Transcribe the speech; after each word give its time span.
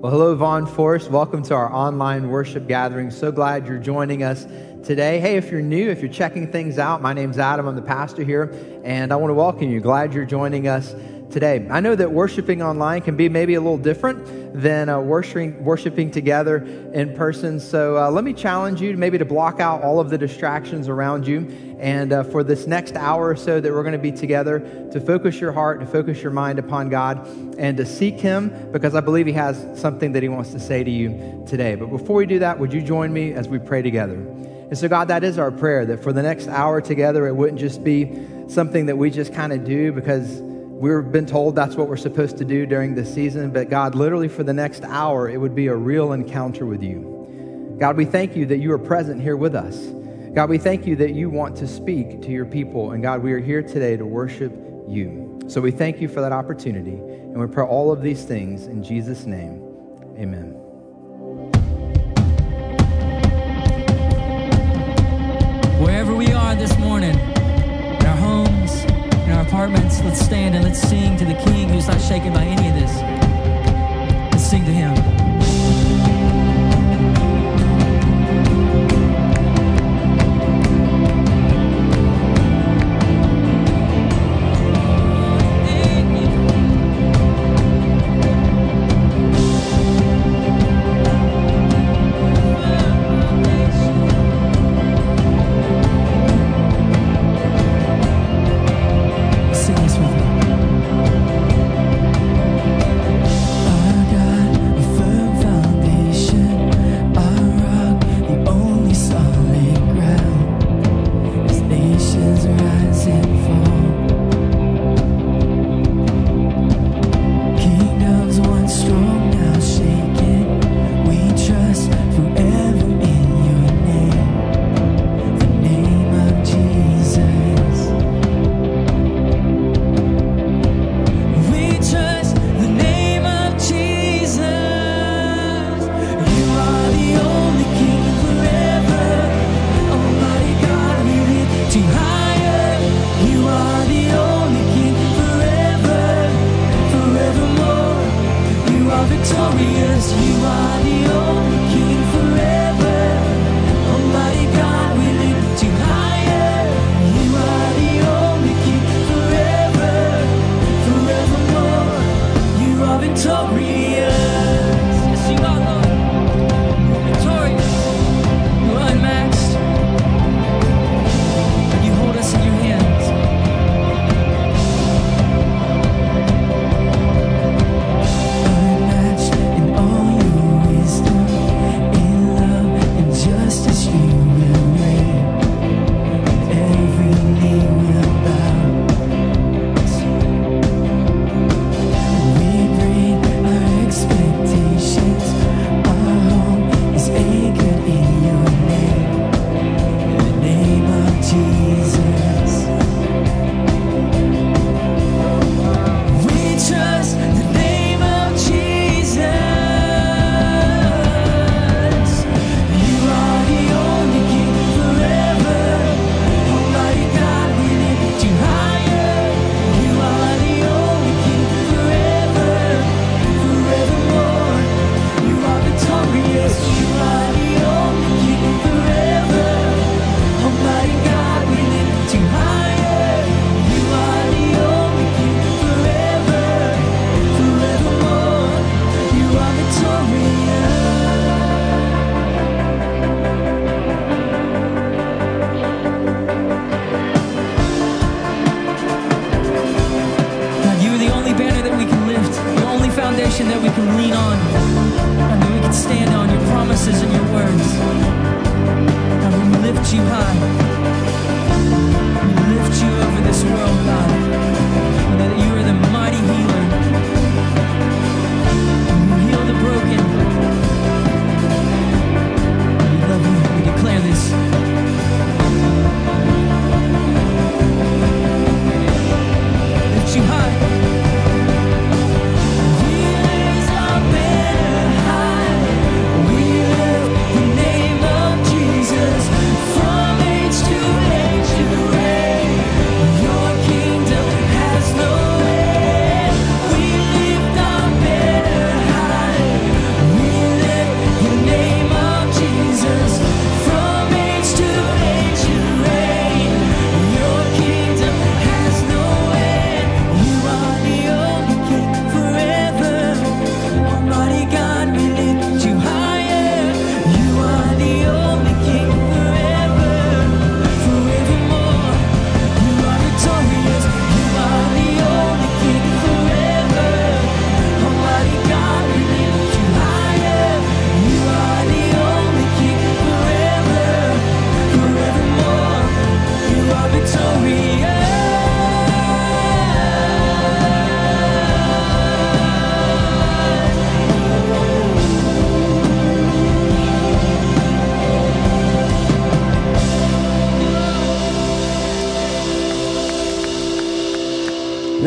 Well, 0.00 0.12
hello, 0.12 0.32
Vaughn 0.36 0.64
Forest. 0.64 1.10
Welcome 1.10 1.42
to 1.42 1.54
our 1.54 1.72
online 1.72 2.28
worship 2.28 2.68
gathering. 2.68 3.10
So 3.10 3.32
glad 3.32 3.66
you're 3.66 3.80
joining 3.80 4.22
us 4.22 4.46
today. 4.84 5.18
Hey, 5.18 5.36
if 5.36 5.50
you're 5.50 5.60
new, 5.60 5.90
if 5.90 6.00
you're 6.00 6.12
checking 6.12 6.52
things 6.52 6.78
out, 6.78 7.02
my 7.02 7.12
name's 7.12 7.36
Adam. 7.36 7.66
I'm 7.66 7.74
the 7.74 7.82
pastor 7.82 8.22
here, 8.22 8.54
and 8.84 9.12
I 9.12 9.16
want 9.16 9.30
to 9.30 9.34
welcome 9.34 9.68
you. 9.68 9.80
Glad 9.80 10.14
you're 10.14 10.24
joining 10.24 10.68
us 10.68 10.94
today. 11.32 11.66
I 11.68 11.80
know 11.80 11.96
that 11.96 12.12
worshiping 12.12 12.62
online 12.62 13.02
can 13.02 13.16
be 13.16 13.28
maybe 13.28 13.54
a 13.54 13.60
little 13.60 13.76
different 13.76 14.24
than 14.54 14.88
uh, 14.88 15.00
worshiping, 15.00 15.64
worshiping 15.64 16.12
together 16.12 16.58
in 16.94 17.16
person. 17.16 17.58
So 17.58 17.98
uh, 17.98 18.08
let 18.08 18.22
me 18.22 18.32
challenge 18.32 18.80
you 18.80 18.96
maybe 18.96 19.18
to 19.18 19.24
block 19.24 19.58
out 19.58 19.82
all 19.82 19.98
of 19.98 20.10
the 20.10 20.18
distractions 20.18 20.88
around 20.88 21.26
you. 21.26 21.67
And 21.78 22.12
uh, 22.12 22.24
for 22.24 22.42
this 22.42 22.66
next 22.66 22.96
hour 22.96 23.28
or 23.28 23.36
so 23.36 23.60
that 23.60 23.72
we're 23.72 23.82
going 23.82 23.92
to 23.92 23.98
be 23.98 24.12
together, 24.12 24.60
to 24.92 25.00
focus 25.00 25.40
your 25.40 25.52
heart, 25.52 25.80
to 25.80 25.86
focus 25.86 26.22
your 26.22 26.32
mind 26.32 26.58
upon 26.58 26.88
God, 26.88 27.26
and 27.58 27.76
to 27.76 27.86
seek 27.86 28.20
Him 28.20 28.70
because 28.72 28.94
I 28.94 29.00
believe 29.00 29.26
He 29.26 29.32
has 29.34 29.80
something 29.80 30.12
that 30.12 30.22
He 30.22 30.28
wants 30.28 30.50
to 30.52 30.60
say 30.60 30.82
to 30.82 30.90
you 30.90 31.44
today. 31.46 31.74
But 31.74 31.86
before 31.86 32.16
we 32.16 32.26
do 32.26 32.40
that, 32.40 32.58
would 32.58 32.72
you 32.72 32.82
join 32.82 33.12
me 33.12 33.32
as 33.32 33.48
we 33.48 33.58
pray 33.58 33.82
together? 33.82 34.14
And 34.14 34.76
so, 34.76 34.88
God, 34.88 35.08
that 35.08 35.24
is 35.24 35.38
our 35.38 35.50
prayer 35.50 35.86
that 35.86 36.02
for 36.02 36.12
the 36.12 36.22
next 36.22 36.48
hour 36.48 36.80
together, 36.80 37.26
it 37.26 37.34
wouldn't 37.34 37.58
just 37.58 37.82
be 37.82 38.26
something 38.48 38.86
that 38.86 38.96
we 38.96 39.10
just 39.10 39.32
kind 39.32 39.52
of 39.52 39.64
do 39.64 39.92
because 39.92 40.42
We've 40.78 41.10
been 41.10 41.26
told 41.26 41.56
that's 41.56 41.74
what 41.74 41.88
we're 41.88 41.96
supposed 41.96 42.38
to 42.38 42.44
do 42.44 42.64
during 42.64 42.94
this 42.94 43.12
season, 43.12 43.50
but 43.50 43.68
God, 43.68 43.96
literally 43.96 44.28
for 44.28 44.44
the 44.44 44.52
next 44.52 44.84
hour, 44.84 45.28
it 45.28 45.36
would 45.36 45.56
be 45.56 45.66
a 45.66 45.74
real 45.74 46.12
encounter 46.12 46.64
with 46.64 46.84
you. 46.84 47.76
God, 47.80 47.96
we 47.96 48.04
thank 48.04 48.36
you 48.36 48.46
that 48.46 48.58
you 48.58 48.70
are 48.70 48.78
present 48.78 49.20
here 49.20 49.36
with 49.36 49.56
us. 49.56 49.76
God, 50.38 50.50
we 50.50 50.58
thank 50.58 50.86
you 50.86 50.94
that 50.94 51.14
you 51.14 51.28
want 51.28 51.56
to 51.56 51.66
speak 51.66 52.22
to 52.22 52.30
your 52.30 52.44
people. 52.44 52.92
And 52.92 53.02
God, 53.02 53.24
we 53.24 53.32
are 53.32 53.40
here 53.40 53.60
today 53.60 53.96
to 53.96 54.06
worship 54.06 54.52
you. 54.86 55.40
So 55.48 55.60
we 55.60 55.72
thank 55.72 56.00
you 56.00 56.06
for 56.06 56.20
that 56.20 56.30
opportunity. 56.30 56.92
And 56.92 57.40
we 57.40 57.48
pray 57.48 57.64
all 57.64 57.90
of 57.90 58.02
these 58.02 58.22
things 58.22 58.68
in 58.68 58.84
Jesus' 58.84 59.26
name. 59.26 59.60
Amen. 60.16 60.50
Wherever 65.82 66.14
we 66.14 66.30
are 66.30 66.54
this 66.54 66.78
morning, 66.78 67.18
in 67.18 68.06
our 68.06 68.16
homes, 68.16 68.84
in 68.84 69.32
our 69.32 69.42
apartments, 69.42 70.00
let's 70.04 70.20
stand 70.20 70.54
and 70.54 70.62
let's 70.62 70.80
sing 70.80 71.16
to 71.16 71.24
the 71.24 71.34
King 71.34 71.68
who's 71.68 71.88
not 71.88 72.00
shaken 72.00 72.32
by 72.32 72.44
any 72.44 72.68
of 72.68 72.74
this. 72.76 72.96
Let's 74.30 74.48
sing 74.48 74.64
to 74.66 74.70
him. 74.70 75.17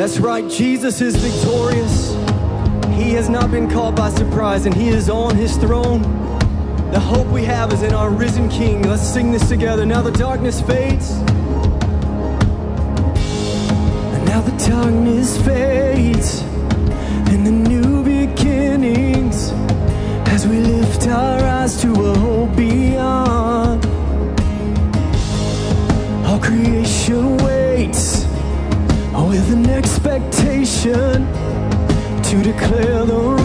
That's 0.02 0.18
right, 0.18 0.50
Jesus 0.50 1.00
is 1.00 1.16
victorious. 1.16 2.14
He 2.98 3.12
has 3.12 3.30
not 3.30 3.52
been 3.52 3.70
caught 3.70 3.96
by 3.96 4.10
surprise, 4.10 4.66
and 4.66 4.74
He 4.74 4.88
is 4.88 5.12
on 5.12 5.36
His 5.36 5.56
throne. 5.58 6.02
The 6.90 7.00
hope 7.00 7.28
we 7.28 7.44
have 7.44 7.72
is 7.72 7.84
in 7.84 7.94
our 7.94 8.10
risen 8.10 8.50
King. 8.50 8.82
Let's 8.82 9.04
sing 9.04 9.32
this 9.32 9.48
together. 9.48 9.86
Now 9.86 10.02
the 10.02 10.10
darkness 10.10 10.60
fades. 10.60 11.12
And 14.12 14.26
now 14.26 14.42
the 14.42 14.58
darkness 14.68 15.38
fades, 15.46 16.42
and 17.32 17.46
the 17.46 17.52
new 17.52 18.04
beginnings 18.04 19.52
as 20.32 20.48
we 20.48 20.62
lift 20.62 21.08
our 21.10 21.44
eyes 21.44 21.80
to 21.84 21.92
a 21.92 22.18
hope 22.18 22.56
beyond. 22.56 22.81
with 29.32 29.54
an 29.54 29.70
expectation 29.70 31.26
to 32.22 32.44
declare 32.44 33.06
the 33.06 33.41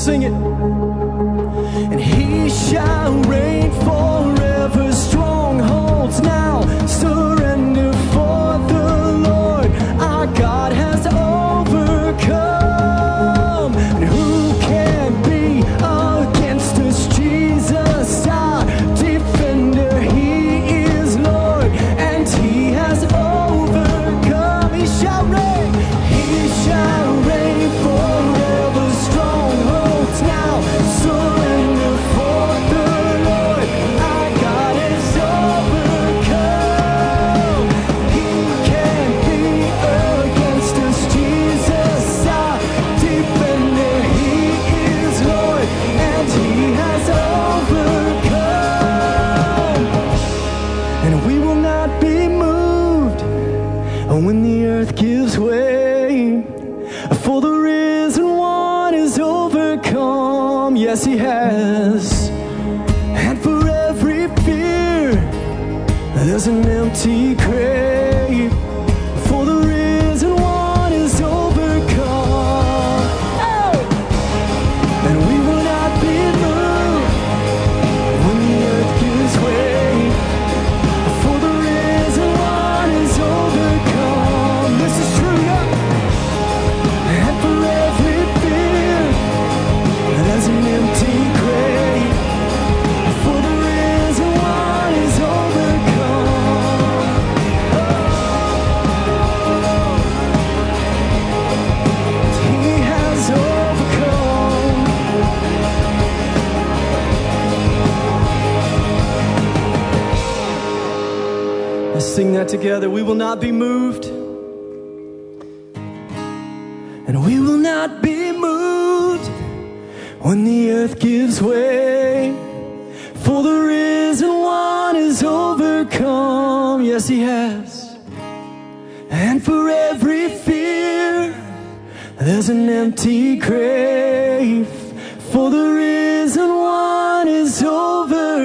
sing 0.00 0.22
it. 0.22 0.49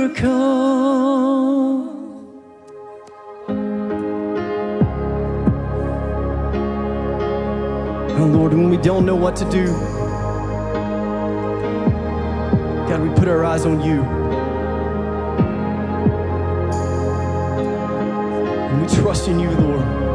miracle. 0.07 0.27
Oh 8.17 8.25
Lord, 8.25 8.53
when 8.53 8.69
we 8.69 8.77
don't 8.77 9.05
know 9.05 9.15
what 9.15 9.35
to 9.37 9.49
do, 9.49 9.65
God, 12.87 13.01
we 13.01 13.09
put 13.15 13.27
our 13.27 13.43
eyes 13.43 13.65
on 13.65 13.81
you. 13.83 14.01
And 18.69 18.81
we 18.81 18.87
trust 19.01 19.27
in 19.27 19.39
you, 19.39 19.49
Lord. 19.49 20.14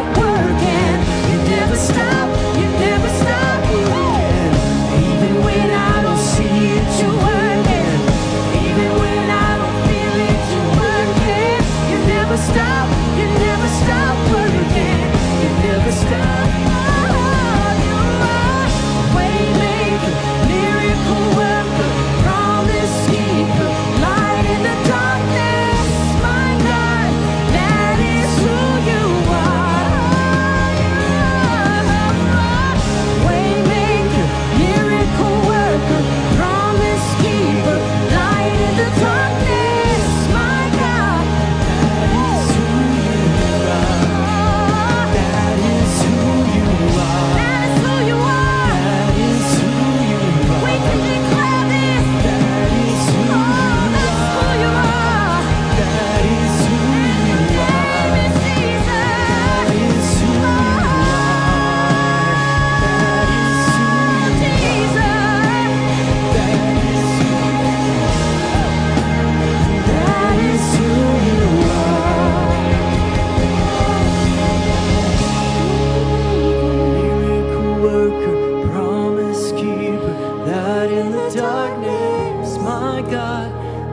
my 82.71 83.01
God. 83.01 83.49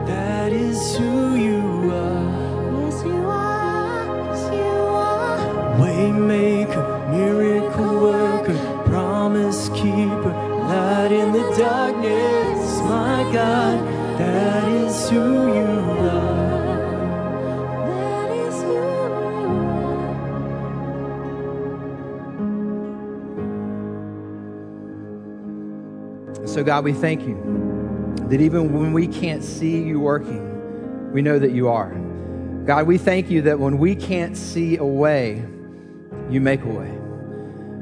That 0.07 0.51
is 0.51 0.79
who 0.95 1.35
you 1.47 1.61
are. 1.91 2.27
Yes, 2.79 2.97
you 3.03 3.21
are. 3.25 4.05
Yes, 4.25 4.43
you 4.59 4.75
are. 5.09 5.39
Waymaker, 5.81 6.85
miracle 7.11 7.93
worker, 8.07 8.57
promise 8.89 9.61
keeper, 9.79 10.33
light 10.71 11.11
in 11.21 11.29
the 11.37 11.45
darkness, 11.57 12.61
my 12.95 13.19
God. 13.33 13.77
That 14.21 14.65
is 14.83 15.09
who 15.09 15.25
you 15.59 15.73
are. 16.17 16.49
That 17.91 18.29
is 18.45 18.55
who 18.63 18.73
you 18.73 19.53
are. 26.41 26.47
So, 26.47 26.59
God, 26.63 26.83
we 26.83 26.93
thank 26.93 27.27
you 27.27 27.68
that 28.29 28.41
even 28.41 28.71
when 28.73 28.93
we 28.93 29.07
can't 29.07 29.43
see 29.43 29.81
you 29.81 29.99
working, 29.99 31.11
we 31.11 31.21
know 31.21 31.39
that 31.39 31.51
you 31.51 31.67
are. 31.67 31.93
God, 32.65 32.85
we 32.85 32.97
thank 32.97 33.29
you 33.31 33.41
that 33.43 33.59
when 33.59 33.79
we 33.79 33.95
can't 33.95 34.37
see 34.37 34.77
a 34.77 34.85
way, 34.85 35.43
you 36.29 36.39
make 36.39 36.61
a 36.63 36.67
way. 36.67 36.95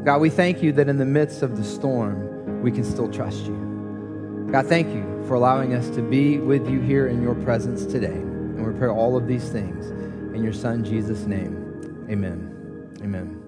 God, 0.05 0.21
we 0.21 0.29
thank 0.29 0.63
you 0.63 0.71
that 0.71 0.87
in 0.87 0.97
the 0.97 1.05
midst 1.05 1.41
of 1.41 1.57
the 1.57 1.63
storm, 1.63 2.61
we 2.61 2.71
can 2.71 2.85
still 2.85 3.11
trust 3.11 3.45
you. 3.45 4.47
God, 4.49 4.67
thank 4.67 4.87
you 4.95 5.03
for 5.27 5.33
allowing 5.33 5.73
us 5.73 5.89
to 5.89 6.01
be 6.01 6.37
with 6.37 6.69
you 6.69 6.79
here 6.79 7.07
in 7.07 7.21
your 7.21 7.35
presence 7.35 7.85
today. 7.85 8.07
And 8.07 8.65
we 8.65 8.79
pray 8.79 8.87
all 8.87 9.17
of 9.17 9.27
these 9.27 9.49
things 9.49 9.87
in 10.33 10.41
your 10.41 10.53
Son, 10.53 10.85
Jesus' 10.85 11.25
name. 11.25 12.07
Amen. 12.09 12.97
Amen. 13.01 13.43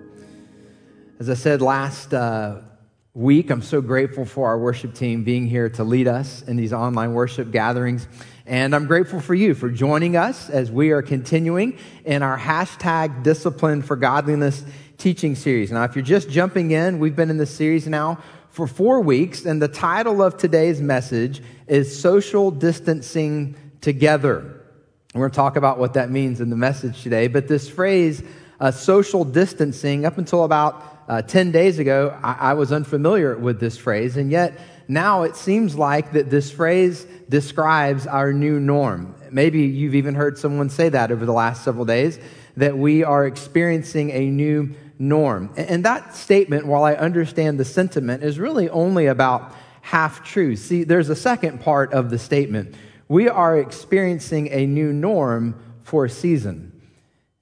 As 1.19 1.29
I 1.29 1.35
said 1.35 1.61
last 1.61 2.13
uh, 2.13 2.59
week, 3.15 3.49
I'm 3.49 3.63
so 3.63 3.81
grateful 3.81 4.23
for 4.23 4.47
our 4.47 4.59
worship 4.59 4.93
team 4.93 5.23
being 5.23 5.47
here 5.47 5.67
to 5.71 5.83
lead 5.83 6.07
us 6.07 6.43
in 6.43 6.57
these 6.57 6.71
online 6.71 7.13
worship 7.13 7.49
gatherings. 7.51 8.07
And 8.45 8.75
I'm 8.75 8.85
grateful 8.85 9.19
for 9.19 9.33
you 9.33 9.55
for 9.55 9.69
joining 9.69 10.15
us 10.15 10.47
as 10.47 10.71
we 10.71 10.91
are 10.91 11.01
continuing 11.01 11.79
in 12.05 12.21
our 12.21 12.37
hashtag 12.37 13.23
discipline 13.23 13.81
for 13.81 13.95
godliness 13.95 14.63
teaching 14.99 15.33
series. 15.33 15.71
Now, 15.71 15.85
if 15.85 15.95
you're 15.95 16.05
just 16.05 16.29
jumping 16.29 16.69
in, 16.69 16.99
we've 16.99 17.15
been 17.15 17.31
in 17.31 17.37
this 17.37 17.53
series 17.53 17.87
now 17.87 18.21
for 18.51 18.67
four 18.67 19.01
weeks, 19.01 19.43
and 19.45 19.59
the 19.59 19.67
title 19.67 20.21
of 20.21 20.37
today's 20.37 20.79
message 20.79 21.41
is 21.67 21.99
Social 21.99 22.51
Distancing 22.51 23.55
Together. 23.81 24.65
We're 25.15 25.21
going 25.21 25.31
to 25.31 25.35
talk 25.35 25.55
about 25.55 25.79
what 25.79 25.95
that 25.95 26.11
means 26.11 26.41
in 26.41 26.51
the 26.51 26.55
message 26.55 27.01
today. 27.01 27.27
But 27.27 27.47
this 27.47 27.67
phrase, 27.67 28.21
uh, 28.59 28.69
social 28.69 29.25
distancing, 29.25 30.05
up 30.05 30.19
until 30.19 30.43
about 30.43 30.98
uh, 31.09 31.23
10 31.23 31.51
days 31.51 31.79
ago, 31.79 32.17
I, 32.23 32.51
I 32.51 32.53
was 32.53 32.71
unfamiliar 32.71 33.35
with 33.35 33.59
this 33.59 33.77
phrase. 33.77 34.15
And 34.15 34.29
yet 34.29 34.59
now 34.87 35.23
it 35.23 35.35
seems 35.35 35.75
like 35.75 36.13
that 36.13 36.29
this 36.29 36.51
phrase 36.51 37.05
describes 37.27 38.05
our 38.05 38.31
new 38.31 38.59
norm. 38.59 39.15
Maybe 39.31 39.63
you've 39.63 39.95
even 39.95 40.13
heard 40.13 40.37
someone 40.37 40.69
say 40.69 40.89
that 40.89 41.11
over 41.11 41.25
the 41.25 41.33
last 41.33 41.63
several 41.63 41.85
days, 41.85 42.19
that 42.57 42.77
we 42.77 43.03
are 43.03 43.25
experiencing 43.25 44.11
a 44.11 44.29
new 44.29 44.75
norm. 44.99 45.51
And, 45.57 45.69
and 45.69 45.85
that 45.85 46.15
statement, 46.15 46.67
while 46.67 46.83
I 46.83 46.93
understand 46.93 47.59
the 47.59 47.65
sentiment, 47.65 48.23
is 48.23 48.37
really 48.37 48.69
only 48.69 49.07
about 49.07 49.55
half 49.81 50.23
true. 50.23 50.55
See, 50.55 50.83
there's 50.83 51.09
a 51.09 51.15
second 51.15 51.61
part 51.61 51.91
of 51.91 52.11
the 52.11 52.19
statement. 52.19 52.75
We 53.07 53.27
are 53.27 53.57
experiencing 53.57 54.49
a 54.49 54.67
new 54.67 54.93
norm 54.93 55.59
for 55.81 56.05
a 56.05 56.09
season. 56.09 56.78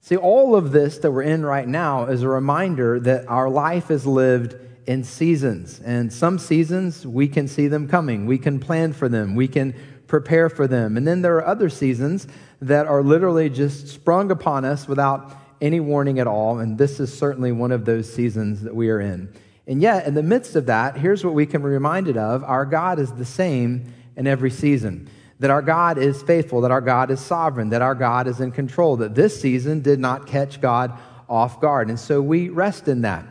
See, 0.08 0.16
all 0.16 0.56
of 0.56 0.72
this 0.72 1.00
that 1.00 1.12
we're 1.12 1.24
in 1.24 1.46
right 1.46 1.68
now 1.68 2.06
is 2.06 2.24
a 2.24 2.30
reminder 2.30 2.98
that 3.02 3.28
our 3.28 3.50
life 3.50 3.92
is 3.92 4.06
lived 4.06 4.56
in 4.86 5.04
seasons. 5.04 5.82
And 5.84 6.14
some 6.14 6.40
seasons, 6.40 7.06
we 7.06 7.28
can 7.28 7.50
see 7.50 7.68
them 7.68 7.90
coming. 7.90 8.26
We 8.26 8.38
can 8.38 8.58
plan 8.58 8.94
for 8.94 9.10
them. 9.10 9.36
We 9.36 9.50
can 9.50 9.76
prepare 10.08 10.48
for 10.48 10.66
them. 10.66 10.96
And 10.96 11.06
then 11.06 11.24
there 11.24 11.36
are 11.36 11.46
other 11.46 11.68
seasons 11.68 12.26
that 12.62 12.88
are 12.88 13.04
literally 13.04 13.50
just 13.50 13.90
sprung 13.90 14.32
upon 14.32 14.64
us 14.64 14.88
without 14.88 15.36
any 15.60 15.82
warning 15.82 16.20
at 16.20 16.28
all. 16.28 16.60
And 16.60 16.78
this 16.78 17.02
is 17.02 17.12
certainly 17.12 17.52
one 17.52 17.74
of 17.74 17.84
those 17.84 18.10
seasons 18.10 18.62
that 18.62 18.74
we 18.74 18.90
are 18.90 19.02
in. 19.02 19.28
And 19.68 19.82
yet, 19.82 20.08
in 20.08 20.14
the 20.14 20.24
midst 20.24 20.56
of 20.56 20.68
that, 20.68 20.96
here's 20.96 21.26
what 21.26 21.34
we 21.34 21.46
can 21.46 21.62
be 21.62 21.68
reminded 21.68 22.16
of 22.16 22.46
our 22.46 22.66
God 22.66 22.98
is 22.98 23.12
the 23.12 23.26
same 23.26 23.94
in 24.16 24.26
every 24.26 24.52
season 24.52 25.10
that 25.40 25.50
our 25.50 25.62
God 25.62 25.98
is 25.98 26.22
faithful, 26.24 26.62
that 26.62 26.72
our 26.72 26.82
God 26.82 27.12
is 27.12 27.20
sovereign, 27.20 27.70
that 27.70 27.82
our 27.82 27.96
God 27.96 28.28
is 28.28 28.40
in 28.40 28.52
control, 28.52 28.98
that 28.98 29.16
this 29.16 29.40
season 29.40 29.82
did 29.82 30.00
not 30.00 30.28
catch 30.28 30.60
God 30.60 30.98
off 31.30 31.62
guard. 31.62 31.90
And 31.90 32.00
so 32.00 32.22
we 32.22 32.50
rest 32.50 32.88
in 32.88 33.02
that. 33.02 33.26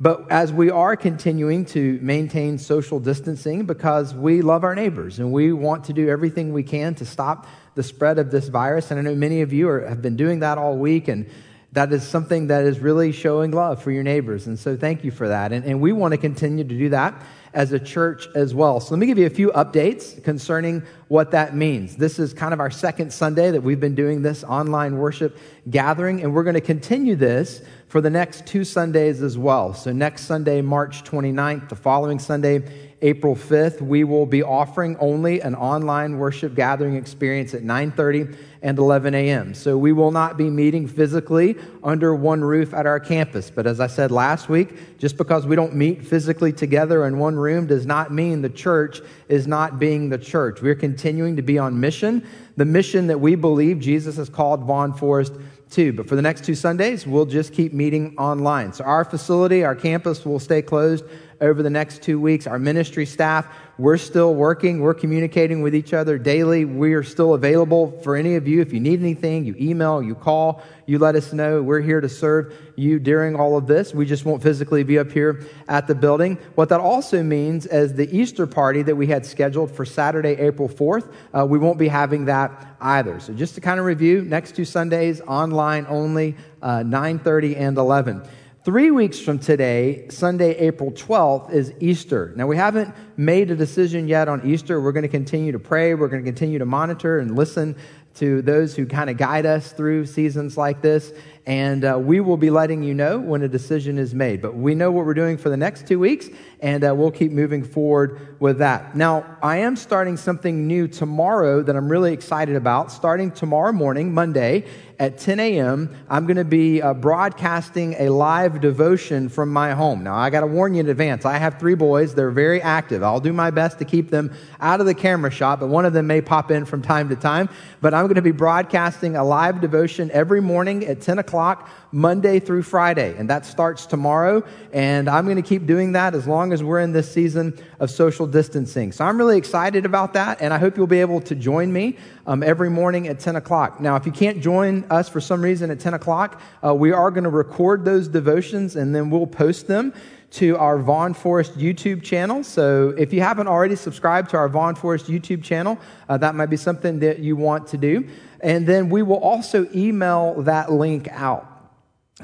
But 0.00 0.30
as 0.30 0.52
we 0.52 0.70
are 0.70 0.94
continuing 0.94 1.64
to 1.66 1.98
maintain 2.00 2.58
social 2.58 3.00
distancing 3.00 3.66
because 3.66 4.14
we 4.14 4.42
love 4.42 4.62
our 4.62 4.76
neighbors 4.76 5.18
and 5.18 5.32
we 5.32 5.52
want 5.52 5.84
to 5.84 5.92
do 5.92 6.08
everything 6.08 6.52
we 6.52 6.62
can 6.62 6.94
to 6.96 7.04
stop 7.04 7.48
the 7.74 7.82
spread 7.82 8.18
of 8.18 8.30
this 8.30 8.46
virus, 8.46 8.92
and 8.92 9.00
I 9.00 9.02
know 9.02 9.16
many 9.16 9.40
of 9.40 9.52
you 9.52 9.68
are, 9.68 9.84
have 9.88 10.00
been 10.00 10.14
doing 10.14 10.38
that 10.40 10.56
all 10.56 10.76
week, 10.76 11.08
and 11.08 11.28
that 11.72 11.92
is 11.92 12.06
something 12.06 12.46
that 12.46 12.62
is 12.62 12.78
really 12.78 13.10
showing 13.10 13.50
love 13.50 13.82
for 13.82 13.90
your 13.90 14.04
neighbors. 14.04 14.46
And 14.46 14.56
so 14.56 14.76
thank 14.76 15.02
you 15.02 15.10
for 15.10 15.28
that. 15.28 15.52
And, 15.52 15.64
and 15.64 15.80
we 15.80 15.90
want 15.90 16.12
to 16.12 16.18
continue 16.18 16.62
to 16.62 16.78
do 16.78 16.90
that 16.90 17.20
as 17.54 17.72
a 17.72 17.78
church 17.78 18.26
as 18.34 18.54
well. 18.54 18.80
So 18.80 18.94
let 18.94 19.00
me 19.00 19.06
give 19.06 19.18
you 19.18 19.26
a 19.26 19.30
few 19.30 19.50
updates 19.52 20.22
concerning 20.22 20.82
what 21.08 21.30
that 21.30 21.54
means. 21.54 21.96
This 21.96 22.18
is 22.18 22.32
kind 22.34 22.52
of 22.52 22.60
our 22.60 22.70
second 22.70 23.12
Sunday 23.12 23.50
that 23.50 23.62
we've 23.62 23.80
been 23.80 23.94
doing 23.94 24.22
this 24.22 24.44
online 24.44 24.98
worship 24.98 25.36
gathering, 25.70 26.22
and 26.22 26.34
we're 26.34 26.44
going 26.44 26.54
to 26.54 26.60
continue 26.60 27.16
this 27.16 27.62
for 27.88 28.00
the 28.00 28.10
next 28.10 28.46
two 28.46 28.64
Sundays 28.64 29.22
as 29.22 29.38
well. 29.38 29.72
So 29.74 29.92
next 29.92 30.26
Sunday, 30.26 30.60
March 30.60 31.04
29th, 31.04 31.68
the 31.70 31.76
following 31.76 32.18
Sunday, 32.18 32.87
April 33.00 33.36
5th, 33.36 33.80
we 33.80 34.02
will 34.02 34.26
be 34.26 34.42
offering 34.42 34.96
only 34.98 35.40
an 35.40 35.54
online 35.54 36.18
worship 36.18 36.56
gathering 36.56 36.96
experience 36.96 37.54
at 37.54 37.62
9:30 37.62 38.36
and 38.60 38.76
11 38.76 39.14
a.m. 39.14 39.54
So 39.54 39.78
we 39.78 39.92
will 39.92 40.10
not 40.10 40.36
be 40.36 40.50
meeting 40.50 40.88
physically 40.88 41.56
under 41.84 42.12
one 42.12 42.42
roof 42.42 42.74
at 42.74 42.86
our 42.86 42.98
campus. 42.98 43.50
But 43.50 43.68
as 43.68 43.78
I 43.78 43.86
said 43.86 44.10
last 44.10 44.48
week, 44.48 44.98
just 44.98 45.16
because 45.16 45.46
we 45.46 45.54
don't 45.54 45.76
meet 45.76 46.04
physically 46.04 46.52
together 46.52 47.06
in 47.06 47.20
one 47.20 47.36
room 47.36 47.68
does 47.68 47.86
not 47.86 48.12
mean 48.12 48.42
the 48.42 48.48
church 48.48 49.00
is 49.28 49.46
not 49.46 49.78
being 49.78 50.08
the 50.08 50.18
church. 50.18 50.60
We're 50.60 50.74
continuing 50.74 51.36
to 51.36 51.42
be 51.42 51.56
on 51.56 51.78
mission, 51.78 52.26
the 52.56 52.64
mission 52.64 53.06
that 53.06 53.20
we 53.20 53.36
believe 53.36 53.78
Jesus 53.78 54.16
has 54.16 54.28
called 54.28 54.64
Vaughn 54.64 54.92
Forest 54.92 55.34
to. 55.70 55.92
But 55.92 56.08
for 56.08 56.16
the 56.16 56.22
next 56.22 56.44
two 56.44 56.54
Sundays, 56.54 57.06
we'll 57.06 57.26
just 57.26 57.52
keep 57.52 57.72
meeting 57.72 58.16
online. 58.18 58.72
So 58.72 58.84
our 58.84 59.04
facility, 59.04 59.64
our 59.64 59.76
campus 59.76 60.24
will 60.24 60.40
stay 60.40 60.62
closed 60.62 61.04
over 61.40 61.62
the 61.62 61.70
next 61.70 62.02
two 62.02 62.20
weeks. 62.20 62.46
Our 62.46 62.58
ministry 62.58 63.06
staff, 63.06 63.46
we're 63.78 63.96
still 63.96 64.34
working. 64.34 64.80
We're 64.80 64.94
communicating 64.94 65.62
with 65.62 65.74
each 65.74 65.94
other 65.94 66.18
daily. 66.18 66.64
We 66.64 66.94
are 66.94 67.04
still 67.04 67.34
available 67.34 68.00
for 68.02 68.16
any 68.16 68.34
of 68.34 68.48
you. 68.48 68.60
If 68.60 68.72
you 68.72 68.80
need 68.80 69.00
anything, 69.00 69.44
you 69.44 69.54
email, 69.58 70.02
you 70.02 70.14
call, 70.14 70.62
you 70.86 70.98
let 70.98 71.14
us 71.14 71.32
know. 71.32 71.62
We're 71.62 71.80
here 71.80 72.00
to 72.00 72.08
serve 72.08 72.54
you 72.74 72.98
during 72.98 73.36
all 73.36 73.56
of 73.56 73.66
this. 73.66 73.94
We 73.94 74.04
just 74.04 74.24
won't 74.24 74.42
physically 74.42 74.82
be 74.82 74.98
up 74.98 75.12
here 75.12 75.46
at 75.68 75.86
the 75.86 75.94
building. 75.94 76.38
What 76.56 76.70
that 76.70 76.80
also 76.80 77.22
means 77.22 77.66
is 77.66 77.94
the 77.94 78.10
Easter 78.16 78.46
party 78.46 78.82
that 78.82 78.96
we 78.96 79.06
had 79.06 79.24
scheduled 79.24 79.70
for 79.70 79.84
Saturday, 79.84 80.30
April 80.30 80.68
4th, 80.68 81.12
uh, 81.32 81.46
we 81.46 81.58
won't 81.58 81.78
be 81.78 81.88
having 81.88 82.24
that 82.24 82.76
either. 82.80 83.20
So 83.20 83.32
just 83.32 83.54
to 83.54 83.60
kind 83.60 83.78
of 83.78 83.86
review, 83.86 84.22
next 84.22 84.56
two 84.56 84.64
Sundays, 84.64 85.20
online 85.20 85.86
only, 85.88 86.36
uh, 86.62 86.78
9.30 86.78 87.56
and 87.56 87.78
11. 87.78 88.22
Three 88.68 88.90
weeks 88.90 89.18
from 89.18 89.38
today, 89.38 90.08
Sunday, 90.10 90.50
April 90.58 90.92
12th, 90.92 91.50
is 91.50 91.72
Easter. 91.80 92.34
Now, 92.36 92.46
we 92.46 92.58
haven't 92.58 92.94
made 93.16 93.50
a 93.50 93.56
decision 93.56 94.06
yet 94.06 94.28
on 94.28 94.46
Easter. 94.46 94.78
We're 94.78 94.92
going 94.92 95.04
to 95.04 95.08
continue 95.08 95.52
to 95.52 95.58
pray. 95.58 95.94
We're 95.94 96.08
going 96.08 96.22
to 96.22 96.28
continue 96.30 96.58
to 96.58 96.66
monitor 96.66 97.18
and 97.18 97.34
listen 97.34 97.76
to 98.16 98.42
those 98.42 98.76
who 98.76 98.84
kind 98.84 99.08
of 99.08 99.16
guide 99.16 99.46
us 99.46 99.72
through 99.72 100.04
seasons 100.04 100.58
like 100.58 100.82
this. 100.82 101.14
And 101.46 101.82
uh, 101.82 101.98
we 101.98 102.20
will 102.20 102.36
be 102.36 102.50
letting 102.50 102.82
you 102.82 102.92
know 102.92 103.18
when 103.18 103.42
a 103.42 103.48
decision 103.48 103.96
is 103.96 104.14
made. 104.14 104.42
But 104.42 104.54
we 104.54 104.74
know 104.74 104.90
what 104.90 105.06
we're 105.06 105.14
doing 105.14 105.38
for 105.38 105.48
the 105.48 105.56
next 105.56 105.86
two 105.86 105.98
weeks, 105.98 106.28
and 106.60 106.84
uh, 106.84 106.94
we'll 106.94 107.10
keep 107.10 107.32
moving 107.32 107.64
forward 107.64 108.36
with 108.38 108.58
that. 108.58 108.94
Now, 108.94 109.38
I 109.42 109.58
am 109.58 109.76
starting 109.76 110.18
something 110.18 110.66
new 110.66 110.88
tomorrow 110.88 111.62
that 111.62 111.74
I'm 111.74 111.88
really 111.88 112.12
excited 112.12 112.54
about. 112.54 112.92
Starting 112.92 113.30
tomorrow 113.30 113.72
morning, 113.72 114.12
Monday, 114.12 114.66
at 114.98 115.16
10 115.16 115.38
a.m., 115.38 115.94
I'm 116.08 116.26
going 116.26 116.38
to 116.38 116.44
be 116.44 116.82
uh, 116.82 116.92
broadcasting 116.92 117.94
a 118.00 118.08
live 118.08 118.60
devotion 118.60 119.28
from 119.28 119.52
my 119.52 119.72
home. 119.72 120.02
Now, 120.02 120.16
I 120.16 120.28
got 120.28 120.40
to 120.40 120.46
warn 120.48 120.74
you 120.74 120.80
in 120.80 120.88
advance. 120.88 121.24
I 121.24 121.38
have 121.38 121.60
three 121.60 121.76
boys. 121.76 122.16
They're 122.16 122.32
very 122.32 122.60
active. 122.60 123.04
I'll 123.04 123.20
do 123.20 123.32
my 123.32 123.52
best 123.52 123.78
to 123.78 123.84
keep 123.84 124.10
them 124.10 124.34
out 124.60 124.80
of 124.80 124.86
the 124.86 124.94
camera 124.94 125.30
shot, 125.30 125.60
but 125.60 125.68
one 125.68 125.84
of 125.84 125.92
them 125.92 126.08
may 126.08 126.20
pop 126.20 126.50
in 126.50 126.64
from 126.64 126.82
time 126.82 127.08
to 127.10 127.16
time. 127.16 127.48
But 127.80 127.94
I'm 127.94 128.06
going 128.06 128.16
to 128.16 128.22
be 128.22 128.32
broadcasting 128.32 129.14
a 129.14 129.22
live 129.22 129.60
devotion 129.60 130.10
every 130.12 130.40
morning 130.40 130.84
at 130.84 131.00
10 131.00 131.20
o'clock, 131.20 131.70
Monday 131.92 132.40
through 132.40 132.64
Friday. 132.64 133.14
And 133.16 133.30
that 133.30 133.46
starts 133.46 133.86
tomorrow. 133.86 134.42
And 134.72 135.08
I'm 135.08 135.26
going 135.26 135.36
to 135.36 135.42
keep 135.42 135.64
doing 135.64 135.92
that 135.92 136.16
as 136.16 136.26
long 136.26 136.52
as 136.52 136.62
we're 136.64 136.80
in 136.80 136.92
this 136.92 137.10
season 137.10 137.56
of 137.78 137.90
social 137.92 138.26
distancing. 138.26 138.90
So 138.90 139.04
I'm 139.04 139.16
really 139.16 139.38
excited 139.38 139.86
about 139.86 140.14
that. 140.14 140.42
And 140.42 140.52
I 140.52 140.58
hope 140.58 140.76
you'll 140.76 140.88
be 140.88 141.00
able 141.00 141.20
to 141.20 141.36
join 141.36 141.72
me 141.72 141.96
um, 142.28 142.42
every 142.42 142.68
morning 142.68 143.08
at 143.08 143.18
10 143.18 143.36
o'clock. 143.36 143.80
Now, 143.80 143.96
if 143.96 144.04
you 144.04 144.12
can't 144.12 144.42
join 144.42 144.84
us 144.90 145.08
for 145.08 145.18
some 145.18 145.42
reason 145.42 145.70
at 145.70 145.80
10 145.80 145.94
o'clock, 145.94 146.40
uh, 146.62 146.74
we 146.74 146.92
are 146.92 147.10
going 147.10 147.24
to 147.24 147.30
record 147.30 147.86
those 147.86 148.06
devotions 148.06 148.76
and 148.76 148.94
then 148.94 149.08
we'll 149.08 149.26
post 149.26 149.66
them 149.66 149.94
to 150.32 150.58
our 150.58 150.78
Vaughn 150.78 151.14
Forest 151.14 151.56
YouTube 151.56 152.02
channel. 152.02 152.44
So 152.44 152.90
if 152.98 153.14
you 153.14 153.22
haven't 153.22 153.48
already 153.48 153.76
subscribed 153.76 154.28
to 154.30 154.36
our 154.36 154.48
Vaughn 154.50 154.74
Forest 154.74 155.06
YouTube 155.06 155.42
channel, 155.42 155.78
uh, 156.10 156.18
that 156.18 156.34
might 156.34 156.50
be 156.50 156.58
something 156.58 156.98
that 156.98 157.20
you 157.20 157.34
want 157.34 157.66
to 157.68 157.78
do. 157.78 158.06
And 158.40 158.66
then 158.66 158.90
we 158.90 159.02
will 159.02 159.20
also 159.20 159.66
email 159.74 160.42
that 160.42 160.70
link 160.70 161.08
out. 161.10 161.57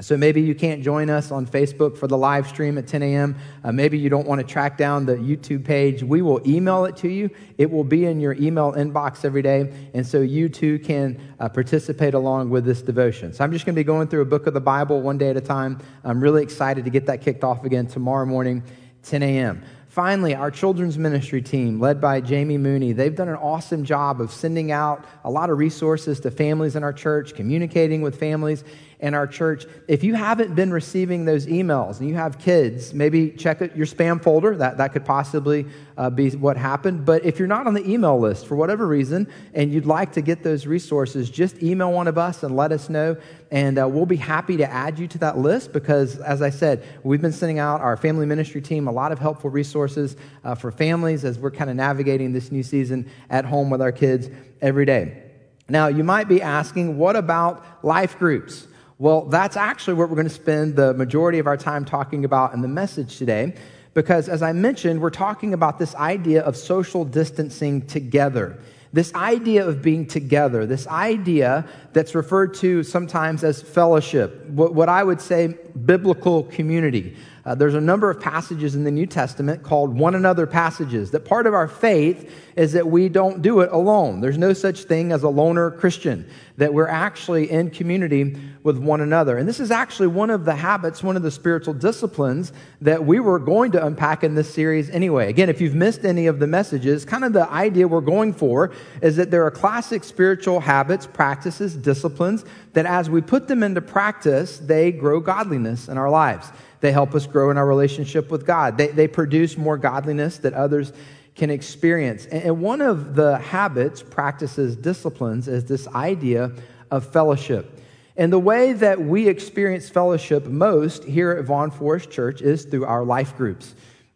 So 0.01 0.17
maybe 0.17 0.41
you 0.41 0.55
can't 0.55 0.83
join 0.83 1.09
us 1.09 1.31
on 1.31 1.47
Facebook 1.47 1.97
for 1.97 2.07
the 2.07 2.17
live 2.17 2.49
stream 2.49 2.77
at 2.77 2.85
10 2.85 3.01
a.m. 3.01 3.37
Uh, 3.63 3.71
maybe 3.71 3.97
you 3.97 4.09
don't 4.09 4.27
want 4.27 4.41
to 4.41 4.45
track 4.45 4.77
down 4.77 5.05
the 5.05 5.15
YouTube 5.15 5.63
page. 5.63 6.03
We 6.03 6.21
will 6.21 6.45
email 6.45 6.83
it 6.83 6.97
to 6.97 7.07
you. 7.07 7.29
It 7.57 7.71
will 7.71 7.85
be 7.85 8.03
in 8.03 8.19
your 8.19 8.33
email 8.33 8.73
inbox 8.73 9.23
every 9.23 9.41
day. 9.41 9.73
And 9.93 10.05
so 10.05 10.19
you 10.19 10.49
too 10.49 10.79
can 10.79 11.17
uh, 11.39 11.47
participate 11.47 12.13
along 12.13 12.49
with 12.49 12.65
this 12.65 12.81
devotion. 12.81 13.31
So 13.31 13.45
I'm 13.45 13.53
just 13.53 13.65
going 13.65 13.73
to 13.73 13.79
be 13.79 13.85
going 13.85 14.09
through 14.09 14.21
a 14.21 14.25
book 14.25 14.47
of 14.47 14.53
the 14.53 14.59
Bible 14.59 15.01
one 15.01 15.17
day 15.17 15.29
at 15.29 15.37
a 15.37 15.41
time. 15.41 15.79
I'm 16.03 16.19
really 16.19 16.43
excited 16.43 16.83
to 16.83 16.91
get 16.91 17.05
that 17.05 17.21
kicked 17.21 17.45
off 17.45 17.63
again 17.63 17.87
tomorrow 17.87 18.25
morning, 18.25 18.63
10 19.03 19.23
a.m. 19.23 19.63
Finally, 19.95 20.35
our 20.35 20.51
children's 20.51 20.97
ministry 20.97 21.41
team, 21.41 21.79
led 21.79 22.01
by 22.01 22.19
Jamie 22.19 22.57
Mooney, 22.57 22.91
they've 22.91 23.15
done 23.15 23.29
an 23.29 23.35
awesome 23.35 23.85
job 23.85 24.19
of 24.19 24.29
sending 24.29 24.69
out 24.69 25.05
a 25.23 25.31
lot 25.31 25.49
of 25.49 25.57
resources 25.57 26.19
to 26.19 26.29
families 26.29 26.75
in 26.75 26.83
our 26.83 26.91
church, 26.91 27.33
communicating 27.33 28.01
with 28.01 28.19
families 28.19 28.65
in 28.99 29.13
our 29.13 29.27
church. 29.27 29.65
If 29.87 30.03
you 30.03 30.15
haven't 30.15 30.55
been 30.55 30.71
receiving 30.71 31.25
those 31.25 31.45
emails 31.47 31.99
and 31.99 32.09
you 32.09 32.15
have 32.15 32.39
kids, 32.39 32.93
maybe 32.93 33.31
check 33.31 33.59
your 33.59 33.85
spam 33.85 34.21
folder. 34.21 34.55
That, 34.55 34.77
that 34.77 34.93
could 34.93 35.05
possibly 35.05 35.65
uh, 35.97 36.09
be 36.09 36.31
what 36.31 36.57
happened. 36.57 37.05
But 37.05 37.25
if 37.25 37.39
you're 37.39 37.47
not 37.47 37.67
on 37.67 37.73
the 37.73 37.89
email 37.89 38.19
list 38.19 38.47
for 38.47 38.55
whatever 38.55 38.87
reason 38.87 39.27
and 39.53 39.71
you'd 39.71 39.85
like 39.85 40.13
to 40.13 40.21
get 40.21 40.43
those 40.43 40.65
resources, 40.65 41.29
just 41.29 41.61
email 41.61 41.91
one 41.91 42.07
of 42.07 42.17
us 42.17 42.43
and 42.43 42.55
let 42.55 42.71
us 42.71 42.89
know. 42.89 43.17
And 43.51 43.77
uh, 43.77 43.87
we'll 43.87 44.05
be 44.05 44.15
happy 44.15 44.57
to 44.57 44.71
add 44.71 44.97
you 44.97 45.07
to 45.09 45.17
that 45.19 45.37
list 45.37 45.73
because, 45.73 46.17
as 46.17 46.41
I 46.41 46.49
said, 46.49 46.83
we've 47.03 47.21
been 47.21 47.31
sending 47.31 47.59
out 47.59 47.81
our 47.81 47.97
family 47.97 48.25
ministry 48.25 48.61
team 48.61 48.87
a 48.87 48.91
lot 48.91 49.11
of 49.11 49.19
helpful 49.19 49.49
resources 49.49 50.15
uh, 50.43 50.55
for 50.55 50.71
families 50.71 51.23
as 51.25 51.37
we're 51.37 51.51
kind 51.51 51.69
of 51.69 51.75
navigating 51.75 52.33
this 52.33 52.51
new 52.51 52.63
season 52.63 53.09
at 53.29 53.45
home 53.45 53.69
with 53.69 53.81
our 53.81 53.91
kids 53.91 54.29
every 54.61 54.85
day. 54.85 55.21
Now, 55.67 55.87
you 55.87 56.03
might 56.03 56.27
be 56.27 56.41
asking, 56.41 56.97
what 56.97 57.15
about 57.15 57.83
life 57.83 58.19
groups? 58.19 58.67
Well, 58.97 59.25
that's 59.25 59.57
actually 59.57 59.95
what 59.95 60.09
we're 60.09 60.15
going 60.15 60.27
to 60.27 60.33
spend 60.33 60.77
the 60.77 60.93
majority 60.93 61.39
of 61.39 61.47
our 61.47 61.57
time 61.57 61.83
talking 61.83 62.23
about 62.23 62.53
in 62.53 62.61
the 62.61 62.69
message 62.69 63.17
today. 63.17 63.53
Because 63.93 64.29
as 64.29 64.41
I 64.41 64.53
mentioned, 64.53 65.01
we're 65.01 65.09
talking 65.09 65.53
about 65.53 65.79
this 65.79 65.95
idea 65.95 66.41
of 66.43 66.55
social 66.55 67.03
distancing 67.03 67.85
together. 67.87 68.57
This 68.93 69.13
idea 69.13 69.67
of 69.67 69.81
being 69.81 70.05
together, 70.05 70.65
this 70.65 70.87
idea 70.87 71.67
that's 71.91 72.15
referred 72.15 72.53
to 72.55 72.83
sometimes 72.83 73.43
as 73.43 73.61
fellowship, 73.61 74.47
what, 74.47 74.87
I 74.87 75.03
would 75.03 75.19
say 75.19 75.55
biblical 75.85 76.43
community. 76.43 77.17
Uh, 77.45 77.53
there's 77.53 77.75
a 77.75 77.81
number 77.81 78.09
of 78.09 78.19
passages 78.19 78.73
in 78.73 78.83
the 78.83 78.91
New 78.91 79.05
Testament 79.05 79.61
called 79.61 79.95
one 79.95 80.15
another 80.15 80.47
passages. 80.47 81.11
That 81.11 81.25
part 81.25 81.45
of 81.45 81.53
our 81.53 81.67
faith 81.67 82.31
is 82.55 82.73
that 82.73 82.87
we 82.87 83.07
don't 83.07 83.43
do 83.43 83.59
it 83.59 83.71
alone. 83.71 84.19
There's 84.19 84.37
no 84.37 84.53
such 84.53 84.85
thing 84.85 85.11
as 85.11 85.21
a 85.21 85.29
loner 85.29 85.69
Christian, 85.69 86.27
that 86.57 86.73
we're 86.73 86.87
actually 86.87 87.51
in 87.51 87.69
community 87.69 88.35
with 88.63 88.79
one 88.79 89.01
another. 89.01 89.37
And 89.37 89.47
this 89.47 89.59
is 89.59 89.69
actually 89.69 90.07
one 90.07 90.31
of 90.31 90.43
the 90.43 90.55
habits, 90.55 91.03
one 91.03 91.15
of 91.15 91.21
the 91.21 91.29
spiritual 91.29 91.75
disciplines 91.75 92.51
that 92.81 93.05
we 93.05 93.19
were 93.19 93.37
going 93.37 93.71
to 93.73 93.85
unpack 93.85 94.23
in 94.23 94.33
this 94.33 94.51
series 94.51 94.89
anyway. 94.89 95.29
Again, 95.29 95.49
if 95.49 95.61
you've 95.61 95.75
missed 95.75 96.03
any 96.03 96.25
of 96.25 96.39
the 96.39 96.47
messages, 96.47 97.05
kind 97.05 97.23
of 97.23 97.33
the 97.33 97.47
idea 97.51 97.87
we're 97.87 98.01
going 98.01 98.33
for 98.33 98.71
is 99.03 99.17
that 99.17 99.29
there 99.29 99.45
are 99.45 99.51
classic 99.51 100.03
spiritual 100.03 100.61
habits, 100.61 101.05
practices, 101.05 101.75
disciplines 101.75 102.43
that 102.73 102.87
as 102.87 103.07
we 103.07 103.21
put 103.21 103.47
them 103.47 103.61
into 103.61 103.81
practice, 103.81 104.57
they 104.57 104.91
grow 104.91 105.19
godliness 105.19 105.87
in 105.89 105.99
our 105.99 106.09
lives. 106.09 106.47
They 106.85 106.91
help 106.91 107.15
us 107.15 107.25
grow 107.25 107.49
in 107.49 107.57
our 107.57 107.65
relationship 107.65 108.29
with 108.29 108.45
God. 108.45 108.77
They, 108.77 108.89
they 108.89 109.07
produce 109.07 109.57
more 109.57 109.75
godliness 109.75 110.37
that 110.37 110.53
others 110.53 110.93
can 111.33 111.49
experience. 111.49 112.27
And 112.27 112.61
one 112.61 112.79
of 112.79 113.15
the 113.15 113.39
habits, 113.39 114.03
practices, 114.03 114.75
disciplines 114.75 115.47
is 115.47 115.65
this 115.65 115.87
idea 115.87 116.51
of 116.91 117.11
fellowship. 117.11 117.81
And 118.15 118.31
the 118.31 118.37
way 118.37 118.73
that 118.73 119.01
we 119.01 119.27
experience 119.27 119.89
fellowship 119.89 120.45
most 120.45 121.05
here 121.05 121.31
at 121.31 121.43
Vaughn 121.45 121.71
Forest 121.71 122.11
Church 122.11 122.43
is 122.43 122.65
through 122.65 122.85
our 122.85 123.03
life 123.03 123.35
groups. 123.35 123.73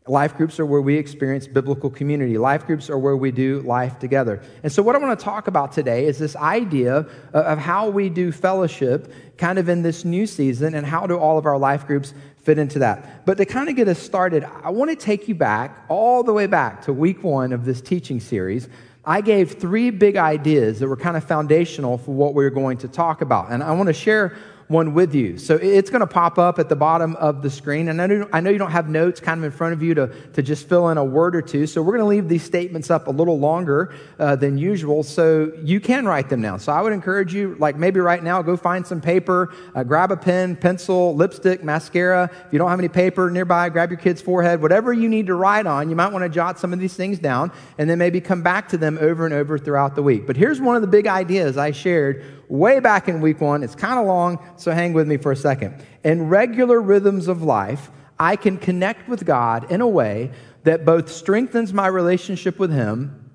Life 0.09 0.37
groups 0.37 0.59
are 0.59 0.65
where 0.65 0.81
we 0.81 0.95
experience 0.95 1.45
biblical 1.45 1.91
community. 1.91 2.39
Life 2.39 2.65
groups 2.65 2.89
are 2.89 2.97
where 2.97 3.15
we 3.15 3.31
do 3.31 3.61
life 3.61 3.99
together. 3.99 4.41
And 4.63 4.71
so, 4.71 4.81
what 4.81 4.95
I 4.95 4.97
want 4.97 5.17
to 5.19 5.23
talk 5.23 5.47
about 5.47 5.71
today 5.71 6.07
is 6.07 6.17
this 6.17 6.35
idea 6.35 7.05
of 7.31 7.59
how 7.59 7.89
we 7.89 8.09
do 8.09 8.31
fellowship 8.31 9.13
kind 9.37 9.59
of 9.59 9.69
in 9.69 9.83
this 9.83 10.03
new 10.03 10.25
season 10.25 10.73
and 10.73 10.83
how 10.83 11.05
do 11.05 11.15
all 11.15 11.37
of 11.37 11.45
our 11.45 11.59
life 11.59 11.85
groups 11.85 12.15
fit 12.41 12.57
into 12.57 12.79
that. 12.79 13.25
But 13.25 13.37
to 13.37 13.45
kind 13.45 13.69
of 13.69 13.75
get 13.75 13.87
us 13.87 13.99
started, 13.99 14.43
I 14.63 14.69
want 14.69 14.89
to 14.91 14.95
take 14.95 15.27
you 15.27 15.35
back, 15.35 15.85
all 15.89 16.23
the 16.23 16.33
way 16.33 16.47
back 16.47 16.83
to 16.83 16.93
week 16.93 17.23
one 17.23 17.53
of 17.53 17.65
this 17.65 17.81
teaching 17.81 18.19
series. 18.19 18.69
I 19.05 19.21
gave 19.21 19.53
three 19.53 19.89
big 19.89 20.17
ideas 20.17 20.79
that 20.79 20.87
were 20.87 20.97
kind 20.97 21.17
of 21.17 21.23
foundational 21.23 21.97
for 21.97 22.13
what 22.13 22.33
we 22.33 22.43
we're 22.43 22.49
going 22.49 22.77
to 22.79 22.87
talk 22.87 23.21
about. 23.21 23.51
And 23.51 23.63
I 23.63 23.71
want 23.71 23.87
to 23.87 23.93
share 23.93 24.37
one 24.69 24.93
with 24.93 25.15
you. 25.15 25.35
So 25.39 25.55
it's 25.55 25.89
going 25.89 26.01
to 26.01 26.07
pop 26.07 26.37
up 26.37 26.59
at 26.59 26.69
the 26.69 26.75
bottom 26.75 27.15
of 27.15 27.41
the 27.41 27.49
screen. 27.49 27.89
And 27.89 27.99
I 27.99 28.39
know, 28.39 28.51
you 28.51 28.59
don't 28.59 28.69
have 28.69 28.87
notes 28.87 29.19
kind 29.19 29.39
of 29.39 29.43
in 29.43 29.51
front 29.51 29.73
of 29.73 29.81
you 29.81 29.95
to, 29.95 30.07
to 30.33 30.43
just 30.43 30.69
fill 30.69 30.89
in 30.89 30.99
a 30.99 31.03
word 31.03 31.35
or 31.35 31.41
two. 31.41 31.65
So 31.65 31.81
we're 31.81 31.97
going 31.97 32.03
to 32.03 32.07
leave 32.07 32.29
these 32.29 32.43
statements 32.43 32.91
up 32.91 33.07
a 33.07 33.11
little 33.11 33.39
longer 33.39 33.91
uh, 34.19 34.35
than 34.35 34.59
usual 34.59 35.01
so 35.01 35.51
you 35.63 35.79
can 35.79 36.05
write 36.05 36.29
them 36.29 36.43
down. 36.43 36.59
So 36.59 36.71
I 36.71 36.83
would 36.83 36.93
encourage 36.93 37.33
you, 37.33 37.55
like 37.57 37.77
maybe 37.77 37.99
right 37.99 38.23
now, 38.23 38.43
go 38.43 38.55
find 38.55 38.85
some 38.85 39.01
paper, 39.01 39.51
uh, 39.73 39.83
grab 39.83 40.11
a 40.11 40.17
pen, 40.17 40.55
pencil, 40.55 41.15
lipstick, 41.15 41.63
mascara. 41.63 42.29
If 42.45 42.53
you 42.53 42.59
don't 42.59 42.69
have 42.69 42.79
any 42.79 42.89
paper 42.89 43.31
nearby, 43.31 43.69
grab 43.69 43.89
your 43.89 43.99
kid's 43.99 44.21
forehead. 44.21 44.61
Whatever 44.61 44.93
you 44.93 45.09
need 45.09 45.25
to 45.27 45.33
write 45.33 45.65
on, 45.65 45.89
you 45.89 45.95
might 45.95 46.13
want 46.13 46.21
to 46.21 46.29
jot 46.29 46.59
some 46.59 46.73
of 46.73 46.79
these 46.79 46.93
things 46.93 47.17
down 47.17 47.51
and 47.79 47.89
then 47.89 47.97
maybe 47.97 48.21
come 48.21 48.43
back 48.43 48.69
to 48.69 48.77
them 48.77 48.99
over 49.01 49.25
and 49.25 49.33
over 49.33 49.57
throughout 49.57 49.95
the 49.95 50.03
week. 50.03 50.27
But 50.27 50.37
here's 50.37 50.61
one 50.61 50.75
of 50.75 50.83
the 50.83 50.87
big 50.87 51.07
ideas 51.07 51.57
I 51.57 51.71
shared 51.71 52.23
way 52.49 52.79
back 52.79 53.07
in 53.07 53.21
week 53.21 53.39
one. 53.39 53.63
It's 53.63 53.75
kind 53.75 53.99
of 53.99 54.05
long, 54.05 54.39
so 54.57 54.71
hang 54.71 54.93
with 54.93 55.07
me 55.07 55.17
for 55.17 55.31
a 55.31 55.35
second. 55.35 55.81
In 56.03 56.27
regular 56.27 56.81
rhythms 56.81 57.27
of 57.27 57.41
life, 57.43 57.89
I 58.19 58.35
can 58.35 58.57
connect 58.57 59.07
with 59.07 59.25
God 59.25 59.71
in 59.71 59.79
a 59.79 59.87
way 59.87 60.31
that 60.63 60.83
both 60.83 61.09
strengthens 61.09 61.71
my 61.71 61.87
relationship 61.87 62.59
with 62.59 62.71
Him 62.71 63.31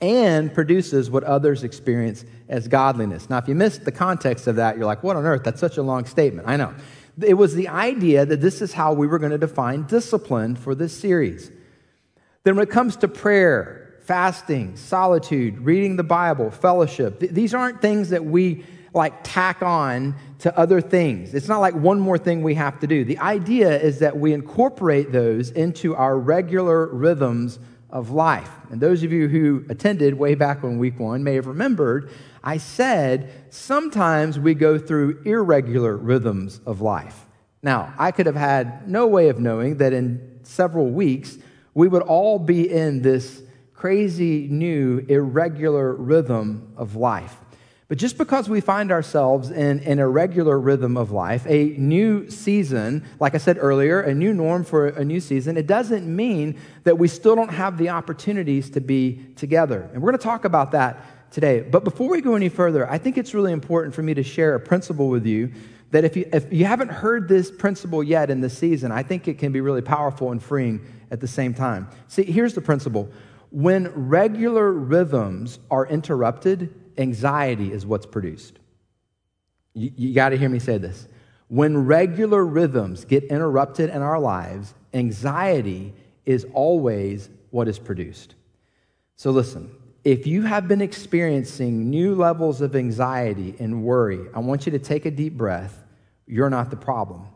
and 0.00 0.52
produces 0.52 1.08
what 1.08 1.22
others 1.24 1.62
experience 1.62 2.24
as 2.48 2.66
godliness. 2.66 3.30
Now, 3.30 3.38
if 3.38 3.46
you 3.46 3.54
missed 3.54 3.84
the 3.84 3.92
context 3.92 4.46
of 4.46 4.56
that, 4.56 4.76
you're 4.76 4.86
like, 4.86 5.02
what 5.02 5.16
on 5.16 5.24
earth? 5.24 5.44
That's 5.44 5.60
such 5.60 5.76
a 5.76 5.82
long 5.82 6.04
statement. 6.04 6.48
I 6.48 6.56
know. 6.56 6.74
It 7.22 7.34
was 7.34 7.54
the 7.54 7.68
idea 7.68 8.26
that 8.26 8.40
this 8.40 8.60
is 8.60 8.72
how 8.72 8.92
we 8.92 9.06
were 9.06 9.20
going 9.20 9.30
to 9.30 9.38
define 9.38 9.86
discipline 9.86 10.56
for 10.56 10.74
this 10.74 10.98
series. 10.98 11.50
Then, 12.42 12.56
when 12.56 12.64
it 12.64 12.70
comes 12.70 12.96
to 12.96 13.08
prayer, 13.08 13.83
fasting, 14.04 14.76
solitude, 14.76 15.58
reading 15.60 15.96
the 15.96 16.04
Bible, 16.04 16.50
fellowship. 16.50 17.20
Th- 17.20 17.32
these 17.32 17.54
aren't 17.54 17.80
things 17.80 18.10
that 18.10 18.24
we 18.24 18.64
like 18.92 19.14
tack 19.24 19.62
on 19.62 20.14
to 20.38 20.56
other 20.56 20.80
things. 20.80 21.34
It's 21.34 21.48
not 21.48 21.58
like 21.58 21.74
one 21.74 21.98
more 21.98 22.18
thing 22.18 22.42
we 22.42 22.54
have 22.54 22.78
to 22.80 22.86
do. 22.86 23.04
The 23.04 23.18
idea 23.18 23.80
is 23.80 23.98
that 24.00 24.16
we 24.16 24.32
incorporate 24.32 25.10
those 25.10 25.50
into 25.50 25.96
our 25.96 26.16
regular 26.18 26.86
rhythms 26.86 27.58
of 27.90 28.10
life. 28.10 28.50
And 28.70 28.80
those 28.80 29.02
of 29.02 29.10
you 29.10 29.28
who 29.28 29.64
attended 29.68 30.14
way 30.14 30.34
back 30.34 30.62
when 30.62 30.78
week 30.78 30.98
one 30.98 31.24
may 31.24 31.34
have 31.34 31.46
remembered 31.46 32.10
I 32.46 32.58
said 32.58 33.32
sometimes 33.48 34.38
we 34.38 34.52
go 34.52 34.78
through 34.78 35.22
irregular 35.24 35.96
rhythms 35.96 36.60
of 36.66 36.82
life. 36.82 37.24
Now, 37.62 37.94
I 37.96 38.10
could 38.10 38.26
have 38.26 38.36
had 38.36 38.86
no 38.86 39.06
way 39.06 39.30
of 39.30 39.40
knowing 39.40 39.78
that 39.78 39.94
in 39.94 40.40
several 40.42 40.90
weeks 40.90 41.38
we 41.72 41.88
would 41.88 42.02
all 42.02 42.38
be 42.38 42.70
in 42.70 43.00
this 43.00 43.42
crazy, 43.84 44.48
new, 44.50 45.04
irregular 45.10 45.92
rhythm 45.92 46.72
of 46.74 46.96
life. 46.96 47.36
But 47.86 47.98
just 47.98 48.16
because 48.16 48.48
we 48.48 48.62
find 48.62 48.90
ourselves 48.90 49.50
in 49.50 49.80
an 49.80 49.98
irregular 49.98 50.58
rhythm 50.58 50.96
of 50.96 51.10
life, 51.10 51.44
a 51.46 51.74
new 51.76 52.30
season, 52.30 53.04
like 53.20 53.34
I 53.34 53.36
said 53.36 53.58
earlier, 53.60 54.00
a 54.00 54.14
new 54.14 54.32
norm 54.32 54.64
for 54.64 54.86
a 54.86 55.04
new 55.04 55.20
season, 55.20 55.58
it 55.58 55.66
doesn't 55.66 56.06
mean 56.06 56.58
that 56.84 56.96
we 56.96 57.08
still 57.08 57.36
don't 57.36 57.52
have 57.52 57.76
the 57.76 57.90
opportunities 57.90 58.70
to 58.70 58.80
be 58.80 59.20
together. 59.36 59.82
And 59.92 60.00
we're 60.00 60.12
going 60.12 60.18
to 60.18 60.24
talk 60.24 60.46
about 60.46 60.70
that 60.70 61.30
today. 61.30 61.60
But 61.60 61.84
before 61.84 62.08
we 62.08 62.22
go 62.22 62.36
any 62.36 62.48
further, 62.48 62.90
I 62.90 62.96
think 62.96 63.18
it's 63.18 63.34
really 63.34 63.52
important 63.52 63.94
for 63.94 64.02
me 64.02 64.14
to 64.14 64.22
share 64.22 64.54
a 64.54 64.60
principle 64.60 65.10
with 65.10 65.26
you 65.26 65.52
that 65.90 66.04
if 66.04 66.16
you, 66.16 66.26
if 66.32 66.50
you 66.50 66.64
haven't 66.64 66.90
heard 66.90 67.28
this 67.28 67.50
principle 67.50 68.02
yet 68.02 68.30
in 68.30 68.40
this 68.40 68.56
season, 68.56 68.92
I 68.92 69.02
think 69.02 69.28
it 69.28 69.36
can 69.36 69.52
be 69.52 69.60
really 69.60 69.82
powerful 69.82 70.32
and 70.32 70.42
freeing 70.42 70.80
at 71.10 71.20
the 71.20 71.28
same 71.28 71.52
time. 71.52 71.86
See, 72.08 72.24
here's 72.24 72.54
the 72.54 72.62
principle 72.62 73.12
when 73.54 73.86
regular 74.08 74.72
rhythms 74.72 75.60
are 75.70 75.86
interrupted, 75.86 76.74
anxiety 76.98 77.70
is 77.70 77.86
what's 77.86 78.04
produced. 78.04 78.58
You, 79.74 79.92
you 79.96 80.12
got 80.12 80.30
to 80.30 80.36
hear 80.36 80.48
me 80.48 80.58
say 80.58 80.76
this. 80.76 81.06
When 81.46 81.86
regular 81.86 82.44
rhythms 82.44 83.04
get 83.04 83.22
interrupted 83.22 83.90
in 83.90 84.02
our 84.02 84.18
lives, 84.18 84.74
anxiety 84.92 85.94
is 86.24 86.44
always 86.52 87.30
what 87.50 87.68
is 87.68 87.78
produced. 87.78 88.34
So 89.14 89.30
listen, 89.30 89.70
if 90.02 90.26
you 90.26 90.42
have 90.42 90.66
been 90.66 90.80
experiencing 90.80 91.88
new 91.88 92.16
levels 92.16 92.60
of 92.60 92.74
anxiety 92.74 93.54
and 93.60 93.84
worry, 93.84 94.26
I 94.34 94.40
want 94.40 94.66
you 94.66 94.72
to 94.72 94.80
take 94.80 95.06
a 95.06 95.12
deep 95.12 95.34
breath. 95.34 95.84
You're 96.26 96.50
not 96.50 96.70
the 96.70 96.76
problem. 96.76 97.28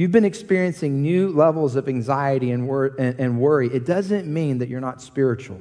You've 0.00 0.12
been 0.12 0.24
experiencing 0.24 1.02
new 1.02 1.28
levels 1.28 1.76
of 1.76 1.86
anxiety 1.86 2.52
and, 2.52 2.66
wor- 2.66 2.94
and 2.98 3.38
worry, 3.38 3.68
it 3.68 3.84
doesn't 3.84 4.26
mean 4.26 4.56
that 4.56 4.70
you're 4.70 4.80
not 4.80 5.02
spiritual. 5.02 5.60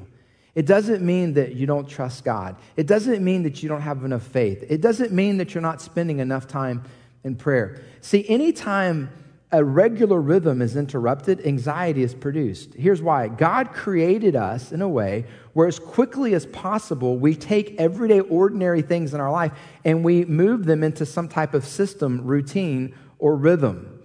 It 0.55 0.65
doesn't 0.65 1.05
mean 1.05 1.33
that 1.33 1.55
you 1.55 1.67
don't 1.67 1.89
trust 1.89 2.23
God. 2.23 2.55
It 2.77 2.87
doesn't 2.87 3.21
mean 3.21 3.43
that 3.43 3.61
you 3.61 3.67
don't 3.67 3.81
have 3.81 4.05
enough 4.05 4.23
faith. 4.23 4.63
It 4.69 4.79
doesn't 4.79 5.11
mean 5.11 5.39
that 5.39 5.53
you're 5.53 5.61
not 5.61 5.81
spending 5.81 6.19
enough 6.19 6.47
time 6.47 6.83
in 7.25 7.35
prayer. 7.35 7.81
See, 7.99 8.25
anytime 8.29 9.09
a 9.51 9.61
regular 9.61 10.21
rhythm 10.21 10.61
is 10.61 10.77
interrupted, 10.77 11.45
anxiety 11.45 12.03
is 12.03 12.13
produced. 12.13 12.75
Here's 12.75 13.01
why 13.01 13.27
God 13.27 13.73
created 13.73 14.37
us 14.37 14.71
in 14.71 14.81
a 14.81 14.87
way 14.87 15.25
where, 15.51 15.67
as 15.67 15.79
quickly 15.79 16.33
as 16.33 16.45
possible, 16.45 17.17
we 17.17 17.35
take 17.35 17.75
everyday, 17.77 18.21
ordinary 18.21 18.83
things 18.83 19.13
in 19.13 19.19
our 19.19 19.33
life 19.33 19.51
and 19.83 20.01
we 20.01 20.23
move 20.23 20.63
them 20.63 20.81
into 20.81 21.05
some 21.05 21.27
type 21.27 21.53
of 21.53 21.65
system, 21.65 22.23
routine, 22.23 22.95
or 23.17 23.35
rhythm. 23.35 23.98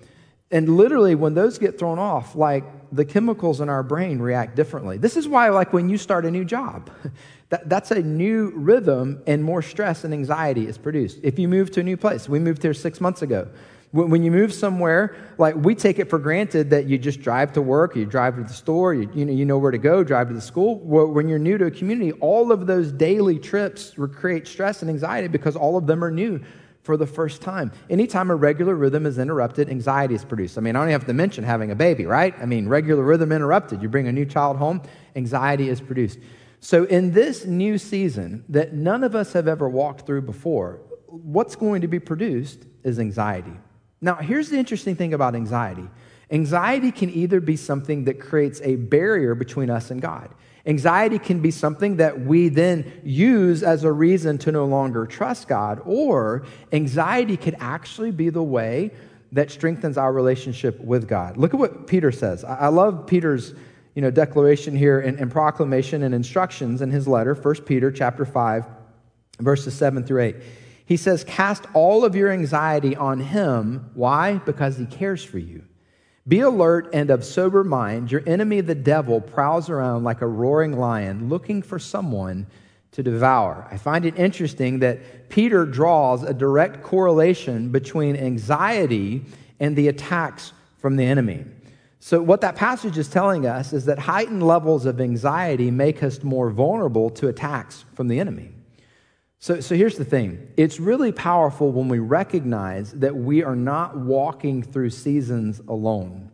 And 0.55 0.77
literally, 0.77 1.17
when 1.17 1.35
those 1.35 1.59
get 1.59 1.81
thrown 1.81 1.99
off, 1.99 2.37
like 2.37 2.63
the 2.93 3.05
chemicals 3.05 3.61
in 3.61 3.69
our 3.69 3.83
brain 3.83 4.21
react 4.21 4.55
differently. 4.55 4.99
This 4.99 5.17
is 5.17 5.27
why, 5.27 5.49
like, 5.49 5.73
when 5.73 5.89
you 5.89 5.99
start 5.99 6.25
a 6.25 6.31
new 6.31 6.45
job, 6.45 6.91
that, 7.49 7.69
that's 7.69 7.91
a 7.91 8.01
new 8.01 8.53
rhythm 8.55 9.21
and 9.27 9.43
more 9.43 9.63
stress 9.63 10.05
and 10.05 10.15
anxiety 10.15 10.69
is 10.69 10.79
produced. 10.79 11.19
If 11.25 11.41
you 11.41 11.49
move 11.49 11.73
to 11.73 11.81
a 11.81 11.83
new 11.83 11.97
place, 11.97 12.29
we 12.29 12.39
moved 12.39 12.63
here 12.63 12.73
six 12.73 13.01
months 13.01 13.21
ago. 13.21 13.49
When 13.91 14.23
you 14.23 14.31
move 14.31 14.53
somewhere, 14.53 15.17
like 15.39 15.57
we 15.57 15.75
take 15.75 15.99
it 15.99 16.09
for 16.09 16.21
granted 16.21 16.71
that 16.71 16.87
you 16.87 16.99
just 16.99 17.21
drive 17.21 17.53
to 17.55 17.63
work, 17.63 17.97
you 17.97 18.05
drive 18.05 18.37
to 18.37 18.43
the 18.43 18.53
store, 18.53 18.95
you, 18.95 19.11
you, 19.13 19.25
know, 19.25 19.33
you 19.33 19.45
know 19.45 19.59
where 19.59 19.71
to 19.73 19.79
go, 19.79 20.05
drive 20.05 20.29
to 20.29 20.35
the 20.35 20.41
school. 20.41 20.79
When 20.79 21.29
you're 21.29 21.39
new 21.39 21.59
to 21.59 21.67
a 21.67 21.71
community, 21.71 22.11
all 22.13 22.51
of 22.51 22.67
those 22.67 22.91
daily 22.93 23.39
trips 23.39 23.95
create 24.13 24.49
stress 24.49 24.83
and 24.83 24.91
anxiety 24.91 25.29
because 25.29 25.55
all 25.55 25.77
of 25.77 25.87
them 25.87 26.03
are 26.05 26.11
new 26.11 26.41
for 26.85 26.99
the 26.99 27.07
first 27.07 27.41
time. 27.41 27.73
Anytime 27.89 28.31
a 28.31 28.37
regular 28.37 28.75
rhythm 28.75 29.07
is 29.07 29.19
interrupted, 29.19 29.71
anxiety 29.71 30.15
is 30.15 30.25
produced. 30.25 30.59
I 30.59 30.61
mean, 30.61 30.77
I 30.77 30.81
don't 30.81 30.89
even 30.89 31.01
have 31.01 31.07
to 31.07 31.15
mention 31.15 31.43
having 31.43 31.71
a 31.71 31.75
baby, 31.75 32.05
right? 32.05 32.35
I 32.41 32.45
mean, 32.45 32.69
regular 32.69 33.03
rhythm 33.03 33.33
interrupted. 33.33 33.83
You 33.83 33.89
bring 33.89 34.07
a 34.07 34.13
new 34.13 34.27
child 34.27 34.59
home, 34.59 34.83
anxiety 35.17 35.71
is 35.71 35.81
produced. 35.81 36.19
So, 36.61 36.85
in 36.85 37.13
this 37.13 37.47
new 37.47 37.79
season 37.79 38.45
that 38.51 38.75
none 38.75 39.03
of 39.03 39.15
us 39.15 39.33
have 39.33 39.49
ever 39.49 39.69
walked 39.69 40.07
through 40.07 40.23
before, 40.23 40.81
what's 41.07 41.57
going 41.57 41.81
to 41.81 41.89
be 41.89 41.99
produced 41.99 42.67
is 42.83 42.99
anxiety. 42.99 43.53
Now, 44.03 44.17
here's 44.17 44.51
the 44.51 44.59
interesting 44.59 44.95
thing 44.95 45.15
about 45.15 45.35
anxiety 45.35 45.89
anxiety 46.31 46.91
can 46.91 47.11
either 47.11 47.41
be 47.41 47.57
something 47.57 48.05
that 48.05 48.21
creates 48.21 48.61
a 48.63 48.77
barrier 48.77 49.35
between 49.35 49.71
us 49.71 49.91
and 49.91 50.03
God. 50.03 50.35
Anxiety 50.67 51.19
can 51.19 51.41
be 51.41 51.51
something 51.51 51.97
that 51.97 52.21
we 52.21 52.49
then 52.49 53.01
use 53.05 53.63
as 53.63 53.85
a 53.85 53.93
reason 53.93 54.39
to 54.39 54.53
no 54.53 54.65
longer 54.65 55.07
trust 55.07 55.47
God, 55.47 55.81
or 55.85 56.47
anxiety 56.73 57.37
could 57.37 57.57
actually 57.61 58.11
be 58.11 58.31
the 58.31 58.43
way 58.43 58.91
that 59.33 59.51
strengthens 59.51 59.99
our 59.99 60.13
relationship 60.13 60.81
with 60.81 61.07
God. 61.07 61.37
Look 61.37 61.53
at 61.53 61.61
what 61.61 61.87
Peter 61.87 62.11
says. 62.11 62.45
I 62.45 62.69
love 62.69 63.07
Peter's 63.07 63.53
you 63.95 64.03
know, 64.03 64.11
declaration 64.11 64.75
here 64.77 65.01
and, 65.01 65.19
and 65.19 65.31
proclamation 65.31 66.03
and 66.03 66.15
instructions 66.15 66.83
in 66.83 66.91
his 66.91 67.07
letter, 67.07 67.35
1 67.35 67.55
Peter 67.67 67.93
chapter 67.93 68.25
5, 68.25 68.65
verses 69.41 69.75
7 69.75 70.05
through 70.05 70.23
8. 70.23 70.37
He 70.87 70.97
says, 70.97 71.25
Cast 71.25 71.65
all 71.75 72.05
of 72.05 72.15
your 72.17 72.31
anxiety 72.31 72.97
on 72.97 73.21
him. 73.21 73.91
Why? 73.95 74.39
Because 74.39 74.77
he 74.79 74.87
cares 74.87 75.23
for 75.23 75.39
you. 75.39 75.65
Be 76.27 76.41
alert 76.41 76.89
and 76.95 77.11
of 77.11 77.23
sober 77.23 77.63
mind. 77.63 78.11
Your 78.11 78.23
enemy, 78.27 78.63
the 78.63 78.75
devil, 78.75 79.21
prowls 79.21 79.69
around 79.69 80.05
like 80.05 80.23
a 80.23 80.27
roaring 80.27 80.79
lion 80.79 81.29
looking 81.29 81.61
for 81.61 81.79
someone 81.79 82.47
to 82.93 83.03
devour. 83.03 83.69
I 83.71 83.77
find 83.77 84.07
it 84.07 84.19
interesting 84.19 84.79
that 84.79 85.29
Peter 85.29 85.67
draws 85.67 86.23
a 86.23 86.33
direct 86.33 86.83
correlation 86.83 87.69
between 87.69 88.17
anxiety 88.17 89.23
and 89.61 89.77
the 89.77 89.89
attacks 89.89 90.55
from 90.79 90.97
the 90.97 91.05
enemy. 91.05 91.45
So, 92.01 92.23
what 92.23 92.41
that 92.41 92.57
passage 92.57 92.97
is 92.97 93.09
telling 93.09 93.47
us 93.47 93.73
is 93.73 93.85
that 93.87 93.99
heightened 93.99 94.47
levels 94.47 94.87
of 94.87 95.01
anxiety 95.01 95.71
make 95.71 96.03
us 96.03 96.23
more 96.23 96.51
vulnerable 96.51 97.11
to 97.11 97.29
attacks 97.29 97.85
from 97.95 98.09
the 98.09 98.19
enemy. 98.19 98.54
So, 99.39 99.61
so 99.61 99.75
here's 99.75 99.97
the 99.97 100.05
thing 100.05 100.49
it's 100.57 100.81
really 100.81 101.13
powerful 101.13 101.73
when 101.73 101.89
we 101.89 101.99
recognize 101.99 102.93
that 102.93 103.15
we 103.15 103.43
are 103.43 103.57
not 103.57 103.97
walking 103.97 104.63
through 104.63 104.91
seasons 104.91 105.61
alone. 105.69 106.31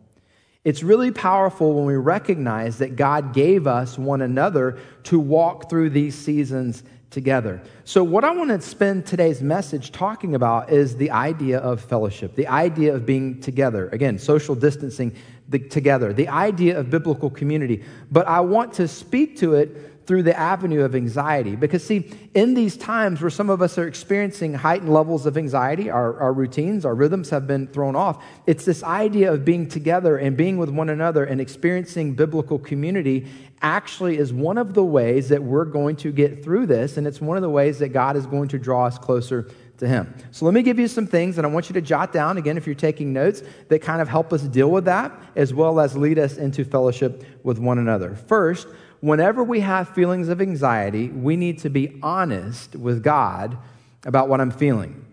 It's 0.63 0.83
really 0.83 1.11
powerful 1.11 1.73
when 1.73 1.85
we 1.85 1.95
recognize 1.95 2.77
that 2.77 2.95
God 2.95 3.33
gave 3.33 3.65
us 3.65 3.97
one 3.97 4.21
another 4.21 4.77
to 5.03 5.19
walk 5.19 5.69
through 5.69 5.89
these 5.89 6.13
seasons 6.13 6.83
together. 7.09 7.61
So, 7.83 8.03
what 8.03 8.23
I 8.23 8.31
want 8.31 8.49
to 8.49 8.61
spend 8.61 9.05
today's 9.05 9.41
message 9.41 9.91
talking 9.91 10.33
about 10.33 10.71
is 10.71 10.95
the 10.95 11.11
idea 11.11 11.59
of 11.59 11.81
fellowship, 11.81 12.35
the 12.35 12.47
idea 12.47 12.95
of 12.95 13.05
being 13.05 13.41
together. 13.41 13.89
Again, 13.89 14.17
social 14.17 14.55
distancing 14.55 15.15
the, 15.49 15.59
together, 15.59 16.13
the 16.13 16.29
idea 16.29 16.79
of 16.79 16.89
biblical 16.89 17.29
community. 17.29 17.83
But 18.09 18.27
I 18.27 18.39
want 18.39 18.73
to 18.73 18.87
speak 18.87 19.37
to 19.37 19.55
it 19.55 19.90
through 20.11 20.23
the 20.23 20.37
avenue 20.37 20.83
of 20.83 20.93
anxiety. 20.93 21.55
Because, 21.55 21.85
see, 21.85 22.11
in 22.33 22.53
these 22.53 22.75
times 22.75 23.21
where 23.21 23.29
some 23.29 23.49
of 23.49 23.61
us 23.61 23.77
are 23.77 23.87
experiencing 23.87 24.53
heightened 24.53 24.93
levels 24.93 25.25
of 25.25 25.37
anxiety, 25.37 25.89
our, 25.89 26.19
our 26.19 26.33
routines, 26.33 26.83
our 26.83 26.93
rhythms 26.93 27.29
have 27.29 27.47
been 27.47 27.65
thrown 27.65 27.95
off. 27.95 28.21
It's 28.45 28.65
this 28.65 28.83
idea 28.83 29.31
of 29.31 29.45
being 29.45 29.69
together 29.69 30.17
and 30.17 30.35
being 30.35 30.57
with 30.57 30.69
one 30.69 30.89
another 30.89 31.23
and 31.23 31.39
experiencing 31.39 32.15
biblical 32.15 32.59
community 32.59 33.25
actually 33.61 34.17
is 34.17 34.33
one 34.33 34.57
of 34.57 34.73
the 34.73 34.83
ways 34.83 35.29
that 35.29 35.41
we're 35.41 35.63
going 35.63 35.95
to 35.95 36.11
get 36.11 36.43
through 36.43 36.65
this. 36.65 36.97
And 36.97 37.07
it's 37.07 37.21
one 37.21 37.37
of 37.37 37.41
the 37.41 37.49
ways 37.49 37.79
that 37.79 37.93
God 37.93 38.17
is 38.17 38.25
going 38.25 38.49
to 38.49 38.59
draw 38.59 38.87
us 38.87 38.97
closer 38.97 39.49
to 39.77 39.87
Him. 39.87 40.13
So 40.31 40.43
let 40.43 40.53
me 40.53 40.61
give 40.61 40.77
you 40.77 40.89
some 40.89 41.07
things 41.07 41.37
that 41.37 41.45
I 41.45 41.47
want 41.47 41.69
you 41.69 41.73
to 41.75 41.81
jot 41.81 42.11
down, 42.11 42.37
again, 42.37 42.57
if 42.57 42.65
you're 42.65 42.75
taking 42.75 43.13
notes, 43.13 43.43
that 43.69 43.79
kind 43.81 44.01
of 44.01 44.09
help 44.09 44.33
us 44.33 44.41
deal 44.41 44.69
with 44.69 44.83
that, 44.85 45.17
as 45.37 45.53
well 45.53 45.79
as 45.79 45.95
lead 45.95 46.19
us 46.19 46.35
into 46.35 46.65
fellowship 46.65 47.23
with 47.43 47.59
one 47.59 47.77
another. 47.77 48.13
First, 48.13 48.67
whenever 49.01 49.43
we 49.43 49.59
have 49.59 49.89
feelings 49.89 50.29
of 50.29 50.41
anxiety, 50.41 51.09
we 51.09 51.35
need 51.35 51.59
to 51.59 51.69
be 51.69 51.99
honest 52.01 52.75
with 52.75 53.03
God 53.03 53.57
about 54.05 54.29
what 54.29 54.39
I'm 54.39 54.51
feeling. 54.51 55.05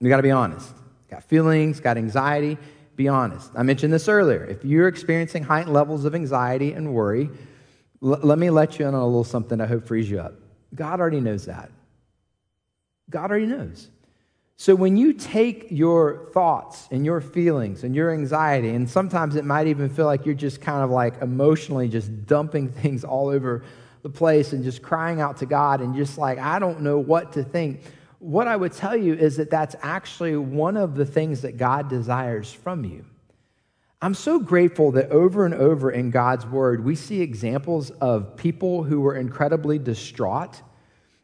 We 0.00 0.08
got 0.08 0.16
to 0.16 0.22
be 0.22 0.30
honest. 0.30 0.70
Got 1.10 1.22
feelings, 1.22 1.80
got 1.80 1.96
anxiety, 1.96 2.58
be 2.96 3.08
honest. 3.08 3.50
I 3.54 3.62
mentioned 3.62 3.92
this 3.92 4.08
earlier. 4.08 4.44
If 4.44 4.64
you're 4.64 4.88
experiencing 4.88 5.44
heightened 5.44 5.72
levels 5.72 6.04
of 6.04 6.14
anxiety 6.14 6.72
and 6.72 6.92
worry, 6.92 7.30
l- 8.02 8.20
let 8.22 8.38
me 8.38 8.50
let 8.50 8.78
you 8.78 8.86
in 8.88 8.94
on 8.94 9.00
a 9.00 9.06
little 9.06 9.24
something 9.24 9.58
that 9.58 9.64
I 9.64 9.68
hope 9.68 9.86
frees 9.86 10.10
you 10.10 10.20
up. 10.20 10.34
God 10.74 11.00
already 11.00 11.20
knows 11.20 11.46
that. 11.46 11.70
God 13.10 13.30
already 13.30 13.46
knows. 13.46 13.88
So 14.56 14.74
when 14.74 14.96
you 14.96 15.12
take 15.12 15.66
your 15.70 16.28
thoughts 16.32 16.86
and 16.90 17.04
your 17.04 17.20
feelings 17.20 17.82
and 17.82 17.94
your 17.94 18.12
anxiety, 18.12 18.70
and 18.70 18.88
sometimes 18.88 19.34
it 19.34 19.44
might 19.44 19.66
even 19.66 19.88
feel 19.88 20.06
like 20.06 20.24
you're 20.24 20.34
just 20.34 20.60
kind 20.60 20.84
of 20.84 20.90
like 20.90 21.20
emotionally 21.20 21.88
just 21.88 22.26
dumping 22.26 22.68
things 22.72 23.04
all 23.04 23.28
over 23.28 23.64
the 24.02 24.10
place 24.10 24.52
and 24.52 24.62
just 24.62 24.82
crying 24.82 25.20
out 25.20 25.38
to 25.38 25.46
God 25.46 25.80
and 25.80 25.96
just 25.96 26.18
like, 26.18 26.38
I 26.38 26.58
don't 26.58 26.82
know 26.82 26.98
what 26.98 27.32
to 27.32 27.42
think. 27.42 27.82
What 28.20 28.46
I 28.46 28.56
would 28.56 28.72
tell 28.72 28.96
you 28.96 29.14
is 29.14 29.36
that 29.38 29.50
that's 29.50 29.74
actually 29.82 30.36
one 30.36 30.76
of 30.76 30.94
the 30.94 31.04
things 31.04 31.42
that 31.42 31.56
God 31.56 31.88
desires 31.88 32.52
from 32.52 32.84
you. 32.84 33.04
I'm 34.00 34.14
so 34.14 34.38
grateful 34.38 34.92
that 34.92 35.10
over 35.10 35.46
and 35.46 35.54
over 35.54 35.90
in 35.90 36.10
God's 36.10 36.46
word, 36.46 36.84
we 36.84 36.94
see 36.94 37.22
examples 37.22 37.90
of 37.90 38.36
people 38.36 38.84
who 38.84 39.00
were 39.00 39.16
incredibly 39.16 39.78
distraught 39.78 40.60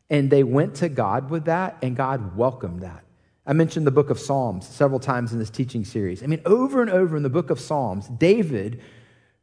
and 0.08 0.28
they 0.28 0.42
went 0.42 0.74
to 0.76 0.88
God 0.88 1.30
with 1.30 1.44
that, 1.44 1.76
and 1.82 1.94
God 1.94 2.36
welcomed 2.36 2.80
that. 2.80 3.04
I 3.50 3.52
mentioned 3.52 3.84
the 3.84 3.90
book 3.90 4.10
of 4.10 4.20
Psalms 4.20 4.64
several 4.64 5.00
times 5.00 5.32
in 5.32 5.40
this 5.40 5.50
teaching 5.50 5.84
series. 5.84 6.22
I 6.22 6.26
mean, 6.26 6.40
over 6.46 6.82
and 6.82 6.88
over 6.88 7.16
in 7.16 7.24
the 7.24 7.28
book 7.28 7.50
of 7.50 7.58
Psalms, 7.58 8.06
David, 8.06 8.80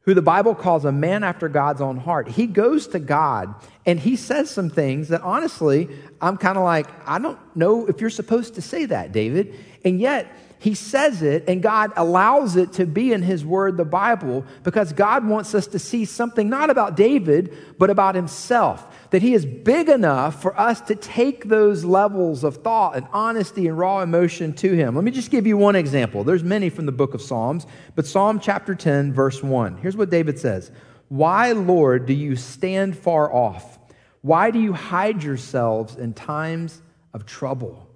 who 0.04 0.14
the 0.14 0.22
Bible 0.22 0.56
calls 0.56 0.86
a 0.86 0.94
man 0.94 1.26
after 1.26 1.50
God's 1.50 1.82
own 1.82 1.98
heart, 1.98 2.30
he 2.30 2.48
goes 2.48 2.88
to 2.88 3.00
God 3.00 3.54
and 3.86 4.00
he 4.00 4.16
says 4.16 4.50
some 4.50 4.70
things 4.70 5.10
that 5.10 5.24
honestly, 5.24 5.90
I'm 6.22 6.38
kind 6.38 6.58
of 6.58 6.64
like, 6.64 6.88
I 7.06 7.20
don't 7.20 7.38
know 7.54 7.86
if 7.88 8.00
you're 8.00 8.10
supposed 8.10 8.56
to 8.56 8.62
say 8.62 8.86
that, 8.86 9.12
David. 9.12 9.54
And 9.84 10.00
yet, 10.00 10.34
he 10.60 10.74
says 10.74 11.22
it, 11.22 11.44
and 11.48 11.62
God 11.62 11.92
allows 11.96 12.56
it 12.56 12.74
to 12.74 12.86
be 12.86 13.14
in 13.14 13.22
His 13.22 13.46
Word, 13.46 13.78
the 13.78 13.86
Bible, 13.86 14.44
because 14.64 14.92
God 14.92 15.28
wants 15.28 15.54
us 15.54 15.68
to 15.68 15.80
see 15.80 16.06
something 16.06 16.50
not 16.50 16.70
about 16.70 16.96
David, 16.96 17.56
but 17.78 17.92
about 17.92 18.16
Himself. 18.16 18.88
That 19.12 19.22
He 19.22 19.34
is 19.34 19.46
big 19.46 19.90
enough 19.90 20.42
for 20.42 20.60
us 20.60 20.82
to 20.82 20.96
take 20.96 21.46
those 21.46 21.86
levels 21.86 22.44
of 22.44 22.58
thought 22.58 22.96
and 22.96 23.08
honesty 23.14 23.68
and 23.68 23.78
raw 23.78 24.02
emotion 24.02 24.54
to 24.54 24.74
Him. 24.74 24.96
Let 24.96 25.04
me 25.04 25.12
just 25.12 25.32
give 25.32 25.48
you 25.48 25.58
one 25.58 25.76
example. 25.76 26.24
There's 26.24 26.44
many 26.44 26.70
from 26.70 26.86
the 26.86 26.92
book 26.92 27.14
of 27.14 27.22
Psalms, 27.22 27.66
but 27.96 28.06
Psalm 28.06 28.40
chapter 28.40 28.76
10, 28.76 29.14
verse 29.14 29.42
1. 29.42 29.78
Here's 29.78 29.96
what 29.96 30.10
David 30.10 30.40
says 30.40 30.72
Why, 31.10 31.54
Lord, 31.54 32.06
do 32.06 32.14
you 32.14 32.36
stand 32.36 32.98
far 32.98 33.34
off? 33.34 33.80
Why 34.22 34.52
do 34.52 34.60
you 34.60 34.74
hide 34.74 35.24
yourselves 35.24 35.96
in 35.96 36.14
times 36.14 36.82
of 37.14 37.26
trouble? 37.26 37.88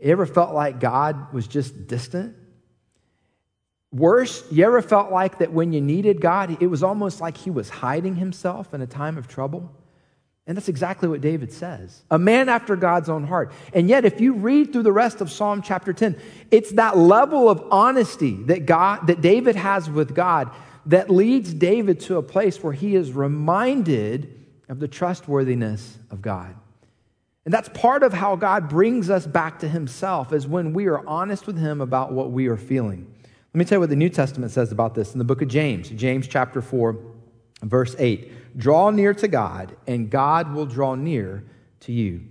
You 0.00 0.12
ever 0.12 0.26
felt 0.26 0.54
like 0.54 0.80
God 0.80 1.32
was 1.32 1.46
just 1.46 1.86
distant? 1.86 2.36
Worse, 3.90 4.44
you 4.52 4.64
ever 4.64 4.82
felt 4.82 5.10
like 5.10 5.38
that 5.38 5.52
when 5.52 5.72
you 5.72 5.80
needed 5.80 6.20
God, 6.20 6.62
it 6.62 6.66
was 6.66 6.82
almost 6.82 7.20
like 7.20 7.36
he 7.36 7.50
was 7.50 7.68
hiding 7.68 8.16
himself 8.16 8.74
in 8.74 8.82
a 8.82 8.86
time 8.86 9.16
of 9.16 9.28
trouble? 9.28 9.74
And 10.48 10.56
that's 10.56 10.68
exactly 10.68 11.08
what 11.08 11.20
David 11.20 11.52
says. 11.52 12.02
A 12.10 12.18
man 12.18 12.48
after 12.48 12.74
God's 12.74 13.10
own 13.10 13.24
heart. 13.24 13.52
And 13.74 13.86
yet, 13.86 14.06
if 14.06 14.18
you 14.18 14.32
read 14.32 14.72
through 14.72 14.84
the 14.84 14.92
rest 14.92 15.20
of 15.20 15.30
Psalm 15.30 15.60
chapter 15.60 15.92
10, 15.92 16.18
it's 16.50 16.72
that 16.72 16.96
level 16.96 17.50
of 17.50 17.62
honesty 17.70 18.34
that 18.44 18.64
God 18.64 19.06
that 19.08 19.20
David 19.20 19.56
has 19.56 19.90
with 19.90 20.14
God 20.14 20.50
that 20.86 21.10
leads 21.10 21.52
David 21.52 22.00
to 22.00 22.16
a 22.16 22.22
place 22.22 22.62
where 22.62 22.72
he 22.72 22.96
is 22.96 23.12
reminded 23.12 24.34
of 24.70 24.80
the 24.80 24.88
trustworthiness 24.88 25.98
of 26.10 26.22
God. 26.22 26.54
And 27.44 27.52
that's 27.52 27.68
part 27.70 28.02
of 28.02 28.12
how 28.12 28.36
God 28.36 28.68
brings 28.68 29.08
us 29.08 29.26
back 29.26 29.58
to 29.60 29.68
Himself, 29.68 30.32
is 30.32 30.46
when 30.46 30.74
we 30.74 30.86
are 30.86 31.06
honest 31.06 31.46
with 31.46 31.58
Him 31.58 31.80
about 31.80 32.12
what 32.12 32.30
we 32.30 32.46
are 32.48 32.58
feeling. 32.58 33.06
Let 33.54 33.58
me 33.58 33.64
tell 33.64 33.76
you 33.76 33.80
what 33.80 33.90
the 33.90 33.96
New 33.96 34.10
Testament 34.10 34.52
says 34.52 34.70
about 34.70 34.94
this 34.94 35.12
in 35.12 35.18
the 35.18 35.24
book 35.24 35.40
of 35.40 35.48
James, 35.48 35.88
James 35.88 36.28
chapter 36.28 36.60
4, 36.60 36.98
verse 37.62 37.96
8. 37.98 38.32
Draw 38.58 38.90
near 38.90 39.14
to 39.14 39.28
God, 39.28 39.76
and 39.86 40.10
God 40.10 40.52
will 40.52 40.66
draw 40.66 40.96
near 40.96 41.44
to 41.80 41.92
you. 41.92 42.22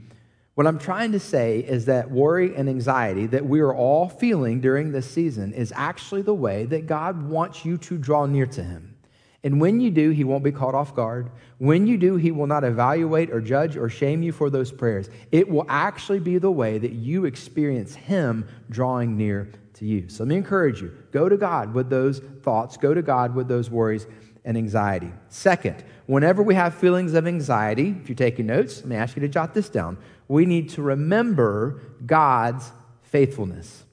What 0.56 0.68
I'm 0.68 0.80
trying 0.80 1.14
to 1.14 1.20
say 1.20 1.60
is 1.60 1.86
that 1.86 2.12
worry 2.12 2.56
and 2.56 2.68
anxiety 2.68 3.28
that 3.28 3.46
we 3.46 3.62
are 3.62 3.74
all 3.74 4.10
feeling 4.10 4.60
during 4.60 4.92
this 4.92 5.10
season 5.10 5.54
is 5.54 5.72
actually 5.76 6.24
the 6.24 6.34
way 6.34 6.66
that 6.66 6.86
God 6.86 7.30
wants 7.30 7.64
you 7.64 7.78
to 7.78 7.98
draw 7.98 8.26
near 8.26 8.46
to 8.48 8.64
Him. 8.64 8.98
And 9.44 9.62
when 9.62 9.80
you 9.80 9.92
do, 9.92 10.10
he 10.10 10.24
won't 10.24 10.44
be 10.44 10.52
caught 10.52 10.76
off 10.76 10.96
guard. 10.96 11.32
When 11.60 11.88
you 11.88 11.98
do, 11.98 12.18
he 12.18 12.32
will 12.32 12.48
not 12.48 12.64
evaluate 12.64 13.30
or 13.30 13.40
judge 13.40 13.78
or 13.78 13.88
shame 13.88 14.22
you 14.24 14.32
for 14.32 14.50
those 14.50 14.72
prayers. 14.72 15.10
It 15.32 15.48
will 15.48 15.66
actually 15.70 16.20
be 16.20 16.38
the 16.38 16.52
way 16.52 16.78
that 16.80 16.92
you 16.92 17.26
experience 17.26 17.96
him 17.96 18.48
drawing 18.70 19.16
near 19.16 19.52
to 19.76 19.86
you. 19.86 20.10
So 20.10 20.24
let 20.24 20.30
me 20.30 20.36
encourage 20.36 20.82
you 20.82 20.92
go 21.12 21.30
to 21.30 21.38
God 21.38 21.74
with 21.74 21.90
those 21.90 22.20
thoughts, 22.42 22.78
go 22.78 22.94
to 22.94 23.02
God 23.02 23.36
with 23.36 23.48
those 23.48 23.70
worries 23.70 24.08
and 24.48 24.58
anxiety. 24.58 25.12
Second, 25.28 25.84
whenever 26.06 26.42
we 26.42 26.56
have 26.56 26.74
feelings 26.74 27.14
of 27.14 27.28
anxiety, 27.28 27.94
if 28.02 28.08
you're 28.08 28.16
taking 28.16 28.46
notes, 28.46 28.78
let 28.78 28.86
me 28.88 28.96
ask 28.96 29.18
you 29.18 29.22
to 29.22 29.28
jot 29.28 29.54
this 29.54 29.68
down. 29.68 29.98
We 30.30 30.46
need 30.46 30.70
to 30.70 30.82
remember 30.82 31.82
God's 32.06 32.72
faithfulness. 33.02 33.84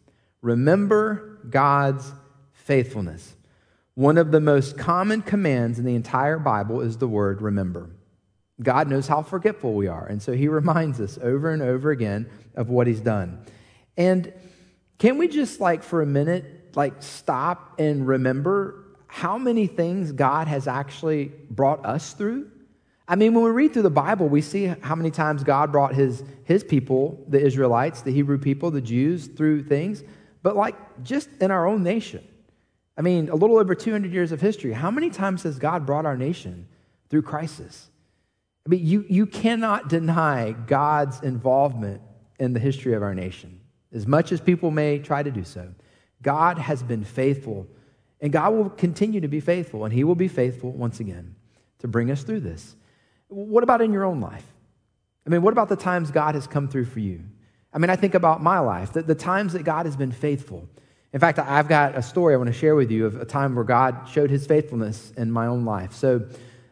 Remember 0.42 1.40
God's 1.50 2.12
faithfulness. 2.52 3.34
One 3.94 4.16
of 4.16 4.30
the 4.30 4.40
most 4.40 4.78
common 4.78 5.22
commands 5.22 5.80
in 5.80 5.84
the 5.84 5.96
entire 5.96 6.38
Bible 6.38 6.80
is 6.80 6.98
the 6.98 7.08
word 7.08 7.42
remember. 7.42 7.90
God 8.62 8.88
knows 8.88 9.08
how 9.08 9.22
forgetful 9.22 9.74
we 9.74 9.88
are, 9.88 10.06
and 10.06 10.22
so 10.22 10.32
he 10.34 10.46
reminds 10.60 11.00
us 11.00 11.18
over 11.20 11.50
and 11.50 11.62
over 11.62 11.90
again 11.90 12.30
of 12.54 12.70
what 12.70 12.86
he's 12.86 13.00
done. 13.00 13.44
And 13.96 14.32
can 14.98 15.18
we 15.18 15.26
just 15.26 15.58
like 15.58 15.82
for 15.82 16.00
a 16.00 16.06
minute 16.06 16.76
like 16.76 17.02
stop 17.02 17.80
and 17.80 18.06
remember 18.06 18.83
how 19.14 19.38
many 19.38 19.68
things 19.68 20.10
God 20.10 20.48
has 20.48 20.66
actually 20.66 21.30
brought 21.48 21.86
us 21.86 22.14
through? 22.14 22.50
I 23.06 23.14
mean, 23.14 23.32
when 23.32 23.44
we 23.44 23.50
read 23.50 23.72
through 23.72 23.82
the 23.82 23.90
Bible, 23.90 24.28
we 24.28 24.40
see 24.40 24.64
how 24.64 24.96
many 24.96 25.12
times 25.12 25.44
God 25.44 25.70
brought 25.70 25.94
his, 25.94 26.24
his 26.42 26.64
people, 26.64 27.24
the 27.28 27.40
Israelites, 27.40 28.02
the 28.02 28.10
Hebrew 28.10 28.38
people, 28.38 28.72
the 28.72 28.80
Jews, 28.80 29.28
through 29.28 29.62
things, 29.62 30.02
but 30.42 30.56
like 30.56 30.74
just 31.04 31.28
in 31.40 31.52
our 31.52 31.64
own 31.64 31.84
nation. 31.84 32.26
I 32.98 33.02
mean, 33.02 33.28
a 33.28 33.36
little 33.36 33.56
over 33.56 33.72
200 33.76 34.12
years 34.12 34.32
of 34.32 34.40
history. 34.40 34.72
How 34.72 34.90
many 34.90 35.10
times 35.10 35.44
has 35.44 35.60
God 35.60 35.86
brought 35.86 36.06
our 36.06 36.16
nation 36.16 36.66
through 37.08 37.22
crisis? 37.22 37.88
I 38.66 38.70
mean, 38.70 38.84
you, 38.84 39.06
you 39.08 39.26
cannot 39.26 39.88
deny 39.88 40.56
God's 40.66 41.20
involvement 41.20 42.02
in 42.40 42.52
the 42.52 42.58
history 42.58 42.94
of 42.94 43.02
our 43.04 43.14
nation, 43.14 43.60
as 43.92 44.08
much 44.08 44.32
as 44.32 44.40
people 44.40 44.72
may 44.72 44.98
try 44.98 45.22
to 45.22 45.30
do 45.30 45.44
so. 45.44 45.72
God 46.20 46.58
has 46.58 46.82
been 46.82 47.04
faithful, 47.04 47.68
and 48.24 48.32
God 48.32 48.54
will 48.54 48.70
continue 48.70 49.20
to 49.20 49.28
be 49.28 49.38
faithful, 49.38 49.84
and 49.84 49.92
He 49.92 50.02
will 50.02 50.14
be 50.14 50.28
faithful 50.28 50.72
once 50.72 50.98
again 50.98 51.34
to 51.80 51.88
bring 51.88 52.10
us 52.10 52.22
through 52.22 52.40
this. 52.40 52.74
What 53.28 53.62
about 53.62 53.82
in 53.82 53.92
your 53.92 54.04
own 54.04 54.22
life? 54.22 54.46
I 55.26 55.30
mean, 55.30 55.42
what 55.42 55.52
about 55.52 55.68
the 55.68 55.76
times 55.76 56.10
God 56.10 56.34
has 56.34 56.46
come 56.46 56.66
through 56.66 56.86
for 56.86 57.00
you? 57.00 57.20
I 57.70 57.76
mean, 57.76 57.90
I 57.90 57.96
think 57.96 58.14
about 58.14 58.42
my 58.42 58.60
life, 58.60 58.94
the, 58.94 59.02
the 59.02 59.14
times 59.14 59.52
that 59.52 59.64
God 59.64 59.84
has 59.84 59.94
been 59.94 60.10
faithful. 60.10 60.66
In 61.12 61.20
fact, 61.20 61.38
I've 61.38 61.68
got 61.68 61.98
a 61.98 62.02
story 62.02 62.32
I 62.32 62.38
want 62.38 62.46
to 62.46 62.54
share 62.54 62.74
with 62.74 62.90
you 62.90 63.04
of 63.04 63.20
a 63.20 63.26
time 63.26 63.54
where 63.54 63.62
God 63.62 64.08
showed 64.10 64.30
his 64.30 64.46
faithfulness 64.46 65.12
in 65.18 65.30
my 65.30 65.46
own 65.46 65.66
life. 65.66 65.92
So, 65.92 66.26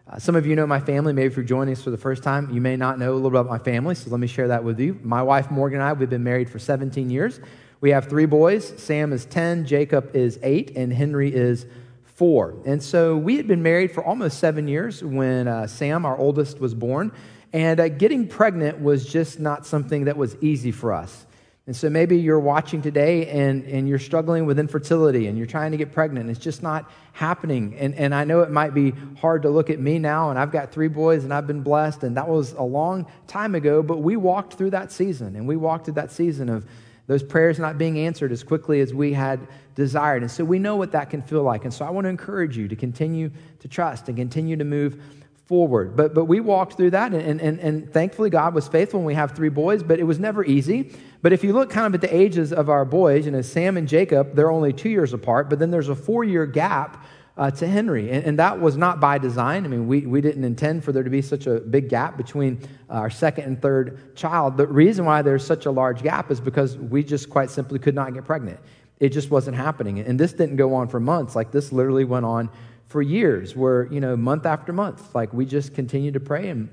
uh, 0.09 0.19
some 0.19 0.37
of 0.37 0.47
you 0.47 0.57
know 0.57 0.67
my 0.67 0.81
family. 0.81 1.13
Maybe 1.13 1.27
if 1.27 1.37
you're 1.37 1.45
joining 1.45 1.73
us 1.73 1.83
for 1.83 1.91
the 1.91 1.99
first 1.99 2.23
time, 2.23 2.49
you 2.51 2.63
may 2.63 2.79
not 2.79 2.99
know 2.99 3.13
a 3.13 3.17
little 3.17 3.31
bit 3.31 3.41
about 3.41 3.51
my 3.51 3.63
family. 3.63 3.95
So, 3.95 4.09
let 4.09 4.21
me 4.21 4.27
share 4.27 4.49
that 4.49 4.65
with 4.65 4.81
you. 4.81 4.99
My 5.03 5.23
wife, 5.23 5.51
Morgan, 5.51 5.81
and 5.81 5.87
I, 5.87 5.93
we've 5.93 6.09
been 6.09 6.25
married 6.25 6.49
for 6.49 6.59
17 6.59 7.11
years. 7.11 7.41
We 7.83 7.91
have 7.91 8.09
three 8.09 8.27
boys. 8.27 8.73
Sam 8.81 9.13
is 9.13 9.25
10, 9.25 9.67
Jacob 9.67 10.15
is 10.15 10.39
8, 10.41 10.77
and 10.77 10.93
Henry 10.93 11.35
is 11.35 11.67
4. 12.05 12.55
And 12.65 12.81
so, 12.81 13.17
we 13.17 13.37
had 13.37 13.49
been 13.49 13.65
married 13.65 13.91
for 13.91 14.05
almost 14.05 14.39
seven 14.39 14.69
years 14.69 15.03
when 15.03 15.49
uh, 15.49 15.67
Sam, 15.67 16.07
our 16.07 16.17
oldest, 16.17 16.61
was 16.61 16.75
born. 16.75 17.11
And 17.53 17.81
uh, 17.81 17.89
getting 17.89 18.29
pregnant 18.29 18.81
was 18.81 19.05
just 19.05 19.41
not 19.41 19.67
something 19.67 20.05
that 20.05 20.17
was 20.17 20.37
easy 20.41 20.71
for 20.71 20.93
us 20.93 21.27
And 21.67 21.77
so 21.77 21.91
maybe 21.91 22.19
you're 22.19 22.41
watching 22.41 22.83
today 22.83 23.27
and, 23.27 23.65
and 23.65 23.89
you're 23.89 23.99
struggling 23.99 24.47
with 24.47 24.61
infertility 24.61 25.27
and 25.27 25.37
you're 25.37 25.47
trying 25.47 25.73
to 25.73 25.77
get 25.77 25.93
pregnant. 25.93 26.29
And 26.29 26.37
it's 26.37 26.43
just 26.43 26.63
not 26.63 26.89
happening. 27.13 27.77
And, 27.79 27.97
and 27.97 28.15
I 28.15 28.23
know 28.23 28.43
it 28.43 28.51
might 28.53 28.75
be 28.75 28.93
hard 29.19 29.43
to 29.43 29.51
look 29.51 29.71
at 29.71 29.81
me 29.81 29.99
now, 29.99 30.31
and 30.31 30.39
I've 30.39 30.53
got 30.53 30.71
three 30.71 30.89
boys 30.89 31.25
and 31.25 31.35
I've 31.35 31.49
been 31.49 31.63
blessed, 31.63 32.05
and 32.05 32.17
that 32.17 32.29
was 32.29 32.53
a 32.53 32.63
long 32.63 33.07
time 33.27 33.57
ago, 33.57 33.83
but 33.83 33.99
we 33.99 34.17
walked 34.17 34.55
through 34.55 34.71
that 34.71 34.93
season. 34.93 35.35
And 35.35 35.49
we 35.49 35.57
walked 35.57 35.87
through 35.87 35.95
that 35.95 36.13
season 36.13 36.49
of 36.49 36.65
those 37.13 37.23
prayers 37.23 37.59
not 37.59 37.77
being 37.77 37.99
answered 37.99 38.33
as 38.33 38.43
quickly 38.43 38.81
as 38.81 38.95
we 38.95 39.13
had 39.13 39.47
desired. 39.75 40.23
And 40.23 40.31
so 40.31 40.45
we 40.45 40.59
know 40.59 40.77
what 40.77 40.93
that 40.93 41.11
can 41.11 41.21
feel 41.21 41.43
like. 41.43 41.65
And 41.65 41.73
so 41.73 41.85
I 41.85 41.91
want 41.91 42.07
to 42.07 42.09
encourage 42.09 42.57
you 42.57 42.69
to 42.69 42.77
continue 42.77 43.31
to 43.61 43.69
trust 43.69 44.09
and 44.09 44.17
continue 44.17 44.57
to 44.57 44.65
move 44.65 45.01
forward. 45.45 45.95
But, 45.95 46.15
but 46.15 46.25
we 46.25 46.41
walked 46.41 46.79
through 46.79 46.93
that, 46.93 47.13
and, 47.13 47.39
and, 47.39 47.61
and 47.61 47.93
thankfully, 47.93 48.31
God 48.31 48.55
was 48.55 48.67
faithful, 48.69 49.01
and 49.01 49.07
we 49.07 49.13
have 49.13 49.33
three 49.33 49.51
boys, 49.51 49.83
but 49.83 50.01
it 50.01 50.05
was 50.05 50.19
never 50.19 50.43
easy. 50.45 50.95
But 51.21 51.35
if 51.35 51.45
you 51.45 51.53
look 51.53 51.69
kind 51.69 51.87
of 51.87 51.95
at 51.95 52.01
the 52.01 52.17
ages 52.17 52.53
of 52.53 52.71
our 52.71 52.87
boys, 52.87 53.27
you 53.27 53.33
know, 53.33 53.43
Sam 53.43 53.77
and 53.77 53.87
Jacob, 53.87 54.35
they're 54.35 54.51
only 54.51 54.73
two 54.73 54.89
years 54.89 55.13
apart, 55.13 55.51
but 55.51 55.59
then 55.59 55.71
there's 55.71 55.91
a 55.91 55.95
four 55.95 56.25
year 56.25 56.47
gap 56.47 57.05
uh, 57.37 57.51
to 57.51 57.67
Henry. 57.67 58.11
And, 58.11 58.25
and, 58.25 58.39
that 58.39 58.61
was 58.61 58.77
not 58.77 59.01
by 59.01 59.19
design. 59.19 59.65
I 59.65 59.69
mean, 59.69 59.87
we, 59.87 60.01
we 60.07 60.21
didn't 60.21 60.45
intend 60.45 60.85
for 60.85 60.93
there 60.93 61.03
to 61.03 61.11
be 61.11 61.23
such 61.23 61.47
a 61.47 61.61
big 61.61 61.89
gap 61.89 62.17
between 62.17 62.61
our 62.91 63.09
second 63.09 63.45
and 63.45 63.61
third 63.61 64.15
child. 64.15 64.57
The 64.57 64.67
reason 64.67 65.05
why 65.05 65.23
there's 65.23 65.45
such 65.45 65.65
a 65.65 65.71
large 65.71 66.03
gap 66.03 66.31
is 66.31 66.41
because 66.41 66.77
we 66.77 67.03
just 67.03 67.31
quite 67.31 67.51
simply 67.51 67.79
could 67.79 67.95
not 67.95 68.13
get 68.13 68.25
pregnant. 68.25 68.61
It 69.01 69.11
just 69.11 69.31
wasn't 69.31 69.57
happening. 69.57 69.99
And 70.01 70.21
this 70.21 70.33
didn't 70.33 70.57
go 70.57 70.75
on 70.75 70.89
for 70.89 71.01
months. 71.01 71.35
Like, 71.35 71.51
this 71.51 71.73
literally 71.73 72.05
went 72.05 72.27
on 72.27 72.51
for 72.87 73.01
years, 73.01 73.57
where, 73.57 73.91
you 73.91 74.01
know, 74.01 74.17
month 74.17 74.45
after 74.45 74.73
month, 74.73 75.15
like, 75.15 75.33
we 75.33 75.47
just 75.47 75.75
continued 75.75 76.15
to 76.15 76.21
pray. 76.21 76.51
And 76.51 76.69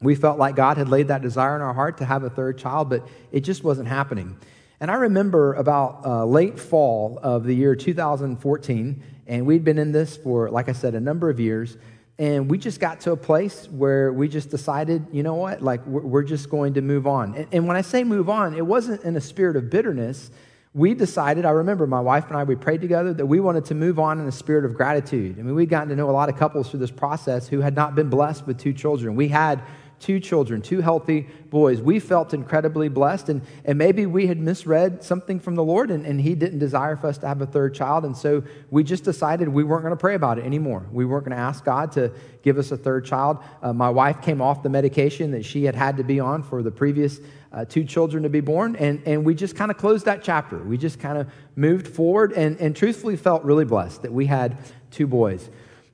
we 0.00 0.14
felt 0.14 0.38
like 0.38 0.56
God 0.56 0.78
had 0.78 0.88
laid 0.88 1.08
that 1.08 1.20
desire 1.20 1.54
in 1.54 1.60
our 1.60 1.74
heart 1.74 1.98
to 1.98 2.06
have 2.06 2.22
a 2.24 2.30
third 2.30 2.56
child, 2.56 2.88
but 2.88 3.06
it 3.32 3.40
just 3.40 3.62
wasn't 3.62 3.88
happening. 3.88 4.38
And 4.80 4.92
I 4.92 4.94
remember 4.94 5.54
about 5.54 6.06
uh, 6.06 6.24
late 6.24 6.58
fall 6.58 7.18
of 7.20 7.42
the 7.42 7.52
year 7.52 7.74
2014, 7.74 9.02
and 9.26 9.46
we'd 9.46 9.64
been 9.64 9.78
in 9.78 9.90
this 9.90 10.16
for, 10.16 10.50
like 10.50 10.68
I 10.68 10.72
said, 10.72 10.94
a 10.94 11.00
number 11.00 11.28
of 11.30 11.40
years. 11.40 11.76
And 12.16 12.48
we 12.48 12.58
just 12.58 12.78
got 12.78 13.00
to 13.00 13.12
a 13.12 13.16
place 13.16 13.68
where 13.70 14.12
we 14.12 14.28
just 14.28 14.50
decided, 14.50 15.06
you 15.12 15.22
know 15.24 15.34
what, 15.34 15.62
like 15.62 15.84
we're 15.86 16.22
just 16.22 16.48
going 16.48 16.74
to 16.74 16.80
move 16.80 17.06
on. 17.06 17.34
And, 17.34 17.48
and 17.52 17.66
when 17.66 17.76
I 17.76 17.80
say 17.80 18.04
move 18.04 18.28
on, 18.28 18.54
it 18.54 18.64
wasn't 18.66 19.02
in 19.02 19.16
a 19.16 19.20
spirit 19.20 19.56
of 19.56 19.68
bitterness. 19.68 20.30
We 20.74 20.94
decided, 20.94 21.44
I 21.44 21.50
remember 21.50 21.86
my 21.86 22.00
wife 22.00 22.26
and 22.28 22.36
I, 22.36 22.44
we 22.44 22.54
prayed 22.54 22.80
together 22.80 23.12
that 23.14 23.26
we 23.26 23.40
wanted 23.40 23.64
to 23.66 23.74
move 23.74 23.98
on 23.98 24.20
in 24.20 24.26
a 24.26 24.32
spirit 24.32 24.64
of 24.64 24.74
gratitude. 24.74 25.38
I 25.38 25.42
mean, 25.42 25.54
we'd 25.54 25.68
gotten 25.68 25.88
to 25.88 25.96
know 25.96 26.10
a 26.10 26.12
lot 26.12 26.28
of 26.28 26.36
couples 26.36 26.70
through 26.70 26.80
this 26.80 26.90
process 26.90 27.48
who 27.48 27.60
had 27.60 27.74
not 27.74 27.94
been 27.94 28.08
blessed 28.08 28.46
with 28.46 28.58
two 28.58 28.72
children. 28.72 29.16
We 29.16 29.28
had 29.28 29.62
two 30.00 30.20
children, 30.20 30.62
two 30.62 30.80
healthy 30.80 31.26
boys. 31.50 31.80
We 31.80 31.98
felt 31.98 32.34
incredibly 32.34 32.88
blessed, 32.88 33.28
and, 33.28 33.42
and 33.64 33.78
maybe 33.78 34.06
we 34.06 34.26
had 34.26 34.38
misread 34.38 35.02
something 35.02 35.40
from 35.40 35.54
the 35.54 35.64
Lord, 35.64 35.90
and, 35.90 36.06
and 36.06 36.20
He 36.20 36.34
didn't 36.34 36.58
desire 36.58 36.96
for 36.96 37.08
us 37.08 37.18
to 37.18 37.28
have 37.28 37.40
a 37.42 37.46
third 37.46 37.74
child. 37.74 38.04
And 38.04 38.16
so 38.16 38.42
we 38.70 38.84
just 38.84 39.04
decided 39.04 39.48
we 39.48 39.64
weren't 39.64 39.82
going 39.82 39.92
to 39.92 40.00
pray 40.00 40.14
about 40.14 40.38
it 40.38 40.44
anymore. 40.44 40.86
We 40.92 41.04
weren't 41.04 41.24
going 41.24 41.36
to 41.36 41.42
ask 41.42 41.64
God 41.64 41.92
to 41.92 42.12
give 42.42 42.58
us 42.58 42.70
a 42.70 42.76
third 42.76 43.04
child. 43.04 43.38
Uh, 43.62 43.72
my 43.72 43.90
wife 43.90 44.22
came 44.22 44.40
off 44.40 44.62
the 44.62 44.68
medication 44.68 45.30
that 45.32 45.44
she 45.44 45.64
had 45.64 45.74
had 45.74 45.96
to 45.96 46.04
be 46.04 46.20
on 46.20 46.42
for 46.42 46.62
the 46.62 46.70
previous 46.70 47.20
uh, 47.52 47.64
two 47.64 47.84
children 47.84 48.22
to 48.22 48.28
be 48.28 48.40
born, 48.40 48.76
and, 48.76 49.02
and 49.06 49.24
we 49.24 49.34
just 49.34 49.56
kind 49.56 49.70
of 49.70 49.78
closed 49.78 50.04
that 50.04 50.22
chapter. 50.22 50.58
We 50.58 50.76
just 50.76 51.00
kind 51.00 51.18
of 51.18 51.28
moved 51.56 51.88
forward 51.88 52.32
and, 52.32 52.58
and 52.60 52.76
truthfully 52.76 53.16
felt 53.16 53.42
really 53.42 53.64
blessed 53.64 54.02
that 54.02 54.12
we 54.12 54.26
had 54.26 54.58
two 54.90 55.06
boys. 55.06 55.48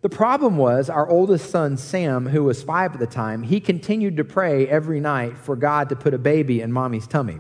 The 0.05 0.11
problem 0.11 0.59
was 0.59 0.91
our 0.91 1.09
oldest 1.09 1.51
son, 1.51 1.79
Sam, 1.79 2.27
who 2.27 2.45
was 2.45 2.63
five 2.63 2.93
at 2.93 2.99
the 2.99 3.07
time, 3.07 3.43
he 3.43 3.59
continued 3.59 4.19
to 4.19 4.25
pray 4.25 4.69
every 4.69 5.01
night 5.01 5.39
for 5.39 5.57
God 5.57 5.89
to 5.89 5.97
put 5.97 6.13
a 6.13 6.19
baby 6.19 6.61
in 6.61 6.71
mommy's 6.71 7.07
tummy. 7.07 7.39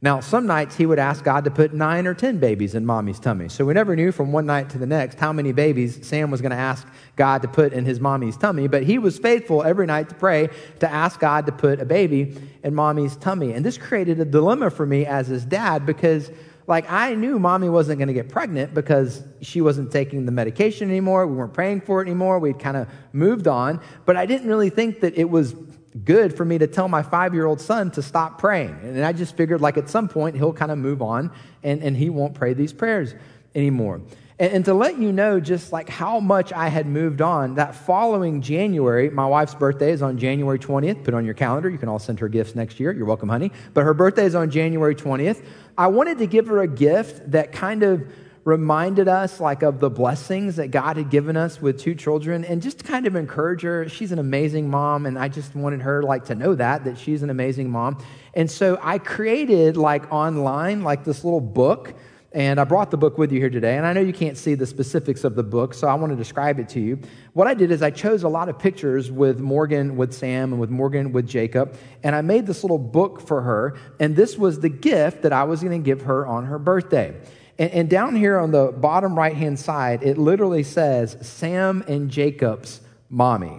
Now, 0.00 0.20
some 0.20 0.46
nights 0.46 0.76
he 0.76 0.86
would 0.86 1.00
ask 1.00 1.24
God 1.24 1.42
to 1.42 1.50
put 1.50 1.74
nine 1.74 2.06
or 2.06 2.14
ten 2.14 2.38
babies 2.38 2.76
in 2.76 2.86
mommy's 2.86 3.18
tummy. 3.18 3.48
So 3.48 3.64
we 3.64 3.74
never 3.74 3.96
knew 3.96 4.12
from 4.12 4.30
one 4.30 4.46
night 4.46 4.70
to 4.70 4.78
the 4.78 4.86
next 4.86 5.18
how 5.18 5.32
many 5.32 5.50
babies 5.50 6.06
Sam 6.06 6.30
was 6.30 6.40
going 6.40 6.52
to 6.52 6.56
ask 6.56 6.86
God 7.16 7.42
to 7.42 7.48
put 7.48 7.72
in 7.72 7.84
his 7.84 7.98
mommy's 7.98 8.36
tummy. 8.36 8.68
But 8.68 8.84
he 8.84 8.98
was 8.98 9.18
faithful 9.18 9.64
every 9.64 9.86
night 9.86 10.08
to 10.10 10.14
pray 10.14 10.50
to 10.78 10.88
ask 10.88 11.18
God 11.18 11.46
to 11.46 11.52
put 11.52 11.80
a 11.80 11.84
baby 11.84 12.40
in 12.62 12.76
mommy's 12.76 13.16
tummy. 13.16 13.54
And 13.54 13.66
this 13.66 13.76
created 13.76 14.20
a 14.20 14.24
dilemma 14.24 14.70
for 14.70 14.86
me 14.86 15.04
as 15.04 15.26
his 15.26 15.44
dad 15.44 15.84
because 15.84 16.30
like 16.68 16.90
I 16.90 17.14
knew 17.14 17.38
mommy 17.38 17.70
wasn't 17.70 17.98
going 17.98 18.08
to 18.08 18.14
get 18.14 18.28
pregnant 18.28 18.74
because 18.74 19.24
she 19.40 19.62
wasn't 19.62 19.90
taking 19.90 20.26
the 20.26 20.32
medication 20.32 20.90
anymore. 20.90 21.26
We 21.26 21.34
weren't 21.34 21.54
praying 21.54 21.80
for 21.80 22.02
it 22.02 22.06
anymore. 22.06 22.38
We'd 22.38 22.58
kind 22.58 22.76
of 22.76 22.88
moved 23.12 23.48
on. 23.48 23.80
But 24.04 24.16
I 24.16 24.26
didn't 24.26 24.48
really 24.48 24.68
think 24.68 25.00
that 25.00 25.16
it 25.16 25.30
was 25.30 25.56
good 26.04 26.36
for 26.36 26.44
me 26.44 26.58
to 26.58 26.66
tell 26.66 26.86
my 26.86 27.02
five 27.02 27.32
year 27.32 27.46
old 27.46 27.62
son 27.62 27.90
to 27.92 28.02
stop 28.02 28.38
praying. 28.38 28.78
And 28.82 29.02
I 29.02 29.14
just 29.14 29.34
figured, 29.34 29.62
like, 29.62 29.78
at 29.78 29.88
some 29.88 30.08
point, 30.08 30.36
he'll 30.36 30.52
kind 30.52 30.70
of 30.70 30.76
move 30.76 31.00
on 31.00 31.32
and, 31.62 31.82
and 31.82 31.96
he 31.96 32.10
won't 32.10 32.34
pray 32.34 32.52
these 32.52 32.74
prayers 32.74 33.14
anymore. 33.54 34.02
And, 34.38 34.52
and, 34.52 34.64
to 34.66 34.74
let 34.74 34.98
you 34.98 35.10
know 35.12 35.40
just 35.40 35.72
like 35.72 35.88
how 35.88 36.20
much 36.20 36.52
I 36.52 36.68
had 36.68 36.86
moved 36.86 37.20
on, 37.20 37.56
that 37.56 37.74
following 37.74 38.40
January, 38.40 39.10
my 39.10 39.26
wife's 39.26 39.54
birthday 39.54 39.90
is 39.90 40.00
on 40.00 40.16
January 40.18 40.58
20th. 40.58 41.02
Put 41.02 41.14
on 41.14 41.24
your 41.24 41.34
calendar. 41.34 41.68
You 41.68 41.78
can 41.78 41.88
all 41.88 41.98
send 41.98 42.20
her 42.20 42.28
gifts 42.28 42.54
next 42.54 42.78
year. 42.78 42.92
You're 42.92 43.06
welcome, 43.06 43.28
honey. 43.28 43.50
But 43.74 43.82
her 43.84 43.94
birthday 43.94 44.26
is 44.26 44.34
on 44.34 44.50
January 44.50 44.94
20th. 44.94 45.44
I 45.78 45.86
wanted 45.86 46.18
to 46.18 46.26
give 46.26 46.48
her 46.48 46.60
a 46.60 46.66
gift 46.66 47.30
that 47.30 47.52
kind 47.52 47.84
of 47.84 48.02
reminded 48.42 49.06
us 49.06 49.38
like 49.38 49.62
of 49.62 49.78
the 49.78 49.88
blessings 49.88 50.56
that 50.56 50.72
God 50.72 50.96
had 50.96 51.08
given 51.08 51.36
us 51.36 51.62
with 51.62 51.78
two 51.78 51.94
children 51.94 52.44
and 52.44 52.60
just 52.60 52.82
kind 52.82 53.06
of 53.06 53.14
encourage 53.14 53.62
her. 53.62 53.88
She's 53.88 54.10
an 54.10 54.18
amazing 54.18 54.68
mom 54.68 55.06
and 55.06 55.16
I 55.16 55.28
just 55.28 55.54
wanted 55.54 55.82
her 55.82 56.02
like 56.02 56.24
to 56.26 56.34
know 56.34 56.56
that 56.56 56.84
that 56.84 56.98
she's 56.98 57.22
an 57.22 57.30
amazing 57.30 57.70
mom. 57.70 58.02
And 58.34 58.50
so 58.50 58.76
I 58.82 58.98
created 58.98 59.76
like 59.76 60.12
online 60.12 60.82
like 60.82 61.04
this 61.04 61.22
little 61.22 61.40
book 61.40 61.94
and 62.38 62.60
I 62.60 62.64
brought 62.64 62.92
the 62.92 62.96
book 62.96 63.18
with 63.18 63.32
you 63.32 63.40
here 63.40 63.50
today. 63.50 63.76
And 63.78 63.84
I 63.84 63.92
know 63.92 64.00
you 64.00 64.12
can't 64.12 64.38
see 64.38 64.54
the 64.54 64.64
specifics 64.64 65.24
of 65.24 65.34
the 65.34 65.42
book, 65.42 65.74
so 65.74 65.88
I 65.88 65.94
want 65.94 66.12
to 66.12 66.16
describe 66.16 66.60
it 66.60 66.68
to 66.68 66.80
you. 66.80 67.00
What 67.32 67.48
I 67.48 67.54
did 67.54 67.72
is 67.72 67.82
I 67.82 67.90
chose 67.90 68.22
a 68.22 68.28
lot 68.28 68.48
of 68.48 68.56
pictures 68.60 69.10
with 69.10 69.40
Morgan, 69.40 69.96
with 69.96 70.14
Sam, 70.14 70.52
and 70.52 70.60
with 70.60 70.70
Morgan, 70.70 71.10
with 71.10 71.26
Jacob. 71.26 71.76
And 72.04 72.14
I 72.14 72.20
made 72.20 72.46
this 72.46 72.62
little 72.62 72.78
book 72.78 73.20
for 73.20 73.42
her. 73.42 73.76
And 73.98 74.14
this 74.14 74.38
was 74.38 74.60
the 74.60 74.68
gift 74.68 75.22
that 75.22 75.32
I 75.32 75.42
was 75.42 75.62
going 75.62 75.82
to 75.82 75.84
give 75.84 76.02
her 76.02 76.28
on 76.28 76.44
her 76.46 76.60
birthday. 76.60 77.20
And, 77.58 77.72
and 77.72 77.90
down 77.90 78.14
here 78.14 78.38
on 78.38 78.52
the 78.52 78.68
bottom 78.68 79.18
right 79.18 79.34
hand 79.34 79.58
side, 79.58 80.04
it 80.04 80.16
literally 80.16 80.62
says 80.62 81.16
Sam 81.20 81.84
and 81.88 82.08
Jacob's 82.08 82.82
mommy. 83.10 83.58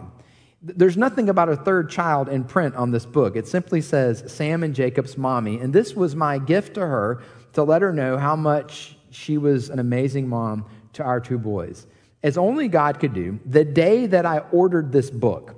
There's 0.61 0.95
nothing 0.95 1.27
about 1.27 1.49
a 1.49 1.57
third 1.57 1.89
child 1.89 2.29
in 2.29 2.45
print 2.45 2.75
on 2.75 2.91
this 2.91 3.05
book. 3.05 3.35
It 3.35 3.45
simply 3.45 3.81
says 3.81 4.23
Sam 4.27 4.63
and 4.63 4.73
Jacob's 4.73 5.17
mommy. 5.17 5.59
And 5.59 5.73
this 5.73 5.95
was 5.95 6.15
my 6.15 6.37
gift 6.37 6.75
to 6.75 6.81
her 6.81 7.21
to 7.59 7.63
let 7.63 7.81
her 7.81 7.93
know 7.93 8.17
how 8.17 8.35
much 8.35 8.97
she 9.11 9.37
was 9.37 9.69
an 9.69 9.79
amazing 9.79 10.27
mom 10.27 10.65
to 10.93 11.03
our 11.03 11.19
two 11.19 11.37
boys. 11.37 11.85
As 12.23 12.37
only 12.37 12.67
God 12.67 12.99
could 12.99 13.13
do, 13.13 13.39
the 13.45 13.63
day 13.63 14.05
that 14.07 14.25
I 14.25 14.39
ordered 14.51 14.91
this 14.91 15.09
book, 15.09 15.55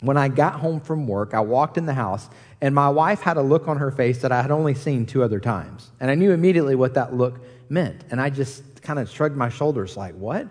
when 0.00 0.16
I 0.16 0.28
got 0.28 0.54
home 0.54 0.80
from 0.80 1.06
work, 1.06 1.34
I 1.34 1.40
walked 1.40 1.76
in 1.76 1.86
the 1.86 1.94
house, 1.94 2.28
and 2.60 2.74
my 2.74 2.88
wife 2.88 3.20
had 3.20 3.36
a 3.36 3.42
look 3.42 3.66
on 3.66 3.78
her 3.78 3.90
face 3.90 4.22
that 4.22 4.30
I 4.30 4.42
had 4.42 4.50
only 4.50 4.74
seen 4.74 5.06
two 5.06 5.22
other 5.22 5.40
times. 5.40 5.90
And 6.00 6.10
I 6.10 6.14
knew 6.14 6.32
immediately 6.32 6.76
what 6.76 6.94
that 6.94 7.14
look 7.14 7.40
meant. 7.68 8.04
And 8.10 8.20
I 8.20 8.30
just 8.30 8.80
kind 8.82 8.98
of 8.98 9.10
shrugged 9.10 9.36
my 9.36 9.48
shoulders, 9.48 9.96
like, 9.96 10.14
what? 10.14 10.46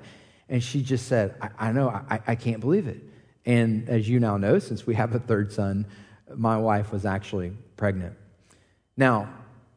And 0.50 0.62
she 0.62 0.82
just 0.82 1.08
said, 1.08 1.36
I, 1.41 1.70
I 1.70 1.72
know, 1.72 1.89
I, 1.89 2.20
I 2.28 2.36
can't 2.36 2.60
believe 2.60 2.88
it. 2.88 3.02
And 3.45 3.88
as 3.89 4.08
you 4.08 4.20
now 4.20 4.38
know, 4.38 4.60
since 4.60 4.86
we 4.86 4.95
have 4.95 5.16
a 5.16 5.20
third 5.20 5.52
son, 5.54 5.86
my 6.36 6.58
wife 6.58 6.91
was 6.91 7.06
actually 7.06 7.54
pregnant. 7.78 8.16
Now, 8.98 9.30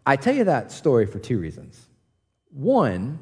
I 0.07 0.17
tell 0.17 0.35
you 0.35 0.45
that 0.45 0.73
story 0.73 1.07
for 1.07 1.19
two 1.19 1.39
reasons. 1.39 1.87
One, 2.51 3.19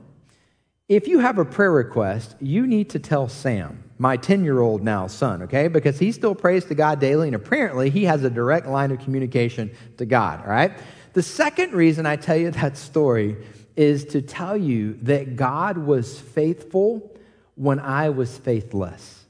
if 0.89 1.07
you 1.07 1.19
have 1.19 1.39
a 1.39 1.45
prayer 1.45 1.73
request, 1.73 2.35
you 2.41 2.67
need 2.67 2.91
to 2.91 2.99
tell 2.99 3.29
Sam, 3.29 3.85
my 3.99 4.17
10 4.17 4.43
year 4.43 4.61
old 4.61 4.83
now 4.83 5.07
son, 5.07 5.43
okay? 5.43 5.69
Because 5.69 5.99
he 5.99 6.13
still 6.13 6.35
prays 6.35 6.65
to 6.67 6.75
God 6.75 6.99
daily, 6.99 7.29
and 7.29 7.37
apparently 7.37 7.91
he 7.91 8.05
has 8.05 8.25
a 8.25 8.31
direct 8.31 8.67
line 8.67 8.91
of 8.91 8.99
communication 9.01 9.71
to 9.99 10.07
God, 10.07 10.41
all 10.41 10.51
right? 10.51 10.73
The 11.13 11.23
second 11.23 11.75
reason 11.75 12.07
I 12.07 12.17
tell 12.17 12.37
you 12.37 12.51
that 12.53 12.77
story 12.77 13.37
is 13.77 14.07
to 14.07 14.23
tell 14.23 14.57
you 14.57 14.99
that 15.03 15.37
God 15.37 15.79
was 15.79 16.19
faithful 16.19 17.15
when 17.55 17.79
I 17.79 18.09
was 18.11 18.39
faithless. 18.39 19.25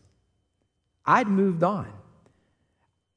I'd 1.04 1.28
moved 1.28 1.62
on. 1.62 1.90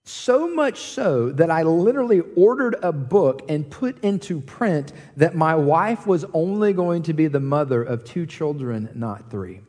So 0.03 0.47
much 0.47 0.79
so 0.79 1.29
that 1.31 1.51
I 1.51 1.63
literally 1.63 2.21
ordered 2.35 2.75
a 2.81 2.91
book 2.91 3.43
and 3.49 3.69
put 3.69 4.03
into 4.03 4.41
print 4.41 4.93
that 5.17 5.35
my 5.35 5.55
wife 5.55 6.07
was 6.07 6.25
only 6.33 6.73
going 6.73 7.03
to 7.03 7.13
be 7.13 7.27
the 7.27 7.39
mother 7.39 7.83
of 7.83 8.03
two 8.03 8.25
children, 8.25 8.89
not 8.95 9.29
three. 9.29 9.61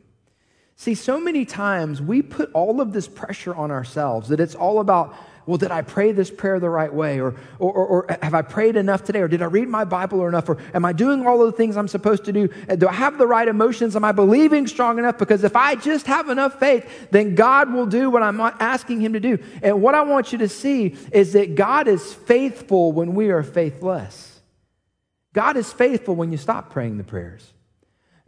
See, 0.75 0.95
so 0.95 1.19
many 1.19 1.45
times 1.45 2.01
we 2.01 2.21
put 2.23 2.51
all 2.53 2.81
of 2.81 2.93
this 2.93 3.07
pressure 3.07 3.53
on 3.53 3.69
ourselves 3.69 4.29
that 4.29 4.39
it's 4.39 4.55
all 4.55 4.79
about 4.79 5.15
well, 5.45 5.57
did 5.57 5.71
I 5.71 5.81
pray 5.81 6.11
this 6.11 6.31
prayer 6.31 6.59
the 6.59 6.69
right 6.69 6.93
way? 6.93 7.19
Or, 7.19 7.35
or, 7.59 7.73
or, 7.73 7.87
or, 7.87 8.17
have 8.21 8.33
I 8.33 8.41
prayed 8.41 8.75
enough 8.75 9.03
today? 9.03 9.19
Or 9.19 9.27
did 9.27 9.41
I 9.41 9.45
read 9.45 9.67
my 9.67 9.83
Bible 9.83 10.19
or 10.19 10.29
enough? 10.29 10.47
Or 10.47 10.57
am 10.73 10.85
I 10.85 10.93
doing 10.93 11.25
all 11.27 11.41
of 11.41 11.51
the 11.51 11.57
things 11.57 11.75
I'm 11.75 11.87
supposed 11.87 12.25
to 12.25 12.33
do? 12.33 12.47
Do 12.77 12.87
I 12.87 12.93
have 12.93 13.17
the 13.17 13.27
right 13.27 13.47
emotions? 13.47 13.95
Am 13.95 14.05
I 14.05 14.11
believing 14.11 14.67
strong 14.67 14.99
enough? 14.99 15.17
Because 15.17 15.43
if 15.43 15.55
I 15.55 15.75
just 15.75 16.07
have 16.07 16.29
enough 16.29 16.59
faith, 16.59 17.09
then 17.11 17.35
God 17.35 17.73
will 17.73 17.85
do 17.85 18.09
what 18.09 18.23
I'm 18.23 18.39
asking 18.39 19.01
Him 19.01 19.13
to 19.13 19.19
do. 19.19 19.37
And 19.61 19.81
what 19.81 19.95
I 19.95 20.01
want 20.03 20.31
you 20.31 20.37
to 20.39 20.49
see 20.49 20.95
is 21.11 21.33
that 21.33 21.55
God 21.55 21.87
is 21.87 22.13
faithful 22.13 22.91
when 22.91 23.13
we 23.13 23.29
are 23.29 23.43
faithless. 23.43 24.41
God 25.33 25.57
is 25.57 25.73
faithful 25.73 26.15
when 26.15 26.31
you 26.31 26.37
stop 26.37 26.69
praying 26.69 26.97
the 26.97 27.03
prayers. 27.03 27.51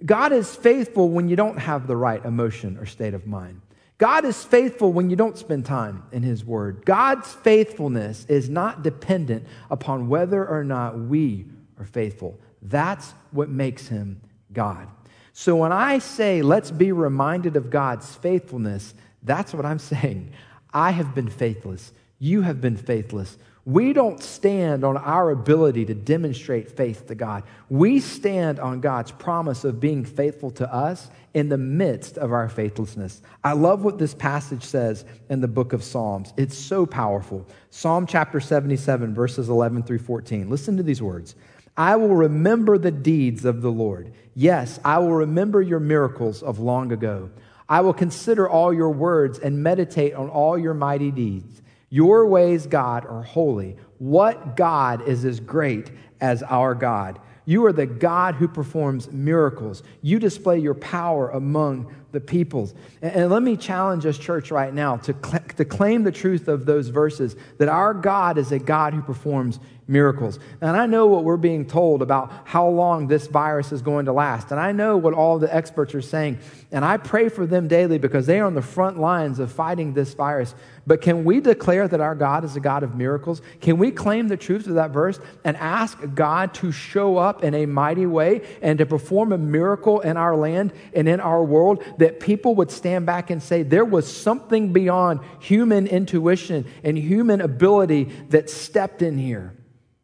God 0.03 0.34
is 0.34 0.53
faithful 0.53 1.09
when 1.09 1.30
you 1.30 1.36
don't 1.36 1.57
have 1.57 1.88
the 1.88 1.95
right 1.95 2.24
emotion 2.26 2.78
or 2.78 2.86
state 2.86 3.13
of 3.13 3.26
mind. 3.26 3.61
God 3.98 4.26
is 4.26 4.43
faithful 4.43 4.91
when 4.91 5.10
you 5.10 5.16
don't 5.16 5.38
spend 5.38 5.66
time 5.66 6.04
in 6.12 6.22
His 6.22 6.43
Word. 6.43 6.86
God's 6.86 7.32
faithfulness 7.34 8.26
is 8.28 8.50
not 8.50 8.84
dependent 8.84 9.46
upon 9.72 10.10
whether 10.10 10.46
or 10.46 10.64
not 10.64 11.00
we 11.00 11.46
are 11.80 11.86
faithful. 11.86 12.38
That's 12.62 13.14
what 13.32 13.50
makes 13.50 13.88
Him 13.88 14.20
God. 14.52 14.88
So 15.32 15.56
when 15.56 15.72
I 15.72 16.00
say, 16.00 16.41
let's 16.41 16.72
be 16.72 16.91
reminded 16.91 17.56
of 17.56 17.70
God's 17.70 18.14
faithfulness, 18.16 18.93
that's 19.24 19.54
what 19.54 19.66
I'm 19.66 19.80
saying. 19.93 20.32
I 20.74 20.91
have 20.91 21.16
been 21.16 21.30
faithless. 21.30 21.93
You 22.20 22.41
have 22.41 22.60
been 22.60 22.78
faithless. 22.78 23.38
We 23.66 23.93
don't 23.93 24.22
stand 24.22 24.84
on 24.84 24.96
our 24.96 25.32
ability 25.32 25.86
to 25.86 25.96
demonstrate 25.96 26.72
faith 26.72 27.08
to 27.08 27.16
God. 27.16 27.43
We 27.68 28.00
stand 28.00 28.60
on 28.60 28.80
God's 28.80 29.12
promise 29.12 29.64
of 29.64 29.80
being 29.80 30.06
faithful 30.06 30.52
to 30.52 30.72
us 30.72 31.10
in 31.36 31.50
the 31.50 31.58
midst 31.58 32.18
of 32.18 32.32
our 32.32 32.48
faithlessness. 32.48 33.22
I 33.44 33.52
love 33.52 33.84
what 33.84 34.00
this 34.00 34.14
passage 34.14 34.64
says 34.64 35.04
in 35.30 35.42
the 35.42 35.50
book 35.50 35.74
of 35.74 35.84
Psalms. 35.84 36.34
It's 36.38 36.58
so 36.58 36.86
powerful. 36.86 37.46
Psalm 37.70 38.08
chapter 38.08 38.40
77, 38.40 39.14
verses 39.14 39.50
11 39.50 39.84
through 39.84 40.00
14. 40.00 40.50
Listen 40.50 40.78
to 40.78 40.84
these 40.84 41.02
words 41.02 41.36
I 41.76 41.98
will 41.98 42.16
remember 42.16 42.78
the 42.78 42.90
deeds 42.90 43.44
of 43.44 43.62
the 43.62 43.72
Lord. 43.72 44.14
Yes, 44.34 44.80
I 44.86 44.98
will 45.00 45.12
remember 45.12 45.62
your 45.62 45.82
miracles 45.82 46.42
of 46.42 46.60
long 46.60 46.94
ago. 46.94 47.30
I 47.68 47.82
will 47.82 47.94
consider 47.94 48.48
all 48.48 48.74
your 48.74 48.92
words 48.92 49.38
and 49.38 49.62
meditate 49.62 50.14
on 50.14 50.30
all 50.30 50.58
your 50.58 50.74
mighty 50.74 51.12
deeds. 51.12 51.62
Your 51.90 52.28
ways, 52.28 52.66
God, 52.66 53.06
are 53.06 53.24
holy. 53.24 53.76
What 53.98 54.56
God 54.56 55.06
is 55.06 55.26
as 55.26 55.42
great 55.42 55.92
as 56.22 56.44
our 56.44 56.74
God? 56.76 57.20
You 57.46 57.66
are 57.66 57.74
the 57.74 57.86
God 57.86 58.36
who 58.36 58.48
performs 58.48 59.12
miracles. 59.12 59.84
You 60.02 60.20
display 60.20 60.60
your 60.60 60.74
power 60.74 61.30
among 61.30 61.93
the 62.12 62.20
peoples. 62.20 62.74
And, 63.02 63.14
and 63.14 63.32
let 63.32 63.43
me 63.43 63.56
challenge 63.56 64.06
us, 64.06 64.18
church, 64.18 64.50
right 64.50 64.74
now 64.74 64.98
to, 64.98 65.16
cl- 65.24 65.43
to 65.58 65.66
claim 65.66 66.04
the 66.04 66.12
truth 66.12 66.48
of 66.48 66.66
those 66.66 66.88
verses 66.89 67.36
that 67.60 67.70
our 67.70 67.93
God 67.93 68.38
is 68.38 68.52
a 68.52 68.60
God 68.60 68.93
who 68.93 69.02
performs 69.02 69.60
miracles. 69.88 70.39
And 70.62 70.76
I 70.76 70.88
know 70.88 71.06
what 71.08 71.24
we're 71.24 71.38
being 71.38 71.66
told 71.66 72.02
about 72.02 72.32
how 72.46 72.68
long 72.68 73.08
this 73.08 73.28
virus 73.28 73.72
is 73.72 73.82
going 73.82 74.06
to 74.06 74.14
last. 74.14 74.52
And 74.52 74.60
I 74.60 74.72
know 74.72 74.98
what 74.98 75.14
all 75.14 75.38
the 75.38 75.54
experts 75.54 75.93
are 75.93 76.02
saying. 76.02 76.39
And 76.72 76.84
I 76.84 76.98
pray 76.98 77.30
for 77.30 77.46
them 77.46 77.68
daily 77.68 78.00
because 78.00 78.26
they 78.26 78.39
are 78.39 78.46
on 78.46 78.56
the 78.56 78.62
front 78.62 79.00
lines 79.00 79.38
of 79.39 79.52
fighting 79.52 79.93
this 79.93 80.14
virus. 80.14 80.56
But 80.88 81.02
can 81.02 81.24
we 81.24 81.40
declare 81.40 81.88
that 81.88 82.00
our 82.00 82.14
God 82.14 82.44
is 82.44 82.56
a 82.56 82.60
God 82.60 82.84
of 82.84 82.96
miracles? 82.96 83.42
Can 83.60 83.78
we 83.78 83.90
claim 83.90 84.28
the 84.28 84.38
truth 84.38 84.68
of 84.68 84.76
that 84.76 84.92
verse 84.92 85.20
and 85.44 85.58
ask 85.58 85.98
God 86.14 86.54
to 86.56 86.72
show 86.72 87.18
up 87.18 87.44
in 87.44 87.56
a 87.56 87.66
mighty 87.66 88.06
way 88.06 88.42
and 88.62 88.78
to 88.78 88.86
perform 88.86 89.32
a 89.32 89.38
miracle 89.38 90.02
in 90.02 90.16
our 90.16 90.36
land 90.36 90.74
and 90.94 91.10
in 91.10 91.20
our 91.20 91.44
world 91.44 91.84
that 91.98 92.20
people 92.20 92.54
would 92.56 92.70
stand 92.70 93.08
back 93.08 93.32
and 93.32 93.42
say 93.42 93.64
there 93.64 93.86
was 93.86 94.06
something 94.06 94.74
beyond 94.74 95.22
human 95.40 95.88
intuition 95.88 96.66
and 96.84 96.98
human 96.98 97.42
ability 97.42 98.04
that 98.30 98.52
stepped 98.52 99.02
in 99.02 99.18
here? 99.18 99.56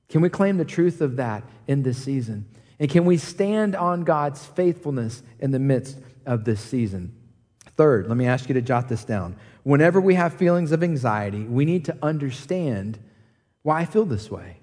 Can 0.10 0.22
we 0.22 0.30
claim 0.30 0.58
the 0.58 0.66
truth 0.66 1.02
of 1.02 1.18
that 1.18 1.44
in 1.68 1.84
this 1.84 2.04
season? 2.04 2.48
And 2.80 2.90
can 2.90 3.06
we 3.06 3.18
stand 3.18 3.76
on 3.76 4.04
God's 4.04 4.44
faithfulness 4.44 5.22
in 5.40 5.52
the 5.52 5.60
midst 5.60 6.00
of 6.26 6.44
this 6.44 6.60
season? 6.60 7.16
Third, 7.78 8.08
let 8.08 8.18
me 8.18 8.26
ask 8.26 8.50
you 8.50 8.56
to 8.56 8.62
jot 8.62 8.90
this 8.90 9.06
down. 9.06 9.36
Whenever 9.64 10.02
we 10.02 10.16
have 10.16 10.34
feelings 10.34 10.72
of 10.72 10.84
anxiety, 10.84 11.44
we 11.44 11.66
need 11.66 11.86
to 11.86 11.98
understand 12.02 12.98
why 13.64 13.82
I 13.82 13.86
feel 13.86 14.06
this 14.06 14.32
way. 14.32 14.58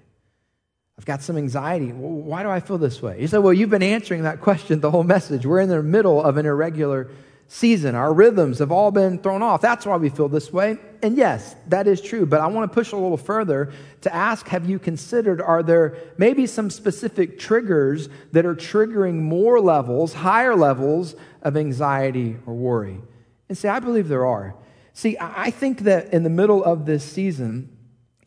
I've 0.97 1.05
got 1.05 1.21
some 1.21 1.37
anxiety. 1.37 1.93
Why 1.93 2.43
do 2.43 2.49
I 2.49 2.59
feel 2.59 2.77
this 2.77 3.01
way? 3.01 3.21
You 3.21 3.27
say, 3.27 3.37
well, 3.37 3.53
you've 3.53 3.69
been 3.69 3.81
answering 3.81 4.23
that 4.23 4.41
question 4.41 4.81
the 4.81 4.91
whole 4.91 5.03
message. 5.03 5.45
We're 5.45 5.61
in 5.61 5.69
the 5.69 5.81
middle 5.81 6.21
of 6.21 6.35
an 6.35 6.45
irregular 6.45 7.09
season. 7.47 7.95
Our 7.95 8.13
rhythms 8.13 8.59
have 8.59 8.71
all 8.71 8.91
been 8.91 9.17
thrown 9.17 9.41
off. 9.41 9.61
That's 9.61 9.85
why 9.85 9.95
we 9.95 10.09
feel 10.09 10.27
this 10.27 10.51
way. 10.51 10.77
And 11.01 11.17
yes, 11.17 11.55
that 11.67 11.87
is 11.87 12.01
true. 12.01 12.25
But 12.25 12.41
I 12.41 12.47
want 12.47 12.69
to 12.69 12.73
push 12.73 12.91
a 12.91 12.97
little 12.97 13.17
further 13.17 13.71
to 14.01 14.13
ask 14.13 14.47
Have 14.49 14.69
you 14.69 14.77
considered, 14.77 15.41
are 15.41 15.63
there 15.63 15.97
maybe 16.17 16.45
some 16.45 16.69
specific 16.69 17.39
triggers 17.39 18.09
that 18.33 18.45
are 18.45 18.55
triggering 18.55 19.21
more 19.21 19.61
levels, 19.61 20.13
higher 20.13 20.55
levels 20.55 21.15
of 21.41 21.55
anxiety 21.55 22.35
or 22.45 22.53
worry? 22.53 22.99
And 23.47 23.57
say, 23.57 23.69
I 23.69 23.79
believe 23.79 24.09
there 24.09 24.25
are. 24.25 24.53
See, 24.99 25.15
I 25.17 25.49
think 25.49 25.83
that 25.83 26.13
in 26.13 26.23
the 26.23 26.29
middle 26.29 26.61
of 26.61 26.85
this 26.85 27.05
season, 27.05 27.69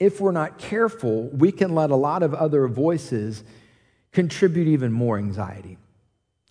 if 0.00 0.22
we're 0.22 0.32
not 0.32 0.56
careful, 0.56 1.28
we 1.28 1.52
can 1.52 1.74
let 1.74 1.90
a 1.90 1.96
lot 1.96 2.22
of 2.22 2.32
other 2.32 2.66
voices 2.66 3.44
contribute 4.10 4.68
even 4.68 4.90
more 4.90 5.18
anxiety. 5.18 5.76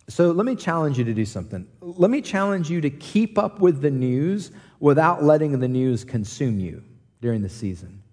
So 0.09 0.29
let 0.29 0.45
me 0.45 0.55
challenge 0.55 0.99
you 0.99 1.05
to 1.05 1.13
do 1.15 1.25
something. 1.25 1.67
Let 1.81 2.11
me 2.11 2.21
challenge 2.21 2.69
you 2.69 2.81
to 2.81 2.91
keep 2.91 3.39
up 3.39 3.61
with 3.61 3.81
the 3.81 3.89
news 3.89 4.51
without 4.79 5.23
letting 5.23 5.59
the 5.59 5.67
news 5.67 6.03
consume 6.03 6.59
you 6.59 6.83
during 7.19 7.41
the 7.41 7.49
season. 7.49 8.03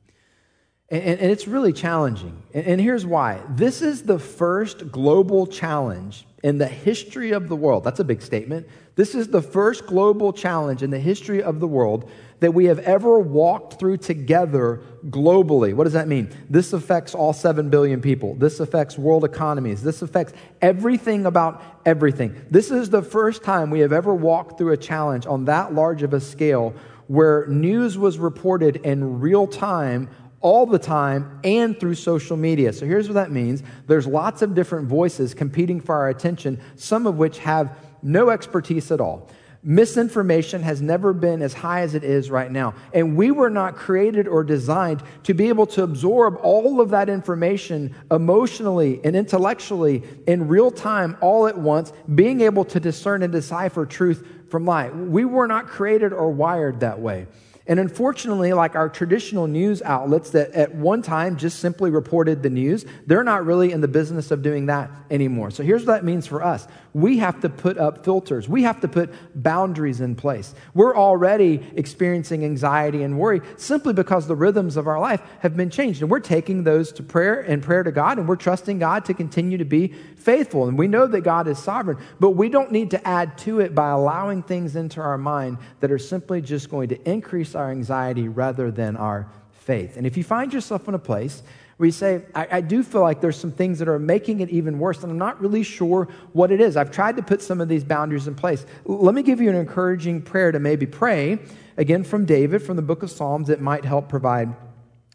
And, 0.88 1.20
it's 1.20 1.46
really 1.46 1.74
challenging. 1.74 2.42
And 2.54 2.80
here's 2.80 3.04
why 3.04 3.42
this 3.50 3.82
is 3.82 4.04
the 4.04 4.18
first 4.18 4.90
global 4.90 5.46
challenge 5.46 6.24
in 6.43 6.59
the 6.59 6.66
history 6.66 7.32
of 7.32 7.49
the 7.49 7.57
world. 7.57 7.84
That's 7.84 8.01
a 8.01 8.05
big 8.05 8.22
statement. 8.22 8.66
This 8.95 9.14
is 9.14 9.28
the 9.28 9.43
first 9.43 9.86
global 9.86 10.32
challenge 10.32 10.82
in 10.82 10.91
the 10.91 10.99
history 10.99 11.43
of 11.43 11.61
the 11.61 11.66
world 11.66 12.11
that 12.41 12.53
we 12.55 12.66
have 12.66 12.78
ever 12.80 13.18
walked 13.18 13.78
through 13.78 13.97
together 13.97 14.80
globally. 15.07 15.74
What 15.74 15.84
does 15.84 15.93
that 15.95 16.07
mean? 16.07 16.30
This 16.49 16.72
affects 16.72 17.14
all 17.14 17.32
7 17.32 17.70
billion 17.70 18.01
people. 18.01 18.34
This 18.34 18.61
affects 18.61 18.97
world 18.97 19.24
economies. 19.24 19.82
This 19.82 20.03
affects 20.03 20.32
everything 20.62 21.26
about 21.26 21.62
everything. 21.84 22.41
This 22.51 22.70
is 22.70 22.91
the 22.91 23.03
first 23.03 23.43
time 23.43 23.70
we 23.70 23.80
have 23.80 23.93
ever 23.93 24.14
walked 24.14 24.59
through 24.59 24.72
a 24.72 24.76
challenge 24.76 25.26
on 25.26 25.47
that 25.47 25.74
large 25.74 26.03
of 26.03 26.14
a 26.14 26.20
scale 26.20 26.74
where 27.09 27.47
news 27.47 27.99
was 27.99 28.18
reported 28.18 28.76
in 28.76 29.18
real 29.18 29.47
time 29.47 30.09
all 30.41 30.66
the 30.66 30.78
time 30.78 31.41
and 31.45 31.78
through 31.78 31.95
social 31.95 32.36
media. 32.36 32.72
So 32.72 32.86
here's 32.86 33.09
what 33.09 33.14
that 33.14 33.30
means 33.30 33.62
there's 33.86 34.07
lots 34.07 34.43
of 34.43 34.55
different 34.55 34.89
voices 34.89 35.34
competing 35.34 35.80
for 35.80 35.95
our 35.95 36.09
attention, 36.09 36.61
some 36.76 37.07
of 37.07 37.18
which 37.18 37.39
have 37.39 37.76
no 38.03 38.30
expertise 38.30 38.91
at 38.91 39.01
all. 39.01 39.28
Misinformation 39.64 40.62
has 40.62 40.80
never 40.80 41.12
been 41.12 41.43
as 41.43 41.53
high 41.53 41.80
as 41.80 41.97
it 41.97 42.05
is 42.05 42.30
right 42.30 42.51
now. 42.51 42.74
And 42.95 43.16
we 43.16 43.32
were 43.32 43.51
not 43.51 43.74
created 43.74 44.28
or 44.28 44.45
designed 44.45 45.03
to 45.24 45.34
be 45.34 45.49
able 45.49 45.66
to 45.66 45.82
absorb 45.82 46.36
all 46.43 46.80
of 46.80 46.91
that 46.91 47.09
information 47.09 47.95
emotionally 48.11 49.01
and 49.03 49.16
intellectually 49.16 50.05
in 50.28 50.47
real 50.47 50.70
time 50.70 51.16
all 51.20 51.49
at 51.49 51.59
once, 51.59 51.93
being 52.14 52.41
able 52.41 52.64
to 52.66 52.78
discern 52.78 53.24
and 53.24 53.32
decipher 53.32 53.84
truth 53.84 54.26
from 54.49 54.64
lie. 54.64 54.91
We 54.91 55.24
were 55.24 55.49
not 55.49 55.66
created 55.66 56.12
or 56.12 56.30
wired 56.30 56.80
that 56.80 57.01
way. 57.01 57.26
And 57.68 57.78
unfortunately, 57.78 58.54
like 58.54 58.74
our 58.74 58.88
traditional 58.88 59.46
news 59.46 59.82
outlets 59.82 60.30
that 60.30 60.52
at 60.52 60.74
one 60.74 61.02
time 61.02 61.36
just 61.36 61.60
simply 61.60 61.90
reported 61.90 62.42
the 62.42 62.48
news, 62.48 62.86
they're 63.06 63.22
not 63.22 63.44
really 63.44 63.72
in 63.72 63.82
the 63.82 63.88
business 63.88 64.30
of 64.30 64.40
doing 64.40 64.66
that 64.66 64.90
anymore. 65.10 65.50
So 65.50 65.62
here's 65.62 65.84
what 65.84 65.92
that 65.92 66.04
means 66.04 66.26
for 66.26 66.42
us 66.42 66.66
we 66.94 67.18
have 67.18 67.40
to 67.40 67.50
put 67.50 67.76
up 67.76 68.04
filters, 68.06 68.48
we 68.48 68.62
have 68.62 68.80
to 68.80 68.88
put 68.88 69.12
boundaries 69.34 70.00
in 70.00 70.16
place. 70.16 70.54
We're 70.72 70.96
already 70.96 71.62
experiencing 71.76 72.42
anxiety 72.42 73.02
and 73.02 73.18
worry 73.18 73.42
simply 73.58 73.92
because 73.92 74.26
the 74.26 74.34
rhythms 74.34 74.78
of 74.78 74.88
our 74.88 74.98
life 74.98 75.20
have 75.40 75.54
been 75.54 75.68
changed. 75.68 76.00
And 76.00 76.10
we're 76.10 76.20
taking 76.20 76.64
those 76.64 76.90
to 76.92 77.02
prayer 77.02 77.40
and 77.40 77.62
prayer 77.62 77.82
to 77.82 77.92
God, 77.92 78.18
and 78.18 78.26
we're 78.26 78.36
trusting 78.36 78.78
God 78.78 79.04
to 79.04 79.14
continue 79.14 79.58
to 79.58 79.66
be 79.66 79.94
faithful. 80.29 80.68
And 80.68 80.76
we 80.76 80.89
know 80.89 81.07
that 81.07 81.22
God 81.22 81.49
is 81.49 81.59
sovereign, 81.59 81.97
but 82.20 82.33
we 82.33 82.51
don't 82.51 82.70
need 82.70 82.91
to 82.91 83.09
add 83.09 83.39
to 83.39 83.61
it 83.61 83.74
by 83.74 83.89
allowing 83.89 84.43
things 84.43 84.76
into 84.76 85.01
our 85.01 85.16
mind 85.16 85.57
that 85.81 85.91
are 85.91 85.99
simply 85.99 86.43
just 86.43 86.68
going 86.68 86.91
to 86.91 87.11
increase 87.11 87.55
our 87.55 87.70
anxiety 87.70 88.29
rather 88.29 88.70
than 88.70 88.95
our 88.99 89.26
faith. 89.53 89.97
And 89.97 90.07
if 90.07 90.18
you 90.18 90.24
find 90.24 90.53
yourself 90.53 90.87
in 90.87 90.93
a 90.93 90.99
place 90.99 91.43
where 91.79 91.87
you 91.87 91.93
say, 91.93 92.26
I, 92.35 92.49
I, 92.51 92.61
do 92.61 92.83
feel 92.83 93.01
like 93.01 93.22
there's 93.22 93.41
some 93.41 93.53
things 93.53 93.79
that 93.79 93.89
are 93.89 93.99
making 93.99 94.41
it 94.41 94.51
even 94.51 94.79
worse, 94.79 95.03
and 95.03 95.11
I'm 95.11 95.16
not 95.16 95.41
really 95.41 95.62
sure 95.62 96.09
what 96.35 96.51
it 96.51 96.61
is. 96.61 96.76
I've 96.76 96.91
tried 96.91 97.16
to 97.16 97.22
put 97.22 97.41
some 97.41 97.62
of 97.62 97.68
these 97.68 97.85
boundaries 97.85 98.29
in 98.29 98.35
place. 98.35 98.66
Let 98.85 99.14
me 99.14 99.22
give 99.22 99.41
you 99.41 99.49
an 99.49 99.57
encouraging 99.57 100.20
prayer 100.20 100.53
to 100.53 100.59
maybe 100.59 100.85
pray, 100.85 101.39
again 101.79 102.05
from 102.05 102.26
David, 102.26 102.62
from 102.62 102.76
the 102.76 102.83
book 102.83 103.03
of 103.03 103.11
Psalms, 103.11 103.49
that 103.49 103.62
might 103.62 103.87
help 103.87 104.11
provide 104.11 104.55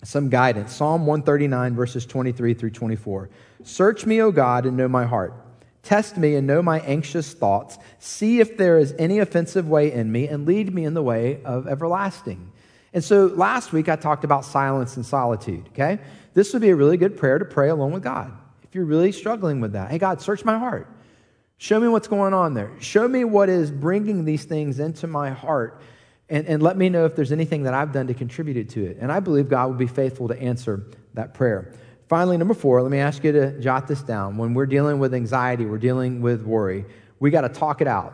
some 0.03 0.30
guidance. 0.30 0.76
Psalm 0.76 1.05
139, 1.05 1.76
verses 1.76 2.05
23 2.05 2.55
through 2.55 2.72
24. 2.72 3.30
Search 3.64 4.05
me, 4.05 4.22
O 4.22 4.32
God, 4.32 4.66
and 4.66 4.78
know 4.78 4.88
my 4.88 5.05
heart. 5.05 5.34
Test 5.82 6.18
me 6.18 6.36
and 6.36 6.47
know 6.47 6.61
my 6.61 6.80
anxious 6.82 7.34
thoughts. 7.34 7.78
See 7.99 8.39
if 8.39 8.57
there 8.57 8.78
is 8.78 8.93
any 8.97 9.20
offensive 9.20 9.68
way 9.68 9.91
in 9.91 10.11
me, 10.11 10.28
and 10.28 10.45
lead 10.45 10.74
me 10.74 10.86
in 10.86 10.93
the 10.93 11.03
way 11.03 11.41
of 11.43 11.68
everlasting. 11.68 12.51
And 12.93 13.03
so 13.03 13.26
last 13.26 13.74
week 13.74 13.89
I 13.89 13.95
talked 13.95 14.24
about 14.24 14.45
silence 14.45 14.95
and 14.95 15.05
solitude, 15.05 15.68
okay? 15.70 15.99
This 16.34 16.53
would 16.53 16.61
be 16.61 16.70
a 16.70 16.76
really 16.76 16.97
good 16.97 17.18
prayer 17.18 17.39
to 17.39 17.45
pray 17.45 17.70
alone 17.70 17.91
with 17.91 18.03
God. 18.03 18.32
If 18.64 18.76
you're 18.76 18.86
really 18.86 19.11
struggling 19.11 19.61
with 19.61 19.74
that, 19.74 19.91
hey, 19.91 19.97
God, 19.97 20.22
search 20.22 20.45
my 20.45 20.57
heart. 20.57 20.88
Show 21.57 21.80
me 21.80 21.88
what's 21.88 22.07
going 22.07 22.34
on 22.34 22.53
there. 22.53 22.72
Show 22.80 23.07
me 23.07 23.24
what 23.24 23.49
is 23.49 23.72
bringing 23.72 24.26
these 24.26 24.45
things 24.45 24.80
into 24.80 25.07
my 25.07 25.32
heart, 25.32 25.82
and, 26.30 26.45
and 26.47 26.64
let 26.64 26.78
me 26.78 26.89
know 26.89 27.05
if 27.05 27.16
there's 27.16 27.32
anything 27.32 27.64
that 27.64 27.74
I've 27.74 27.91
done 27.91 28.07
to 28.07 28.14
contribute 28.14 28.70
to 28.70 28.86
it. 28.86 28.97
And 28.99 29.11
I 29.11 29.20
believe 29.20 29.49
God 29.49 29.68
will 29.68 29.78
be 29.78 29.88
faithful 29.88 30.28
to 30.30 30.39
answer 30.39 30.86
that 31.14 31.34
prayer. 31.34 31.74
Finally, 32.07 32.37
number 32.37 32.53
four, 32.53 32.81
let 32.81 32.91
me 32.91 32.99
ask 32.99 33.23
you 33.23 33.31
to 33.31 33.59
jot 33.59 33.87
this 33.87 34.01
down. 34.01 34.37
When 34.37 34.53
we're 34.53 34.65
dealing 34.65 34.99
with 34.99 35.13
anxiety, 35.13 35.65
we're 35.65 35.77
dealing 35.77 36.21
with 36.21 36.43
worry, 36.43 36.85
we 37.19 37.31
got 37.31 37.41
to 37.41 37.49
talk 37.49 37.81
it 37.81 37.87
out. 37.87 38.13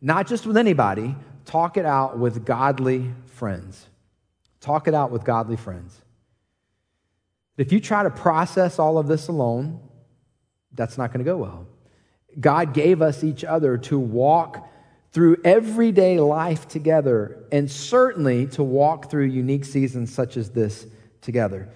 Not 0.00 0.26
just 0.26 0.46
with 0.46 0.56
anybody, 0.56 1.14
talk 1.44 1.76
it 1.76 1.86
out 1.86 2.18
with 2.18 2.44
godly 2.44 3.12
friends. 3.26 3.86
Talk 4.60 4.88
it 4.88 4.94
out 4.94 5.10
with 5.10 5.24
godly 5.24 5.56
friends. 5.56 6.00
If 7.56 7.72
you 7.72 7.80
try 7.80 8.02
to 8.02 8.10
process 8.10 8.78
all 8.78 8.98
of 8.98 9.06
this 9.06 9.28
alone, 9.28 9.80
that's 10.72 10.96
not 10.96 11.12
going 11.12 11.24
to 11.24 11.30
go 11.30 11.36
well. 11.36 11.66
God 12.38 12.72
gave 12.74 13.02
us 13.02 13.24
each 13.24 13.44
other 13.44 13.76
to 13.78 13.98
walk 13.98 14.68
through 15.12 15.38
everyday 15.44 16.18
life 16.20 16.68
together 16.68 17.44
and 17.50 17.70
certainly 17.70 18.46
to 18.46 18.62
walk 18.62 19.10
through 19.10 19.24
unique 19.24 19.64
seasons 19.64 20.12
such 20.14 20.36
as 20.36 20.50
this 20.50 20.86
together. 21.20 21.68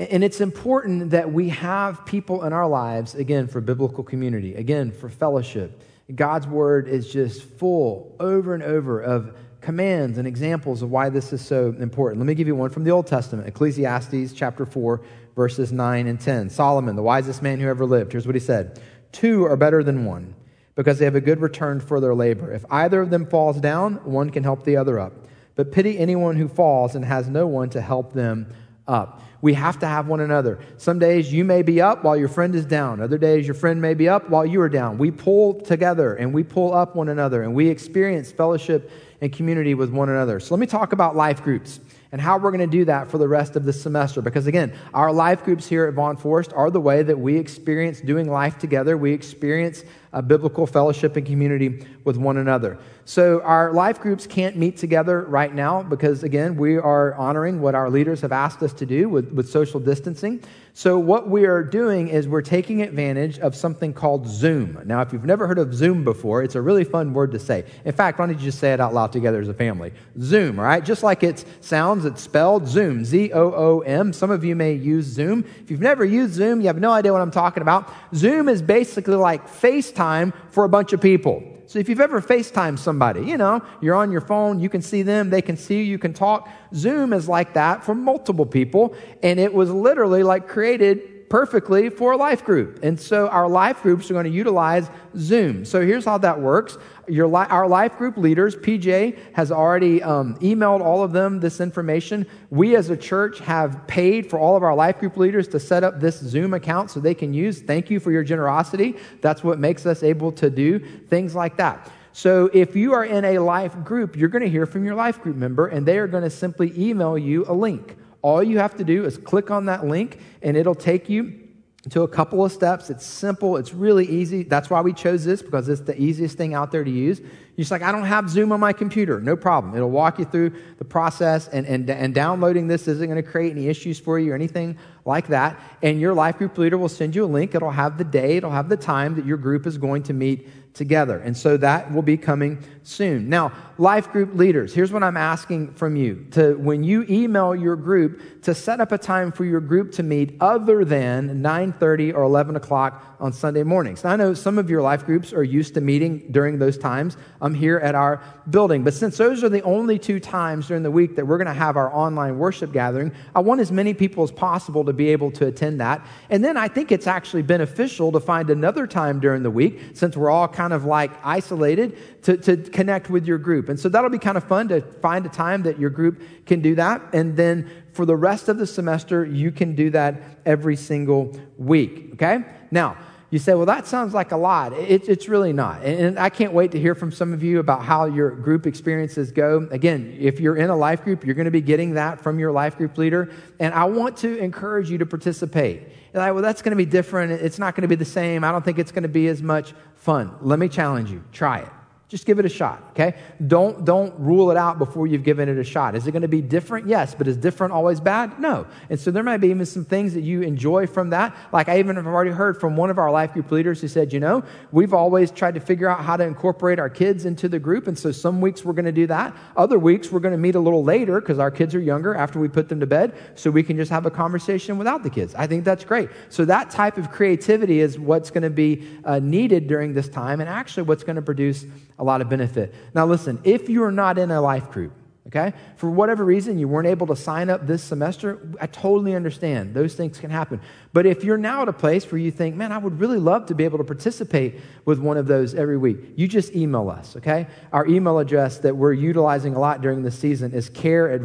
And 0.00 0.24
it's 0.24 0.40
important 0.40 1.10
that 1.10 1.30
we 1.30 1.50
have 1.50 2.06
people 2.06 2.44
in 2.44 2.54
our 2.54 2.66
lives, 2.66 3.14
again, 3.14 3.46
for 3.46 3.60
biblical 3.60 4.02
community, 4.02 4.54
again, 4.54 4.92
for 4.92 5.10
fellowship. 5.10 5.82
God's 6.14 6.46
word 6.46 6.88
is 6.88 7.12
just 7.12 7.42
full 7.42 8.16
over 8.18 8.54
and 8.54 8.62
over 8.62 9.02
of 9.02 9.36
commands 9.60 10.16
and 10.16 10.26
examples 10.26 10.80
of 10.80 10.90
why 10.90 11.10
this 11.10 11.34
is 11.34 11.44
so 11.44 11.74
important. 11.78 12.18
Let 12.18 12.26
me 12.26 12.34
give 12.34 12.46
you 12.46 12.56
one 12.56 12.70
from 12.70 12.84
the 12.84 12.90
Old 12.90 13.08
Testament 13.08 13.46
Ecclesiastes 13.46 14.32
chapter 14.32 14.64
4, 14.64 15.02
verses 15.36 15.70
9 15.70 16.06
and 16.06 16.18
10. 16.18 16.48
Solomon, 16.48 16.96
the 16.96 17.02
wisest 17.02 17.42
man 17.42 17.60
who 17.60 17.68
ever 17.68 17.84
lived, 17.84 18.12
here's 18.12 18.24
what 18.24 18.34
he 18.34 18.40
said 18.40 18.80
Two 19.12 19.44
are 19.44 19.56
better 19.56 19.82
than 19.82 20.06
one 20.06 20.34
because 20.76 20.98
they 20.98 21.04
have 21.04 21.14
a 21.14 21.20
good 21.20 21.42
return 21.42 21.78
for 21.78 22.00
their 22.00 22.14
labor. 22.14 22.50
If 22.50 22.64
either 22.70 23.02
of 23.02 23.10
them 23.10 23.26
falls 23.26 23.60
down, 23.60 23.96
one 23.96 24.30
can 24.30 24.44
help 24.44 24.64
the 24.64 24.78
other 24.78 24.98
up. 24.98 25.12
But 25.56 25.72
pity 25.72 25.98
anyone 25.98 26.36
who 26.36 26.48
falls 26.48 26.94
and 26.94 27.04
has 27.04 27.28
no 27.28 27.46
one 27.46 27.68
to 27.70 27.82
help 27.82 28.14
them 28.14 28.50
up. 28.88 29.22
We 29.42 29.54
have 29.54 29.78
to 29.80 29.86
have 29.86 30.06
one 30.06 30.20
another. 30.20 30.58
Some 30.76 30.98
days 30.98 31.32
you 31.32 31.44
may 31.44 31.62
be 31.62 31.80
up 31.80 32.04
while 32.04 32.16
your 32.16 32.28
friend 32.28 32.54
is 32.54 32.66
down. 32.66 33.00
Other 33.00 33.18
days 33.18 33.46
your 33.46 33.54
friend 33.54 33.80
may 33.80 33.94
be 33.94 34.08
up 34.08 34.28
while 34.28 34.44
you 34.44 34.60
are 34.60 34.68
down. 34.68 34.98
We 34.98 35.10
pull 35.10 35.60
together 35.60 36.14
and 36.14 36.34
we 36.34 36.42
pull 36.42 36.74
up 36.74 36.94
one 36.94 37.08
another 37.08 37.42
and 37.42 37.54
we 37.54 37.68
experience 37.68 38.30
fellowship 38.30 38.90
and 39.20 39.32
community 39.32 39.74
with 39.74 39.90
one 39.90 40.08
another. 40.08 40.40
So 40.40 40.54
let 40.54 40.60
me 40.60 40.66
talk 40.66 40.92
about 40.92 41.16
life 41.16 41.42
groups 41.42 41.80
and 42.12 42.20
how 42.20 42.38
we're 42.38 42.50
going 42.50 42.60
to 42.60 42.66
do 42.66 42.84
that 42.86 43.10
for 43.10 43.18
the 43.18 43.28
rest 43.28 43.56
of 43.56 43.64
the 43.64 43.72
semester. 43.72 44.20
Because 44.20 44.46
again, 44.46 44.72
our 44.92 45.12
life 45.12 45.44
groups 45.44 45.66
here 45.66 45.86
at 45.86 45.94
Vaughn 45.94 46.16
Forest 46.16 46.52
are 46.52 46.70
the 46.70 46.80
way 46.80 47.02
that 47.02 47.18
we 47.18 47.36
experience 47.36 48.00
doing 48.00 48.28
life 48.28 48.58
together. 48.58 48.96
We 48.96 49.12
experience 49.12 49.84
a 50.12 50.20
biblical 50.20 50.66
fellowship 50.66 51.16
and 51.16 51.24
community 51.24 51.86
with 52.04 52.16
one 52.16 52.36
another. 52.36 52.78
So 53.04 53.40
our 53.42 53.72
life 53.72 54.00
groups 54.00 54.26
can't 54.26 54.56
meet 54.56 54.76
together 54.76 55.22
right 55.22 55.54
now 55.54 55.82
because, 55.82 56.24
again, 56.24 56.56
we 56.56 56.76
are 56.78 57.14
honoring 57.14 57.60
what 57.60 57.74
our 57.74 57.88
leaders 57.88 58.20
have 58.22 58.32
asked 58.32 58.62
us 58.62 58.72
to 58.74 58.86
do 58.86 59.08
with, 59.08 59.32
with 59.32 59.48
social 59.48 59.78
distancing. 59.78 60.42
So 60.72 60.98
what 60.98 61.28
we 61.28 61.46
are 61.46 61.62
doing 61.62 62.08
is 62.08 62.28
we're 62.28 62.42
taking 62.42 62.82
advantage 62.82 63.38
of 63.40 63.56
something 63.56 63.92
called 63.92 64.26
Zoom. 64.26 64.80
Now, 64.84 65.02
if 65.02 65.12
you've 65.12 65.24
never 65.24 65.46
heard 65.46 65.58
of 65.58 65.74
Zoom 65.74 66.04
before, 66.04 66.42
it's 66.42 66.54
a 66.54 66.60
really 66.60 66.84
fun 66.84 67.12
word 67.12 67.32
to 67.32 67.38
say. 67.38 67.64
In 67.84 67.92
fact, 67.92 68.18
why 68.18 68.26
don't 68.26 68.38
you 68.38 68.44
just 68.44 68.58
say 68.58 68.72
it 68.72 68.80
out 68.80 68.94
loud 68.94 69.12
together 69.12 69.40
as 69.40 69.48
a 69.48 69.54
family? 69.54 69.92
Zoom, 70.20 70.58
all 70.58 70.64
right? 70.64 70.84
Just 70.84 71.02
like 71.02 71.22
it 71.22 71.44
sounds, 71.60 72.04
it's 72.04 72.22
spelled 72.22 72.68
Zoom, 72.68 73.04
Z 73.04 73.32
O 73.32 73.52
O 73.52 73.80
M. 73.80 74.12
Some 74.12 74.30
of 74.30 74.44
you 74.44 74.54
may 74.54 74.74
use 74.74 75.06
Zoom. 75.06 75.44
If 75.60 75.70
you've 75.70 75.80
never 75.80 76.04
used 76.04 76.34
Zoom, 76.34 76.60
you 76.60 76.68
have 76.68 76.80
no 76.80 76.92
idea 76.92 77.12
what 77.12 77.22
I'm 77.22 77.30
talking 77.30 77.62
about. 77.62 77.92
Zoom 78.14 78.48
is 78.48 78.62
basically 78.62 79.16
like 79.16 79.48
FaceTime 79.48 80.32
for 80.50 80.64
a 80.64 80.68
bunch 80.68 80.92
of 80.92 81.00
people. 81.00 81.49
So 81.70 81.78
if 81.78 81.88
you've 81.88 82.00
ever 82.00 82.20
FaceTime 82.20 82.80
somebody, 82.80 83.20
you 83.20 83.36
know, 83.36 83.62
you're 83.80 83.94
on 83.94 84.10
your 84.10 84.22
phone, 84.22 84.58
you 84.58 84.68
can 84.68 84.82
see 84.82 85.02
them, 85.02 85.30
they 85.30 85.40
can 85.40 85.56
see 85.56 85.76
you, 85.76 85.84
you 85.84 85.98
can 85.98 86.12
talk. 86.12 86.48
Zoom 86.74 87.12
is 87.12 87.28
like 87.28 87.54
that 87.54 87.84
for 87.84 87.94
multiple 87.94 88.44
people, 88.44 88.96
and 89.22 89.38
it 89.38 89.54
was 89.54 89.70
literally 89.70 90.24
like 90.24 90.48
created 90.48 91.30
perfectly 91.30 91.88
for 91.88 92.10
a 92.10 92.16
life 92.16 92.44
group. 92.44 92.80
And 92.82 92.98
so 92.98 93.28
our 93.28 93.48
life 93.48 93.82
groups 93.82 94.10
are 94.10 94.14
going 94.14 94.24
to 94.24 94.32
utilize 94.32 94.90
Zoom. 95.16 95.64
So 95.64 95.86
here's 95.86 96.04
how 96.04 96.18
that 96.18 96.40
works. 96.40 96.76
Your, 97.10 97.26
li- 97.26 97.46
our 97.48 97.68
life 97.68 97.98
group 97.98 98.16
leaders, 98.16 98.56
PJ, 98.56 99.18
has 99.34 99.50
already 99.50 100.02
um, 100.02 100.36
emailed 100.36 100.80
all 100.80 101.02
of 101.02 101.12
them 101.12 101.40
this 101.40 101.60
information. 101.60 102.26
We 102.50 102.76
as 102.76 102.90
a 102.90 102.96
church 102.96 103.40
have 103.40 103.86
paid 103.86 104.30
for 104.30 104.38
all 104.38 104.56
of 104.56 104.62
our 104.62 104.74
life 104.74 104.98
group 104.98 105.16
leaders 105.16 105.48
to 105.48 105.60
set 105.60 105.84
up 105.84 106.00
this 106.00 106.18
Zoom 106.18 106.54
account 106.54 106.90
so 106.90 107.00
they 107.00 107.14
can 107.14 107.34
use. 107.34 107.60
Thank 107.60 107.90
you 107.90 108.00
for 108.00 108.12
your 108.12 108.22
generosity. 108.22 108.96
That's 109.20 109.42
what 109.42 109.58
makes 109.58 109.86
us 109.86 110.02
able 110.02 110.32
to 110.32 110.48
do 110.50 110.78
things 110.78 111.34
like 111.34 111.56
that. 111.56 111.90
So 112.12 112.50
if 112.52 112.74
you 112.74 112.92
are 112.92 113.04
in 113.04 113.24
a 113.24 113.38
life 113.38 113.84
group, 113.84 114.16
you're 114.16 114.28
going 114.28 114.42
to 114.42 114.48
hear 114.48 114.66
from 114.66 114.84
your 114.84 114.94
life 114.94 115.20
group 115.22 115.36
member, 115.36 115.68
and 115.68 115.86
they 115.86 115.98
are 115.98 116.06
going 116.06 116.24
to 116.24 116.30
simply 116.30 116.72
email 116.76 117.16
you 117.16 117.44
a 117.48 117.54
link. 117.54 117.96
All 118.22 118.42
you 118.42 118.58
have 118.58 118.76
to 118.76 118.84
do 118.84 119.04
is 119.04 119.16
click 119.16 119.50
on 119.50 119.66
that 119.66 119.86
link, 119.86 120.18
and 120.42 120.56
it'll 120.56 120.74
take 120.74 121.08
you 121.08 121.39
to 121.88 122.02
a 122.02 122.08
couple 122.08 122.44
of 122.44 122.52
steps. 122.52 122.90
It's 122.90 123.06
simple, 123.06 123.56
it's 123.56 123.72
really 123.72 124.06
easy. 124.06 124.42
That's 124.42 124.68
why 124.68 124.82
we 124.82 124.92
chose 124.92 125.24
this 125.24 125.40
because 125.40 125.68
it's 125.68 125.80
the 125.80 125.98
easiest 126.00 126.36
thing 126.36 126.52
out 126.52 126.70
there 126.70 126.84
to 126.84 126.90
use. 126.90 127.20
You're 127.20 127.64
just 127.64 127.70
like, 127.70 127.82
I 127.82 127.90
don't 127.90 128.04
have 128.04 128.28
Zoom 128.28 128.52
on 128.52 128.60
my 128.60 128.74
computer. 128.74 129.18
No 129.18 129.34
problem. 129.34 129.74
It'll 129.74 129.90
walk 129.90 130.18
you 130.18 130.26
through 130.26 130.52
the 130.78 130.84
process, 130.84 131.48
and, 131.48 131.66
and, 131.66 131.88
and 131.88 132.14
downloading 132.14 132.68
this 132.68 132.86
isn't 132.86 133.06
going 133.06 133.22
to 133.22 133.28
create 133.28 133.52
any 133.52 133.68
issues 133.68 133.98
for 133.98 134.18
you 134.18 134.32
or 134.32 134.34
anything 134.34 134.76
like 135.06 135.28
that. 135.28 135.58
And 135.82 136.00
your 136.00 136.12
life 136.12 136.36
group 136.36 136.56
leader 136.58 136.76
will 136.76 136.88
send 136.88 137.14
you 137.14 137.24
a 137.24 137.26
link. 137.26 137.54
It'll 137.54 137.70
have 137.70 137.96
the 137.96 138.04
day, 138.04 138.36
it'll 138.36 138.50
have 138.50 138.68
the 138.68 138.76
time 138.76 139.14
that 139.14 139.24
your 139.24 139.38
group 139.38 139.66
is 139.66 139.78
going 139.78 140.02
to 140.04 140.12
meet 140.12 140.48
together. 140.74 141.18
And 141.18 141.36
so 141.36 141.56
that 141.56 141.92
will 141.92 142.02
be 142.02 142.16
coming 142.16 142.58
soon. 142.82 143.28
Now, 143.28 143.52
life 143.78 144.10
group 144.10 144.34
leaders, 144.34 144.74
here's 144.74 144.92
what 144.92 145.02
I'm 145.02 145.16
asking 145.16 145.74
from 145.74 145.96
you. 145.96 146.26
To 146.32 146.54
when 146.54 146.82
you 146.82 147.04
email 147.08 147.54
your 147.54 147.76
group 147.76 148.42
to 148.42 148.54
set 148.54 148.80
up 148.80 148.92
a 148.92 148.98
time 148.98 149.32
for 149.32 149.44
your 149.44 149.60
group 149.60 149.92
to 149.92 150.02
meet 150.02 150.36
other 150.40 150.84
than 150.84 151.42
9:30 151.42 152.14
or 152.14 152.22
11 152.22 152.56
o'clock 152.56 153.04
on 153.20 153.32
Sunday 153.32 153.62
mornings. 153.62 154.02
Now, 154.04 154.10
I 154.10 154.16
know 154.16 154.32
some 154.32 154.58
of 154.58 154.70
your 154.70 154.80
life 154.80 155.04
groups 155.04 155.32
are 155.32 155.44
used 155.44 155.74
to 155.74 155.80
meeting 155.80 156.22
during 156.30 156.58
those 156.58 156.78
times. 156.78 157.16
I'm 157.40 157.54
here 157.54 157.78
at 157.78 157.94
our 157.94 158.22
building. 158.48 158.82
But 158.82 158.94
since 158.94 159.16
those 159.18 159.44
are 159.44 159.48
the 159.48 159.62
only 159.62 159.98
two 159.98 160.20
times 160.20 160.68
during 160.68 160.82
the 160.82 160.90
week 160.90 161.16
that 161.16 161.26
we're 161.26 161.38
going 161.38 161.46
to 161.46 161.52
have 161.52 161.76
our 161.76 161.94
online 161.94 162.38
worship 162.38 162.72
gathering, 162.72 163.12
I 163.34 163.40
want 163.40 163.60
as 163.60 163.70
many 163.70 163.92
people 163.92 164.24
as 164.24 164.30
possible 164.30 164.84
to 164.84 164.92
be 164.92 165.08
able 165.08 165.30
to 165.32 165.46
attend 165.46 165.80
that. 165.80 166.04
And 166.30 166.42
then 166.42 166.56
I 166.56 166.68
think 166.68 166.90
it's 166.90 167.06
actually 167.06 167.42
beneficial 167.42 168.10
to 168.12 168.20
find 168.20 168.48
another 168.50 168.86
time 168.86 169.20
during 169.20 169.42
the 169.42 169.50
week 169.50 169.80
since 169.94 170.16
we're 170.16 170.30
all 170.30 170.48
kind 170.60 170.74
of 170.74 170.84
like 170.84 171.10
isolated 171.24 171.96
to, 172.22 172.36
to 172.36 172.54
connect 172.58 173.08
with 173.08 173.24
your 173.26 173.38
group. 173.38 173.70
And 173.70 173.80
so 173.80 173.88
that'll 173.88 174.10
be 174.10 174.18
kind 174.18 174.36
of 174.36 174.44
fun 174.44 174.68
to 174.68 174.82
find 174.82 175.24
a 175.24 175.30
time 175.30 175.62
that 175.62 175.78
your 175.78 175.88
group 175.88 176.20
can 176.44 176.60
do 176.60 176.74
that. 176.74 177.00
And 177.14 177.34
then 177.34 177.70
for 177.94 178.04
the 178.04 178.14
rest 178.14 178.50
of 178.50 178.58
the 178.58 178.66
semester, 178.66 179.24
you 179.24 179.52
can 179.52 179.74
do 179.74 179.88
that 179.92 180.20
every 180.44 180.76
single 180.76 181.34
week. 181.56 182.10
Okay? 182.12 182.44
Now, 182.70 182.98
you 183.30 183.38
say, 183.38 183.54
well, 183.54 183.64
that 183.64 183.86
sounds 183.86 184.12
like 184.12 184.32
a 184.32 184.36
lot. 184.36 184.74
It, 184.74 185.08
it's 185.08 185.30
really 185.30 185.54
not. 185.54 185.82
And 185.82 186.18
I 186.18 186.28
can't 186.28 186.52
wait 186.52 186.72
to 186.72 186.78
hear 186.78 186.94
from 186.94 187.10
some 187.10 187.32
of 187.32 187.42
you 187.42 187.58
about 187.58 187.82
how 187.82 188.04
your 188.04 188.30
group 188.30 188.66
experiences 188.66 189.32
go. 189.32 189.66
Again, 189.70 190.14
if 190.20 190.40
you're 190.40 190.56
in 190.56 190.68
a 190.68 190.76
life 190.76 191.04
group, 191.04 191.24
you're 191.24 191.36
going 191.36 191.46
to 191.46 191.50
be 191.50 191.62
getting 191.62 191.94
that 191.94 192.20
from 192.20 192.38
your 192.38 192.52
life 192.52 192.76
group 192.76 192.98
leader. 192.98 193.32
And 193.60 193.72
I 193.72 193.84
want 193.84 194.18
to 194.18 194.36
encourage 194.36 194.90
you 194.90 194.98
to 194.98 195.06
participate. 195.06 195.84
You're 196.12 196.22
like, 196.22 196.32
well, 196.32 196.42
that's 196.42 196.62
going 196.62 196.70
to 196.70 196.76
be 196.76 196.86
different. 196.86 197.32
It's 197.32 197.58
not 197.58 197.74
going 197.74 197.82
to 197.82 197.88
be 197.88 197.94
the 197.94 198.04
same. 198.04 198.44
I 198.44 198.52
don't 198.52 198.64
think 198.64 198.78
it's 198.78 198.92
going 198.92 199.04
to 199.04 199.08
be 199.08 199.28
as 199.28 199.42
much 199.42 199.74
fun. 199.94 200.34
Let 200.40 200.58
me 200.58 200.68
challenge 200.68 201.10
you. 201.10 201.22
Try 201.32 201.60
it. 201.60 201.68
Just 202.10 202.26
give 202.26 202.40
it 202.40 202.44
a 202.44 202.48
shot, 202.48 202.82
okay? 202.90 203.14
Don't, 203.46 203.84
don't 203.84 204.12
rule 204.18 204.50
it 204.50 204.56
out 204.56 204.80
before 204.80 205.06
you've 205.06 205.22
given 205.22 205.48
it 205.48 205.56
a 205.56 205.62
shot. 205.62 205.94
Is 205.94 206.08
it 206.08 206.10
going 206.10 206.22
to 206.22 206.28
be 206.28 206.42
different? 206.42 206.88
Yes, 206.88 207.14
but 207.14 207.28
is 207.28 207.36
different 207.36 207.72
always 207.72 208.00
bad? 208.00 208.40
No. 208.40 208.66
And 208.90 208.98
so 208.98 209.12
there 209.12 209.22
might 209.22 209.36
be 209.36 209.46
even 209.46 209.64
some 209.64 209.84
things 209.84 210.14
that 210.14 210.22
you 210.22 210.42
enjoy 210.42 210.88
from 210.88 211.10
that. 211.10 211.36
Like 211.52 211.68
I 211.68 211.78
even 211.78 211.94
have 211.94 212.08
already 212.08 212.32
heard 212.32 212.58
from 212.58 212.76
one 212.76 212.90
of 212.90 212.98
our 212.98 213.12
life 213.12 213.32
group 213.32 213.52
leaders 213.52 213.80
who 213.80 213.86
said, 213.86 214.12
you 214.12 214.18
know, 214.18 214.42
we've 214.72 214.92
always 214.92 215.30
tried 215.30 215.54
to 215.54 215.60
figure 215.60 215.88
out 215.88 216.02
how 216.02 216.16
to 216.16 216.24
incorporate 216.24 216.80
our 216.80 216.90
kids 216.90 217.26
into 217.26 217.48
the 217.48 217.60
group. 217.60 217.86
And 217.86 217.96
so 217.96 218.10
some 218.10 218.40
weeks 218.40 218.64
we're 218.64 218.72
going 218.72 218.86
to 218.86 218.92
do 218.92 219.06
that. 219.06 219.32
Other 219.56 219.78
weeks 219.78 220.10
we're 220.10 220.18
going 220.18 220.32
to 220.32 220.38
meet 220.38 220.56
a 220.56 220.60
little 220.60 220.82
later 220.82 221.20
because 221.20 221.38
our 221.38 221.52
kids 221.52 221.76
are 221.76 221.80
younger 221.80 222.16
after 222.16 222.40
we 222.40 222.48
put 222.48 222.68
them 222.68 222.80
to 222.80 222.86
bed 222.86 223.14
so 223.36 223.52
we 223.52 223.62
can 223.62 223.76
just 223.76 223.92
have 223.92 224.04
a 224.04 224.10
conversation 224.10 224.78
without 224.78 225.04
the 225.04 225.10
kids. 225.10 225.32
I 225.36 225.46
think 225.46 225.64
that's 225.64 225.84
great. 225.84 226.10
So 226.28 226.44
that 226.46 226.70
type 226.70 226.98
of 226.98 227.12
creativity 227.12 227.78
is 227.78 228.00
what's 228.00 228.32
going 228.32 228.42
to 228.42 228.50
be 228.50 228.84
uh, 229.04 229.20
needed 229.20 229.68
during 229.68 229.94
this 229.94 230.08
time 230.08 230.40
and 230.40 230.50
actually 230.50 230.82
what's 230.82 231.04
going 231.04 231.14
to 231.14 231.22
produce 231.22 231.66
a 232.00 232.04
lot 232.04 232.20
of 232.20 232.28
benefit. 232.28 232.74
Now, 232.94 233.06
listen, 233.06 233.38
if 233.44 233.68
you're 233.68 233.92
not 233.92 234.18
in 234.18 234.30
a 234.30 234.40
life 234.40 234.70
group, 234.70 234.94
okay, 235.26 235.52
for 235.76 235.90
whatever 235.90 236.24
reason 236.24 236.58
you 236.58 236.66
weren't 236.66 236.88
able 236.88 237.06
to 237.06 237.14
sign 237.14 237.50
up 237.50 237.66
this 237.66 237.84
semester, 237.84 238.40
I 238.58 238.66
totally 238.66 239.14
understand. 239.14 239.74
Those 239.74 239.94
things 239.94 240.18
can 240.18 240.30
happen. 240.30 240.60
But 240.94 241.04
if 241.04 241.22
you're 241.22 241.36
now 241.36 241.62
at 241.62 241.68
a 241.68 241.74
place 241.74 242.10
where 242.10 242.18
you 242.18 242.30
think, 242.30 242.56
man, 242.56 242.72
I 242.72 242.78
would 242.78 242.98
really 242.98 243.18
love 243.18 243.46
to 243.46 243.54
be 243.54 243.64
able 243.64 243.78
to 243.78 243.84
participate 243.84 244.56
with 244.86 244.98
one 244.98 245.18
of 245.18 245.26
those 245.26 245.54
every 245.54 245.76
week, 245.76 245.98
you 246.16 246.26
just 246.26 246.56
email 246.56 246.88
us, 246.88 247.16
okay? 247.16 247.46
Our 247.70 247.86
email 247.86 248.18
address 248.18 248.58
that 248.58 248.74
we're 248.74 248.94
utilizing 248.94 249.54
a 249.54 249.60
lot 249.60 249.82
during 249.82 250.02
this 250.02 250.18
season 250.18 250.52
is 250.52 250.70
care 250.70 251.10
at 251.10 251.20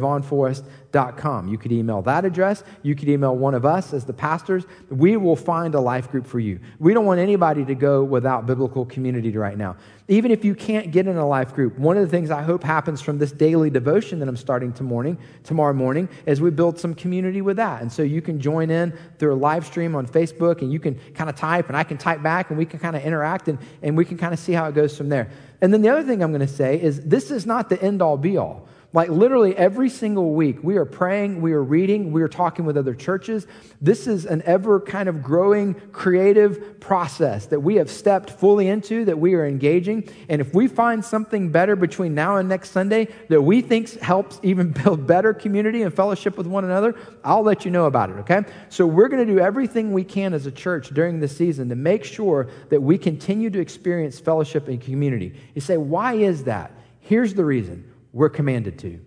vaughnforest.com. 0.96 1.48
You 1.48 1.58
could 1.58 1.72
email 1.72 2.02
that 2.02 2.24
address. 2.24 2.64
You 2.82 2.94
could 2.94 3.08
email 3.08 3.36
one 3.36 3.54
of 3.54 3.64
us 3.64 3.92
as 3.92 4.04
the 4.04 4.12
pastors. 4.12 4.64
We 4.90 5.16
will 5.16 5.36
find 5.36 5.74
a 5.74 5.80
life 5.80 6.10
group 6.10 6.26
for 6.26 6.40
you. 6.40 6.60
We 6.78 6.94
don't 6.94 7.04
want 7.04 7.20
anybody 7.20 7.64
to 7.64 7.74
go 7.74 8.04
without 8.04 8.46
biblical 8.46 8.84
community 8.86 9.36
right 9.36 9.56
now. 9.56 9.76
Even 10.08 10.30
if 10.30 10.44
you 10.44 10.54
can't 10.54 10.92
get 10.92 11.08
in 11.08 11.16
a 11.16 11.26
life 11.26 11.52
group, 11.52 11.76
one 11.78 11.96
of 11.96 12.04
the 12.04 12.08
things 12.08 12.30
I 12.30 12.42
hope 12.42 12.62
happens 12.62 13.00
from 13.00 13.18
this 13.18 13.32
daily 13.32 13.70
devotion 13.70 14.20
that 14.20 14.28
I'm 14.28 14.36
starting 14.36 14.72
morning, 14.80 15.18
tomorrow 15.42 15.72
morning 15.72 16.08
is 16.26 16.40
we 16.40 16.50
build 16.50 16.78
some 16.78 16.94
community 16.94 17.40
with 17.40 17.56
that. 17.56 17.82
And 17.82 17.90
so 17.90 18.02
you 18.02 18.22
can 18.22 18.40
join 18.40 18.70
in 18.70 18.96
through 19.18 19.34
a 19.34 19.36
live 19.36 19.66
stream 19.66 19.96
on 19.96 20.06
Facebook 20.06 20.62
and 20.62 20.72
you 20.72 20.78
can 20.78 20.94
kind 21.14 21.28
of 21.28 21.34
type 21.34 21.68
and 21.68 21.76
I 21.76 21.82
can 21.82 21.98
type 21.98 22.22
back 22.22 22.50
and 22.50 22.58
we 22.58 22.66
can 22.66 22.78
kind 22.78 22.94
of 22.94 23.02
interact 23.02 23.48
and, 23.48 23.58
and 23.82 23.96
we 23.96 24.04
can 24.04 24.16
kind 24.16 24.32
of 24.32 24.38
see 24.38 24.52
how 24.52 24.68
it 24.68 24.74
goes 24.74 24.96
from 24.96 25.08
there. 25.08 25.28
And 25.60 25.72
then 25.72 25.82
the 25.82 25.88
other 25.88 26.04
thing 26.04 26.22
I'm 26.22 26.30
going 26.30 26.46
to 26.46 26.52
say 26.52 26.80
is 26.80 27.00
this 27.00 27.30
is 27.30 27.46
not 27.46 27.68
the 27.68 27.82
end 27.82 28.00
all 28.00 28.16
be 28.16 28.36
all. 28.36 28.68
Like 28.96 29.10
literally 29.10 29.54
every 29.54 29.90
single 29.90 30.32
week, 30.32 30.60
we 30.62 30.78
are 30.78 30.86
praying, 30.86 31.42
we 31.42 31.52
are 31.52 31.62
reading, 31.62 32.12
we 32.12 32.22
are 32.22 32.28
talking 32.28 32.64
with 32.64 32.78
other 32.78 32.94
churches. 32.94 33.46
This 33.78 34.06
is 34.06 34.24
an 34.24 34.40
ever 34.46 34.80
kind 34.80 35.06
of 35.06 35.22
growing 35.22 35.74
creative 35.92 36.80
process 36.80 37.44
that 37.48 37.60
we 37.60 37.74
have 37.74 37.90
stepped 37.90 38.30
fully 38.30 38.68
into, 38.68 39.04
that 39.04 39.18
we 39.18 39.34
are 39.34 39.44
engaging. 39.44 40.08
And 40.30 40.40
if 40.40 40.54
we 40.54 40.66
find 40.66 41.04
something 41.04 41.50
better 41.50 41.76
between 41.76 42.14
now 42.14 42.38
and 42.38 42.48
next 42.48 42.70
Sunday 42.70 43.08
that 43.28 43.42
we 43.42 43.60
think 43.60 44.00
helps 44.00 44.40
even 44.42 44.70
build 44.82 45.06
better 45.06 45.34
community 45.34 45.82
and 45.82 45.92
fellowship 45.92 46.38
with 46.38 46.46
one 46.46 46.64
another, 46.64 46.94
I'll 47.22 47.42
let 47.42 47.66
you 47.66 47.70
know 47.70 47.84
about 47.84 48.08
it, 48.08 48.14
okay? 48.20 48.44
So 48.70 48.86
we're 48.86 49.08
going 49.08 49.26
to 49.26 49.30
do 49.30 49.40
everything 49.40 49.92
we 49.92 50.04
can 50.04 50.32
as 50.32 50.46
a 50.46 50.50
church 50.50 50.88
during 50.88 51.20
this 51.20 51.36
season 51.36 51.68
to 51.68 51.76
make 51.76 52.02
sure 52.02 52.48
that 52.70 52.80
we 52.80 52.96
continue 52.96 53.50
to 53.50 53.60
experience 53.60 54.18
fellowship 54.18 54.68
and 54.68 54.80
community. 54.80 55.38
You 55.54 55.60
say, 55.60 55.76
why 55.76 56.14
is 56.14 56.44
that? 56.44 56.72
Here's 57.00 57.34
the 57.34 57.44
reason 57.44 57.92
we're 58.16 58.30
commanded 58.30 58.78
to. 58.78 58.98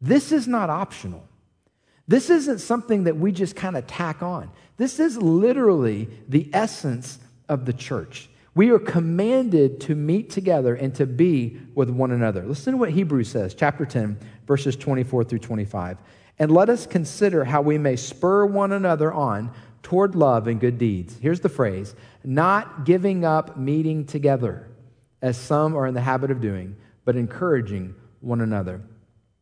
This 0.00 0.32
is 0.32 0.48
not 0.48 0.70
optional. 0.70 1.24
This 2.08 2.30
isn't 2.30 2.58
something 2.58 3.04
that 3.04 3.16
we 3.16 3.30
just 3.30 3.54
kind 3.54 3.76
of 3.76 3.86
tack 3.86 4.24
on. 4.24 4.50
This 4.76 4.98
is 4.98 5.16
literally 5.16 6.08
the 6.28 6.50
essence 6.52 7.20
of 7.48 7.64
the 7.64 7.72
church. 7.72 8.28
We 8.56 8.70
are 8.70 8.80
commanded 8.80 9.80
to 9.82 9.94
meet 9.94 10.30
together 10.30 10.74
and 10.74 10.92
to 10.96 11.06
be 11.06 11.60
with 11.76 11.90
one 11.90 12.10
another. 12.10 12.44
Listen 12.44 12.72
to 12.72 12.76
what 12.76 12.90
Hebrews 12.90 13.28
says, 13.28 13.54
chapter 13.54 13.86
10, 13.86 14.18
verses 14.48 14.74
24 14.74 15.22
through 15.22 15.38
25. 15.38 15.98
And 16.40 16.50
let 16.50 16.68
us 16.68 16.88
consider 16.88 17.44
how 17.44 17.62
we 17.62 17.78
may 17.78 17.94
spur 17.94 18.46
one 18.46 18.72
another 18.72 19.12
on 19.12 19.52
toward 19.84 20.16
love 20.16 20.48
and 20.48 20.58
good 20.58 20.76
deeds. 20.76 21.16
Here's 21.20 21.40
the 21.40 21.48
phrase 21.48 21.94
not 22.24 22.84
giving 22.84 23.24
up 23.24 23.56
meeting 23.56 24.06
together, 24.06 24.66
as 25.22 25.36
some 25.36 25.76
are 25.76 25.86
in 25.86 25.94
the 25.94 26.00
habit 26.00 26.32
of 26.32 26.40
doing, 26.40 26.74
but 27.04 27.14
encouraging 27.14 27.94
one 28.20 28.40
another. 28.40 28.82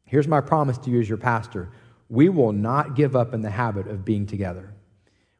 Here's 0.04 0.28
my 0.28 0.40
promise 0.40 0.78
to 0.78 0.90
you 0.90 1.00
as 1.00 1.08
your 1.08 1.18
pastor 1.18 1.70
we 2.08 2.28
will 2.28 2.52
not 2.52 2.94
give 2.94 3.16
up 3.16 3.34
in 3.34 3.42
the 3.42 3.50
habit 3.50 3.88
of 3.88 4.04
being 4.04 4.26
together. 4.26 4.72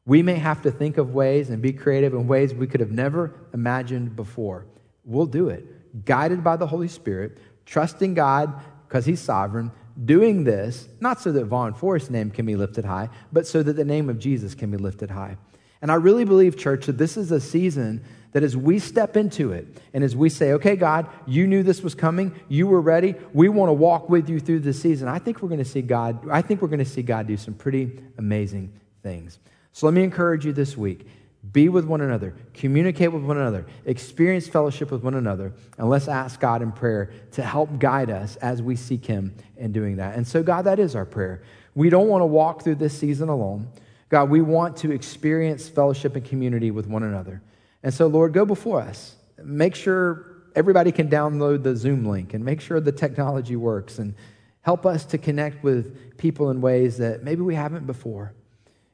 We 0.04 0.22
may 0.22 0.34
have 0.34 0.62
to 0.62 0.70
think 0.70 0.98
of 0.98 1.14
ways 1.14 1.48
and 1.48 1.62
be 1.62 1.72
creative 1.72 2.12
in 2.12 2.26
ways 2.26 2.54
we 2.54 2.66
could 2.66 2.80
have 2.80 2.90
never 2.90 3.34
imagined 3.52 4.16
before. 4.16 4.66
We'll 5.04 5.26
do 5.26 5.48
it, 5.48 6.04
guided 6.04 6.42
by 6.42 6.56
the 6.56 6.66
Holy 6.66 6.88
Spirit, 6.88 7.38
trusting 7.64 8.14
God 8.14 8.52
because 8.88 9.06
He's 9.06 9.20
sovereign, 9.20 9.70
doing 10.04 10.44
this 10.44 10.88
not 11.00 11.20
so 11.20 11.32
that 11.32 11.44
Vaughn 11.44 11.74
Forest's 11.74 12.10
name 12.10 12.30
can 12.30 12.46
be 12.46 12.56
lifted 12.56 12.84
high, 12.84 13.08
but 13.32 13.46
so 13.46 13.62
that 13.62 13.74
the 13.74 13.84
name 13.84 14.08
of 14.08 14.18
Jesus 14.18 14.54
can 14.54 14.70
be 14.70 14.76
lifted 14.76 15.10
high. 15.10 15.36
And 15.82 15.90
I 15.90 15.96
really 15.96 16.24
believe, 16.24 16.56
church, 16.56 16.86
that 16.86 16.98
this 16.98 17.16
is 17.16 17.30
a 17.30 17.40
season 17.40 18.02
that 18.36 18.42
as 18.42 18.54
we 18.54 18.78
step 18.78 19.16
into 19.16 19.52
it 19.52 19.66
and 19.94 20.04
as 20.04 20.14
we 20.14 20.28
say, 20.28 20.52
okay, 20.52 20.76
God, 20.76 21.08
you 21.26 21.46
knew 21.46 21.62
this 21.62 21.80
was 21.80 21.94
coming, 21.94 22.38
you 22.50 22.66
were 22.66 22.82
ready, 22.82 23.14
we 23.32 23.48
want 23.48 23.70
to 23.70 23.72
walk 23.72 24.10
with 24.10 24.28
you 24.28 24.38
through 24.38 24.60
this 24.60 24.78
season, 24.78 25.08
I 25.08 25.18
think 25.18 25.40
we're 25.40 25.48
going 25.48 25.56
to 25.56 25.64
see 25.64 25.80
God, 25.80 26.28
I 26.28 26.42
think 26.42 26.60
we're 26.60 26.68
going 26.68 26.80
to 26.80 26.84
see 26.84 27.00
God 27.00 27.26
do 27.26 27.38
some 27.38 27.54
pretty 27.54 27.98
amazing 28.18 28.74
things. 29.02 29.38
So 29.72 29.86
let 29.86 29.94
me 29.94 30.04
encourage 30.04 30.44
you 30.44 30.52
this 30.52 30.76
week. 30.76 31.08
Be 31.50 31.70
with 31.70 31.86
one 31.86 32.02
another, 32.02 32.34
communicate 32.52 33.10
with 33.10 33.22
one 33.22 33.38
another, 33.38 33.64
experience 33.86 34.46
fellowship 34.46 34.90
with 34.90 35.02
one 35.02 35.14
another, 35.14 35.54
and 35.78 35.88
let's 35.88 36.06
ask 36.06 36.38
God 36.38 36.60
in 36.60 36.72
prayer 36.72 37.12
to 37.32 37.42
help 37.42 37.78
guide 37.78 38.10
us 38.10 38.36
as 38.36 38.60
we 38.60 38.76
seek 38.76 39.06
Him 39.06 39.34
in 39.56 39.72
doing 39.72 39.96
that. 39.96 40.14
And 40.14 40.28
so, 40.28 40.42
God, 40.42 40.66
that 40.66 40.78
is 40.78 40.94
our 40.94 41.06
prayer. 41.06 41.40
We 41.74 41.88
don't 41.88 42.08
want 42.08 42.20
to 42.20 42.26
walk 42.26 42.64
through 42.64 42.74
this 42.74 42.98
season 42.98 43.30
alone. 43.30 43.70
God, 44.10 44.28
we 44.28 44.42
want 44.42 44.76
to 44.78 44.92
experience 44.92 45.70
fellowship 45.70 46.16
and 46.16 46.24
community 46.26 46.70
with 46.70 46.86
one 46.86 47.02
another. 47.02 47.40
And 47.86 47.94
so, 47.94 48.08
Lord, 48.08 48.32
go 48.32 48.44
before 48.44 48.80
us. 48.80 49.14
Make 49.40 49.76
sure 49.76 50.26
everybody 50.56 50.90
can 50.90 51.08
download 51.08 51.62
the 51.62 51.76
Zoom 51.76 52.04
link 52.04 52.34
and 52.34 52.44
make 52.44 52.60
sure 52.60 52.80
the 52.80 52.90
technology 52.90 53.54
works 53.54 54.00
and 54.00 54.16
help 54.62 54.84
us 54.84 55.04
to 55.04 55.18
connect 55.18 55.62
with 55.62 56.18
people 56.18 56.50
in 56.50 56.60
ways 56.60 56.98
that 56.98 57.22
maybe 57.22 57.42
we 57.42 57.54
haven't 57.54 57.86
before. 57.86 58.34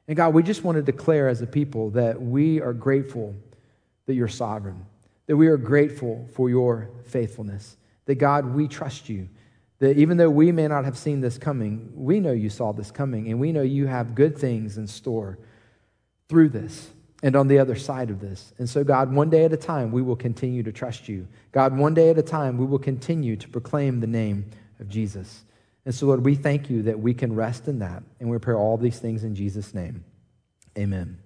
And 0.07 0.14
God, 0.14 0.34
we 0.34 0.43
just 0.43 0.62
want 0.62 0.76
to 0.76 0.82
declare 0.82 1.30
as 1.30 1.40
a 1.40 1.47
people 1.47 1.88
that 1.93 2.20
we 2.20 2.61
are 2.61 2.74
grateful 2.74 3.34
that 4.05 4.12
you're 4.12 4.28
sovereign, 4.28 4.84
that 5.24 5.38
we 5.38 5.47
are 5.47 5.57
grateful 5.57 6.28
for 6.34 6.51
your 6.51 6.90
faithfulness, 7.07 7.78
that 8.05 8.16
God, 8.16 8.45
we 8.45 8.68
trust 8.68 9.09
you, 9.09 9.26
that 9.78 9.97
even 9.97 10.18
though 10.18 10.28
we 10.28 10.53
may 10.53 10.68
not 10.68 10.84
have 10.84 10.99
seen 10.99 11.22
this 11.22 11.38
coming, 11.38 11.90
we 11.95 12.20
know 12.20 12.32
you 12.32 12.51
saw 12.51 12.72
this 12.74 12.90
coming, 12.90 13.30
and 13.30 13.40
we 13.40 13.53
know 13.53 13.62
you 13.62 13.86
have 13.86 14.14
good 14.14 14.36
things 14.36 14.76
in 14.76 14.86
store 14.86 15.38
through 16.28 16.51
this 16.51 16.90
and 17.23 17.37
on 17.37 17.49
the 17.49 17.59
other 17.59 17.77
side 17.77 18.11
of 18.11 18.20
this. 18.20 18.53
And 18.59 18.68
so, 18.68 18.83
God, 18.83 19.12
one 19.12 19.31
day 19.31 19.45
at 19.45 19.53
a 19.53 19.57
time, 19.57 19.93
we 19.93 20.03
will 20.03 20.16
continue 20.16 20.62
to 20.64 20.73
trust 20.73 21.09
you. 21.09 21.29
God, 21.53 21.77
one 21.77 21.95
day 21.95 22.11
at 22.11 22.18
a 22.18 22.23
time, 22.23 22.59
we 22.59 22.66
will 22.66 22.81
continue 22.81 23.37
to 23.37 23.49
proclaim 23.49 24.01
the 24.01 24.07
name 24.07 24.51
of 24.81 24.89
Jesus. 24.89 25.45
And 25.85 25.95
so, 25.95 26.07
Lord, 26.07 26.25
we 26.25 26.35
thank 26.35 26.68
you 26.68 26.83
that 26.83 26.99
we 26.99 27.14
can 27.14 27.35
rest 27.35 27.68
in 27.68 27.79
that. 27.79 28.03
And 28.18 28.29
we 28.29 28.39
pray 28.39 28.55
all 28.55 28.77
these 28.77 28.99
things 28.99 29.25
in 29.25 29.35
Jesus' 29.35 29.73
name. 29.73 30.05
Amen. 30.77 31.22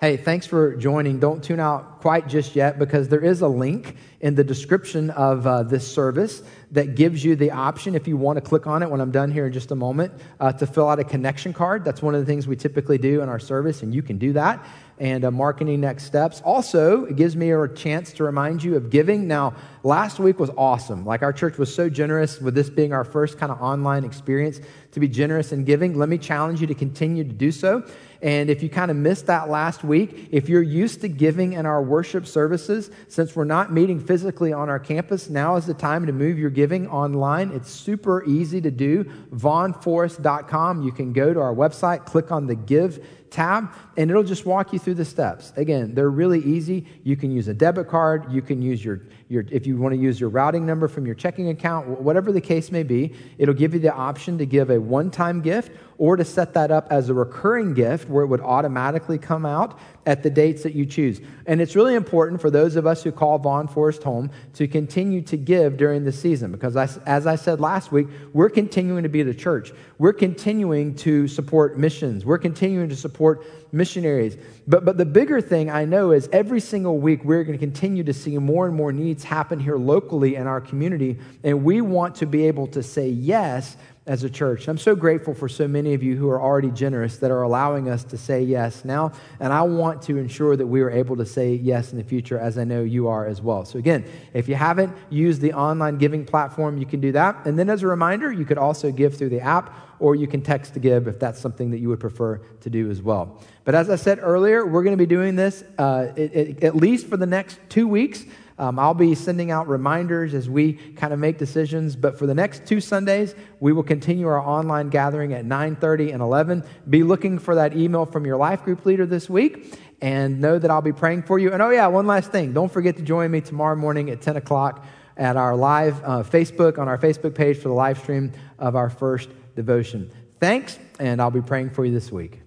Hey, 0.00 0.16
thanks 0.16 0.44
for 0.44 0.74
joining. 0.74 1.20
Don't 1.20 1.42
tune 1.42 1.60
out 1.60 2.00
quite 2.00 2.26
just 2.26 2.56
yet 2.56 2.80
because 2.80 3.08
there 3.08 3.20
is 3.20 3.42
a 3.42 3.48
link 3.48 3.96
in 4.20 4.34
the 4.34 4.42
description 4.42 5.10
of 5.10 5.46
uh, 5.46 5.62
this 5.62 5.86
service 5.86 6.42
that 6.72 6.96
gives 6.96 7.24
you 7.24 7.36
the 7.36 7.52
option, 7.52 7.94
if 7.94 8.08
you 8.08 8.16
want 8.16 8.36
to 8.36 8.40
click 8.40 8.66
on 8.66 8.82
it 8.82 8.90
when 8.90 9.00
I'm 9.00 9.12
done 9.12 9.30
here 9.30 9.46
in 9.46 9.52
just 9.52 9.70
a 9.70 9.76
moment, 9.76 10.12
uh, 10.40 10.52
to 10.54 10.66
fill 10.66 10.88
out 10.88 10.98
a 10.98 11.04
connection 11.04 11.52
card. 11.52 11.84
That's 11.84 12.02
one 12.02 12.16
of 12.16 12.20
the 12.20 12.26
things 12.26 12.48
we 12.48 12.56
typically 12.56 12.98
do 12.98 13.22
in 13.22 13.28
our 13.28 13.38
service, 13.38 13.82
and 13.84 13.94
you 13.94 14.02
can 14.02 14.18
do 14.18 14.32
that 14.32 14.66
and 14.98 15.24
uh, 15.24 15.30
marketing 15.30 15.80
next 15.80 16.04
steps. 16.04 16.40
Also, 16.42 17.04
it 17.04 17.16
gives 17.16 17.34
me 17.34 17.50
a 17.50 17.68
chance 17.68 18.12
to 18.12 18.24
remind 18.24 18.62
you 18.62 18.76
of 18.76 18.90
giving. 18.90 19.26
Now, 19.26 19.54
last 19.82 20.18
week 20.18 20.38
was 20.38 20.50
awesome. 20.56 21.04
Like 21.04 21.22
our 21.22 21.32
church 21.32 21.58
was 21.58 21.74
so 21.74 21.88
generous 21.88 22.40
with 22.40 22.54
this 22.54 22.70
being 22.70 22.92
our 22.92 23.04
first 23.04 23.38
kind 23.38 23.50
of 23.50 23.60
online 23.60 24.04
experience 24.04 24.60
to 24.92 25.00
be 25.00 25.08
generous 25.08 25.52
in 25.52 25.64
giving. 25.64 25.98
Let 25.98 26.08
me 26.08 26.18
challenge 26.18 26.60
you 26.60 26.66
to 26.68 26.74
continue 26.74 27.24
to 27.24 27.32
do 27.32 27.50
so. 27.50 27.84
And 28.24 28.48
if 28.48 28.62
you 28.62 28.70
kind 28.70 28.90
of 28.90 28.96
missed 28.96 29.26
that 29.26 29.50
last 29.50 29.84
week, 29.84 30.28
if 30.32 30.48
you're 30.48 30.62
used 30.62 31.02
to 31.02 31.08
giving 31.08 31.52
in 31.52 31.66
our 31.66 31.82
worship 31.82 32.26
services, 32.26 32.90
since 33.06 33.36
we're 33.36 33.44
not 33.44 33.70
meeting 33.70 34.00
physically 34.00 34.50
on 34.50 34.70
our 34.70 34.78
campus, 34.78 35.28
now 35.28 35.56
is 35.56 35.66
the 35.66 35.74
time 35.74 36.06
to 36.06 36.12
move 36.12 36.38
your 36.38 36.48
giving 36.48 36.88
online. 36.88 37.50
It's 37.50 37.70
super 37.70 38.24
easy 38.24 38.62
to 38.62 38.70
do. 38.70 39.04
VaughnForest.com. 39.34 40.80
You 40.80 40.90
can 40.90 41.12
go 41.12 41.34
to 41.34 41.40
our 41.40 41.54
website, 41.54 42.06
click 42.06 42.32
on 42.32 42.46
the 42.46 42.54
Give 42.54 43.06
tab, 43.28 43.70
and 43.98 44.10
it'll 44.10 44.22
just 44.22 44.46
walk 44.46 44.72
you 44.72 44.78
through 44.78 44.94
the 44.94 45.04
steps. 45.04 45.52
Again, 45.56 45.94
they're 45.94 46.08
really 46.08 46.40
easy. 46.40 46.86
You 47.02 47.16
can 47.16 47.30
use 47.30 47.48
a 47.48 47.54
debit 47.54 47.88
card. 47.88 48.32
You 48.32 48.40
can 48.40 48.62
use 48.62 48.82
your, 48.82 49.02
your 49.28 49.44
if 49.50 49.66
you 49.66 49.76
want 49.76 49.94
to 49.94 50.00
use 50.00 50.20
your 50.20 50.28
routing 50.28 50.66
number 50.66 50.88
from 50.88 51.06
your 51.06 51.14
checking 51.14 51.48
account, 51.48 51.86
whatever 52.00 52.32
the 52.32 52.40
case 52.40 52.70
may 52.70 52.82
be, 52.82 53.14
it'll 53.38 53.54
give 53.54 53.74
you 53.74 53.80
the 53.80 53.92
option 53.92 54.38
to 54.38 54.46
give 54.46 54.70
a 54.70 54.80
one 54.80 55.10
time 55.10 55.40
gift 55.40 55.72
or 55.98 56.16
to 56.16 56.24
set 56.24 56.54
that 56.54 56.70
up 56.70 56.86
as 56.90 57.08
a 57.08 57.14
recurring 57.14 57.74
gift 57.74 58.08
where 58.08 58.24
it 58.24 58.26
would 58.26 58.40
automatically 58.40 59.18
come 59.18 59.46
out 59.46 59.78
at 60.06 60.22
the 60.22 60.30
dates 60.30 60.62
that 60.62 60.74
you 60.74 60.86
choose. 60.86 61.20
And 61.46 61.60
it's 61.60 61.76
really 61.76 61.94
important 61.94 62.40
for 62.40 62.50
those 62.50 62.76
of 62.76 62.86
us 62.86 63.02
who 63.02 63.12
call 63.12 63.38
Vaughn 63.38 63.68
Forest 63.68 64.02
home 64.02 64.30
to 64.54 64.66
continue 64.66 65.22
to 65.22 65.36
give 65.36 65.76
during 65.76 66.04
the 66.04 66.12
season 66.12 66.52
because, 66.52 66.76
as 66.76 67.26
I 67.26 67.36
said 67.36 67.60
last 67.60 67.92
week, 67.92 68.08
we're 68.32 68.50
continuing 68.50 69.02
to 69.02 69.08
be 69.08 69.22
the 69.22 69.34
church. 69.34 69.72
We're 69.98 70.12
continuing 70.12 70.94
to 70.96 71.28
support 71.28 71.78
missions. 71.78 72.24
We're 72.24 72.38
continuing 72.38 72.88
to 72.88 72.96
support 72.96 73.44
missionaries. 73.72 74.36
But, 74.66 74.84
but 74.84 74.96
the 74.96 75.04
bigger 75.04 75.40
thing 75.40 75.70
I 75.70 75.84
know 75.84 76.12
is 76.12 76.28
every 76.32 76.60
single 76.60 76.98
week 76.98 77.24
we're 77.24 77.44
going 77.44 77.58
to 77.58 77.64
continue 77.64 78.04
to 78.04 78.14
see 78.14 78.38
more 78.38 78.66
and 78.66 78.74
more 78.74 78.92
needs 78.92 79.24
happen 79.24 79.58
here 79.58 79.76
locally 79.76 80.36
in 80.36 80.46
our 80.46 80.60
community. 80.60 81.18
And 81.42 81.64
we 81.64 81.80
want 81.80 82.16
to 82.16 82.26
be 82.26 82.46
able 82.46 82.68
to 82.68 82.82
say 82.82 83.08
yes 83.08 83.76
as 84.06 84.22
a 84.22 84.28
church. 84.28 84.68
I'm 84.68 84.76
so 84.76 84.94
grateful 84.94 85.32
for 85.32 85.48
so 85.48 85.66
many 85.66 85.94
of 85.94 86.02
you 86.02 86.14
who 86.14 86.28
are 86.28 86.40
already 86.40 86.70
generous 86.70 87.16
that 87.18 87.30
are 87.30 87.40
allowing 87.40 87.88
us 87.88 88.04
to 88.04 88.18
say 88.18 88.42
yes 88.42 88.84
now. 88.84 89.12
And 89.40 89.50
I 89.50 89.62
want 89.62 90.02
to 90.02 90.18
ensure 90.18 90.56
that 90.56 90.66
we 90.66 90.82
are 90.82 90.90
able 90.90 91.16
to 91.16 91.24
say 91.24 91.54
yes 91.54 91.90
in 91.90 91.96
the 91.96 92.04
future, 92.04 92.38
as 92.38 92.58
I 92.58 92.64
know 92.64 92.82
you 92.82 93.08
are 93.08 93.26
as 93.26 93.40
well. 93.40 93.64
So, 93.64 93.78
again, 93.78 94.04
if 94.34 94.46
you 94.46 94.56
haven't 94.56 94.94
used 95.08 95.40
the 95.40 95.54
online 95.54 95.96
giving 95.96 96.26
platform, 96.26 96.76
you 96.76 96.84
can 96.84 97.00
do 97.00 97.12
that. 97.12 97.46
And 97.46 97.58
then, 97.58 97.70
as 97.70 97.82
a 97.82 97.86
reminder, 97.86 98.30
you 98.30 98.44
could 98.44 98.58
also 98.58 98.92
give 98.92 99.16
through 99.16 99.30
the 99.30 99.40
app 99.40 99.74
or 100.00 100.14
you 100.14 100.26
can 100.26 100.42
text 100.42 100.74
to 100.74 100.80
give 100.80 101.08
if 101.08 101.18
that's 101.18 101.40
something 101.40 101.70
that 101.70 101.78
you 101.78 101.88
would 101.88 102.00
prefer 102.00 102.38
to 102.60 102.68
do 102.68 102.90
as 102.90 103.00
well. 103.00 103.40
But 103.64 103.74
as 103.74 103.88
I 103.88 103.96
said 103.96 104.18
earlier, 104.20 104.66
we're 104.66 104.82
going 104.82 104.96
to 104.96 105.02
be 105.02 105.06
doing 105.06 105.34
this 105.34 105.64
uh, 105.78 106.08
at 106.16 106.76
least 106.76 107.06
for 107.06 107.16
the 107.16 107.26
next 107.26 107.58
two 107.70 107.88
weeks. 107.88 108.24
Um, 108.58 108.78
I'll 108.78 108.94
be 108.94 109.14
sending 109.14 109.50
out 109.50 109.68
reminders 109.68 110.32
as 110.32 110.48
we 110.48 110.74
kind 110.74 111.12
of 111.12 111.18
make 111.18 111.38
decisions. 111.38 111.96
But 111.96 112.18
for 112.18 112.26
the 112.26 112.34
next 112.34 112.66
two 112.66 112.80
Sundays, 112.80 113.34
we 113.60 113.72
will 113.72 113.82
continue 113.82 114.26
our 114.28 114.40
online 114.40 114.90
gathering 114.90 115.32
at 115.32 115.44
9:30 115.44 116.12
and 116.12 116.22
11. 116.22 116.62
Be 116.88 117.02
looking 117.02 117.38
for 117.38 117.54
that 117.56 117.76
email 117.76 118.06
from 118.06 118.24
your 118.24 118.36
life 118.36 118.62
group 118.64 118.86
leader 118.86 119.06
this 119.06 119.28
week, 119.28 119.76
and 120.00 120.40
know 120.40 120.58
that 120.58 120.70
I'll 120.70 120.82
be 120.82 120.92
praying 120.92 121.22
for 121.22 121.38
you. 121.38 121.52
And 121.52 121.60
oh 121.60 121.70
yeah, 121.70 121.86
one 121.88 122.06
last 122.06 122.30
thing: 122.30 122.52
don't 122.52 122.70
forget 122.70 122.96
to 122.96 123.02
join 123.02 123.30
me 123.30 123.40
tomorrow 123.40 123.76
morning 123.76 124.10
at 124.10 124.20
10 124.20 124.36
o'clock 124.36 124.84
at 125.16 125.36
our 125.36 125.56
live 125.56 126.02
uh, 126.04 126.22
Facebook 126.22 126.78
on 126.78 126.88
our 126.88 126.98
Facebook 126.98 127.34
page 127.34 127.56
for 127.58 127.68
the 127.68 127.74
live 127.74 127.98
stream 127.98 128.32
of 128.58 128.76
our 128.76 128.90
first 128.90 129.30
devotion. 129.56 130.10
Thanks, 130.40 130.78
and 130.98 131.20
I'll 131.20 131.30
be 131.30 131.42
praying 131.42 131.70
for 131.70 131.84
you 131.84 131.92
this 131.92 132.10
week. 132.10 132.43